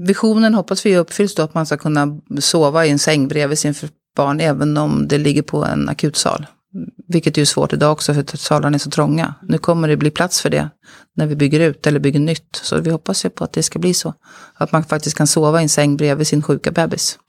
visionen 0.08 0.53
hoppas 0.53 0.86
vi 0.86 0.97
uppfylls 0.97 1.36
då 1.36 1.43
att 1.43 1.53
man 1.53 1.65
ska 1.65 1.77
kunna 1.77 2.19
sova 2.39 2.86
i 2.86 2.89
en 2.89 2.99
säng 2.99 3.27
bredvid 3.27 3.60
sin 3.60 3.73
barn 4.15 4.39
även 4.39 4.77
om 4.77 5.08
det 5.08 5.17
ligger 5.17 5.41
på 5.41 5.65
en 5.65 5.89
akutsal. 5.89 6.47
Vilket 7.08 7.38
är 7.38 7.41
ju 7.41 7.45
svårt 7.45 7.73
idag 7.73 7.91
också 7.91 8.13
för 8.13 8.21
att 8.21 8.39
salarna 8.39 8.75
är 8.75 8.79
så 8.79 8.89
trånga. 8.89 9.34
Nu 9.41 9.58
kommer 9.58 9.88
det 9.88 9.97
bli 9.97 10.12
plats 10.12 10.41
för 10.41 10.49
det 10.49 10.69
när 11.15 11.27
vi 11.27 11.36
bygger 11.36 11.60
ut 11.60 11.88
eller 11.88 11.99
bygger 11.99 12.19
nytt. 12.19 12.60
Så 12.63 12.82
vi 12.82 12.91
hoppas 12.91 13.25
ju 13.25 13.29
på 13.29 13.43
att 13.43 13.53
det 13.53 13.63
ska 13.63 13.79
bli 13.79 13.93
så. 13.93 14.13
Att 14.53 14.71
man 14.71 14.84
faktiskt 14.84 15.17
kan 15.17 15.27
sova 15.27 15.60
i 15.60 15.63
en 15.63 15.69
säng 15.69 15.97
bredvid 15.97 16.27
sin 16.27 16.41
sjuka 16.41 16.71
bebis. 16.71 17.19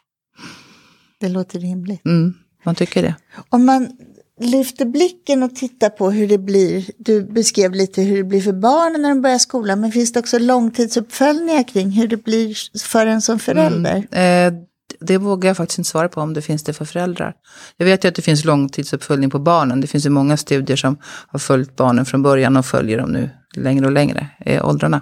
Det 1.21 1.29
låter 1.29 1.59
rimligt. 1.59 2.05
Mm, 2.07 2.35
man 2.65 2.75
tycker 2.75 3.03
det. 3.03 3.15
Om 3.49 3.67
man 3.67 3.89
lyfter 4.41 4.85
blicken 4.85 5.43
och 5.43 5.55
tittar 5.55 5.89
på 5.89 6.11
hur 6.11 6.29
det 6.29 6.39
blir. 6.39 6.91
Du 6.99 7.25
beskrev 7.25 7.73
lite 7.73 8.03
hur 8.03 8.17
det 8.17 8.25
blir 8.25 8.41
för 8.41 8.53
barnen 8.53 9.03
när 9.03 9.09
de 9.09 9.23
börjar 9.23 9.39
skolan. 9.39 9.81
Men 9.81 9.93
finns 9.93 10.13
det 10.13 10.21
också 10.21 10.39
långtidsuppföljningar 10.39 11.63
kring 11.63 11.91
hur 11.91 12.09
det 12.09 12.17
blir 12.17 12.79
för 12.85 13.07
en 13.07 13.23
som 13.23 13.39
förälder? 13.39 13.97
Eh, 13.97 14.53
det 15.01 15.19
vågar 15.19 15.51
jag 15.51 15.57
faktiskt 15.57 15.79
inte 15.79 15.91
svara 15.91 16.09
på 16.09 16.21
om 16.21 16.35
det 16.35 16.43
finns 16.43 16.63
det 16.63 16.73
för 16.73 16.85
föräldrar. 16.85 17.35
Jag 17.77 17.87
vet 17.87 18.05
ju 18.05 18.09
att 18.09 18.15
det 18.15 18.23
finns 18.23 18.45
långtidsuppföljning 18.45 19.31
på 19.31 19.39
barnen. 19.39 19.81
Det 19.81 19.87
finns 19.87 20.07
ju 20.07 20.11
många 20.11 20.37
studier 20.37 20.77
som 20.77 20.99
har 21.03 21.39
följt 21.39 21.77
barnen 21.77 22.07
från 22.07 22.23
början 22.23 22.57
och 22.57 22.67
följer 22.67 22.99
dem 22.99 23.11
nu 23.11 23.31
längre 23.57 23.87
och 23.87 23.93
längre 23.93 24.27
i 24.47 24.61
åldrarna. 24.61 25.01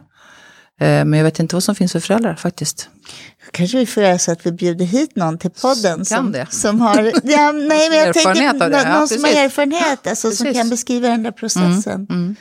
Eh, 0.81 1.05
men 1.05 1.13
jag 1.13 1.25
vet 1.25 1.39
inte 1.41 1.57
vad 1.57 1.63
som 1.63 1.75
finns 1.75 1.93
för 1.93 2.01
föräldrar 2.01 2.35
faktiskt. 2.35 2.89
Kanske 3.51 3.79
vi 3.79 3.87
får 3.87 4.03
göra 4.03 4.19
så 4.19 4.33
att 4.33 4.47
vi 4.47 4.53
bjuder 4.53 4.85
hit 4.85 5.17
någon 5.17 5.39
till 5.39 5.51
podden 5.51 6.05
som, 6.05 6.33
det. 6.33 6.47
som 6.51 6.81
har 6.81 6.97
ja, 7.25 7.53
nej, 7.53 7.91
men 7.91 7.99
jag 7.99 8.15
tänker, 8.15 8.53
någon 8.53 8.73
ja, 8.73 9.07
som 9.07 9.25
har 9.25 9.31
erfarenhet, 9.31 10.07
alltså, 10.07 10.31
som 10.31 10.55
kan 10.55 10.69
beskriva 10.71 11.09
den 11.09 11.23
där 11.23 11.31
processen. 11.31 12.07
Mm. 12.11 12.37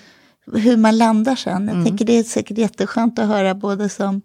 Hur 0.54 0.78
man 0.78 0.98
landar 0.98 1.36
sen. 1.36 1.66
Jag 1.68 1.74
Mm. 1.74 1.86
tänker 1.86 2.06
det 2.06 2.14
är 2.20 2.24
säkert 2.24 2.58
jätteskönt 2.58 3.20
att 3.20 3.28
höra 3.28 3.56
både 3.56 3.90
som, 3.90 4.22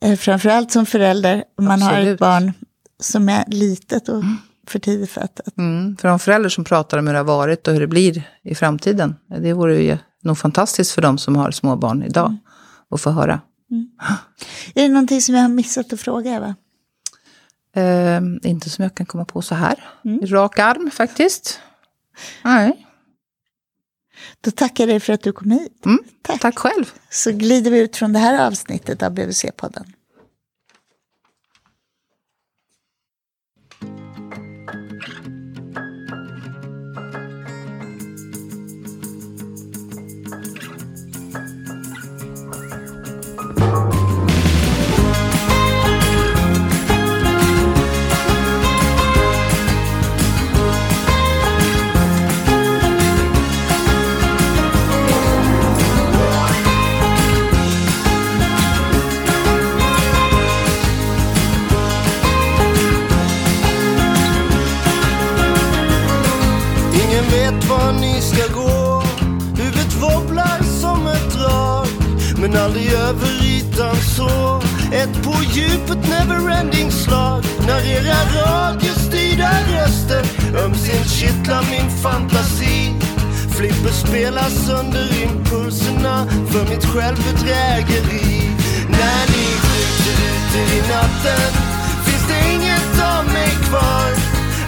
eh, 0.00 0.16
framförallt 0.16 0.72
som 0.72 0.86
förälder, 0.86 1.44
om 1.58 1.64
man 1.64 1.82
har 1.82 1.92
ett 1.92 1.98
Absolut. 1.98 2.18
barn 2.20 2.52
som 3.00 3.28
är 3.28 3.44
litet 3.46 4.08
och 4.08 4.22
för 4.68 4.78
tidigt 4.78 5.10
fött. 5.10 5.40
Mm. 5.58 5.96
För 5.96 6.08
de 6.08 6.18
föräldrar 6.18 6.48
som 6.48 6.64
pratar 6.64 6.98
om 6.98 7.06
hur 7.06 7.14
det 7.14 7.18
har 7.18 7.24
varit 7.24 7.68
och 7.68 7.74
hur 7.74 7.80
det 7.80 7.86
blir 7.86 8.22
i 8.44 8.54
framtiden. 8.54 9.14
Det 9.40 9.52
vore 9.52 9.82
ju 9.82 9.98
nog 10.22 10.38
fantastiskt 10.38 10.92
för 10.92 11.02
de 11.02 11.18
som 11.18 11.36
har 11.36 11.50
små 11.50 11.76
barn 11.76 12.02
idag. 12.02 12.36
Att 12.92 13.00
få 13.00 13.10
höra. 13.10 13.40
Är 14.74 14.82
det 14.82 14.88
någonting 14.88 15.20
som 15.20 15.34
jag 15.34 15.42
har 15.42 15.48
missat 15.48 15.92
att 15.92 16.00
fråga 16.00 16.30
Eva? 16.30 16.54
Eh, 17.76 18.50
inte 18.50 18.70
som 18.70 18.82
jag 18.82 18.94
kan 18.94 19.06
komma 19.06 19.24
på 19.24 19.42
så 19.42 19.54
här. 19.54 19.84
Mm. 20.04 20.26
Rak 20.26 20.58
arm 20.58 20.90
faktiskt. 20.90 21.60
Nej. 22.44 22.86
Då 24.40 24.50
tackar 24.50 24.84
jag 24.84 24.88
dig 24.88 25.00
för 25.00 25.12
att 25.12 25.22
du 25.22 25.32
kom 25.32 25.50
hit. 25.50 25.86
Mm. 25.86 25.98
Tack. 26.22 26.40
Tack 26.40 26.58
själv. 26.58 26.92
Så 27.10 27.32
glider 27.32 27.70
vi 27.70 27.78
ut 27.78 27.96
från 27.96 28.12
det 28.12 28.18
här 28.18 28.46
avsnittet 28.46 29.02
av 29.02 29.12
BVC-podden. 29.12 29.92
Men 72.52 72.60
aldrig 72.60 72.92
över 72.92 73.44
ytan 73.44 73.96
så. 73.96 74.62
Ett 74.92 75.24
på 75.24 75.34
djupet 75.52 76.08
neverending 76.08 76.90
slag. 76.90 77.44
När 77.66 77.86
era 77.86 78.18
radiostyrda 78.36 79.50
röster 79.72 80.24
ömsint 80.64 81.10
kittlar 81.10 81.62
min 81.70 81.90
fantasi. 82.02 82.94
Flipper 83.56 83.92
spelar 83.92 84.48
sönder 84.48 85.22
impulserna 85.22 86.26
för 86.50 86.68
mitt 86.70 86.84
självbedrägeri. 86.84 88.50
När 88.88 89.22
ni 89.32 89.46
skjuter 89.62 90.18
ut 90.30 90.54
i 90.56 90.80
natten 90.92 91.52
finns 92.04 92.28
det 92.28 92.52
inget 92.54 93.02
av 93.16 93.24
mig 93.24 93.50
kvar. 93.68 94.10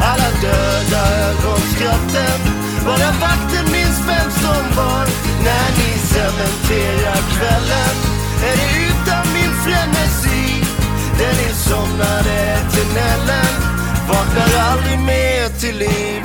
Alla 0.00 0.30
döda 0.42 1.02
ögonskratten. 1.28 2.63
Bara 2.84 3.10
vakten 3.24 3.66
minns 3.72 3.98
vem 4.08 4.30
som 4.42 4.62
var 4.76 5.04
När 5.46 5.68
ni 5.78 5.90
cementerar 6.12 7.20
kvällen. 7.34 7.96
Är 8.48 8.56
det 8.60 8.70
utan 8.88 9.32
min 9.32 9.52
frenesi? 9.64 10.64
Den 11.18 11.48
insomnade 11.48 12.44
Nellen, 12.94 13.54
Vaknar 14.08 14.70
aldrig 14.70 14.98
mer 14.98 15.48
till 15.60 15.78
liv. 15.78 16.23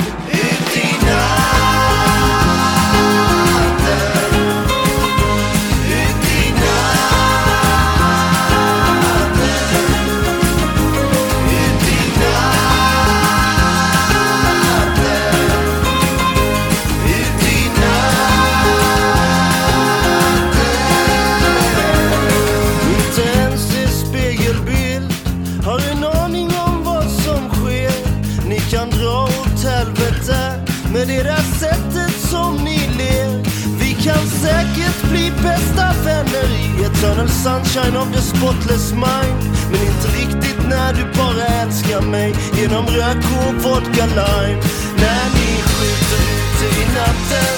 Eternal 37.20 37.28
sunshine 37.28 37.96
of 37.96 38.12
the 38.14 38.22
spotless 38.22 38.94
mind. 38.94 39.40
Men 39.72 39.82
inte 39.82 40.08
riktigt 40.20 40.60
när 40.70 40.94
du 40.94 41.04
bara 41.18 41.46
älskar 41.62 42.02
mig 42.02 42.36
genom 42.54 42.86
rök 42.86 43.24
och 43.40 43.54
vodka 43.64 44.06
lime. 44.06 44.62
När 45.04 45.26
ni 45.36 45.50
skjuter 45.72 46.22
ute 46.40 46.68
i 46.82 46.86
natten 47.00 47.56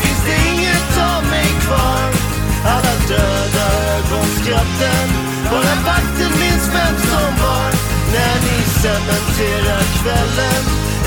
finns 0.00 0.22
det 0.26 0.38
inget 0.52 0.92
av 1.12 1.22
mig 1.30 1.48
kvar. 1.64 2.08
Alla 2.74 2.94
döda 3.08 3.66
ögonskratten 3.96 5.08
bara 5.50 5.74
vakten 5.88 6.32
minns 6.40 6.66
vem 6.76 6.96
som 7.10 7.30
var. 7.44 7.70
När 8.14 8.36
ni 8.46 8.58
cementerar 8.82 9.82
kvällen 9.98 10.62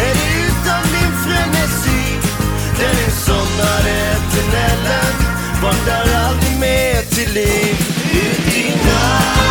är 0.05 0.13
det 0.19 0.29
utan 0.47 0.81
min 0.93 1.13
frenesi. 1.23 2.03
Den 2.79 2.95
insomnade 3.05 3.91
eternellen. 4.15 5.15
vaknar 5.61 6.05
aldrig 6.25 6.59
mer 6.59 7.01
till 7.15 7.33
liv. 7.33 7.94
Ut 8.15 8.55
i 8.55 9.44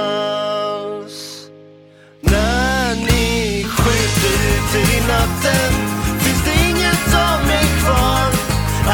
När 2.21 2.95
ni 2.95 3.63
skjuter 3.63 4.35
ut 4.53 4.75
i 4.89 5.01
natten 5.07 5.73
finns 6.19 6.43
det 6.45 6.55
inget 6.69 7.15
av 7.15 7.39
mig 7.47 7.65
kvar. 7.81 8.29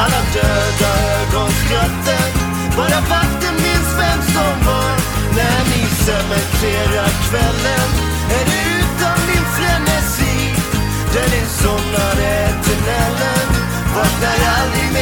Alla 0.02 0.22
döda 0.34 0.90
ögonskratten, 1.20 2.30
bara 2.76 3.00
vakten 3.00 3.54
minns 3.54 3.90
vem 3.98 4.20
som 4.34 4.54
var. 4.66 4.94
När 5.36 5.60
ni 5.72 5.82
cementerar 6.06 7.10
kvällen 7.28 7.88
är 8.38 8.44
det 8.50 8.62
utan 8.80 9.18
min 9.26 9.46
frenesi, 9.56 10.36
där 11.14 11.28
ni 11.34 11.42
somnar 11.62 12.16
ett 12.22 12.69
I'll 14.42 14.99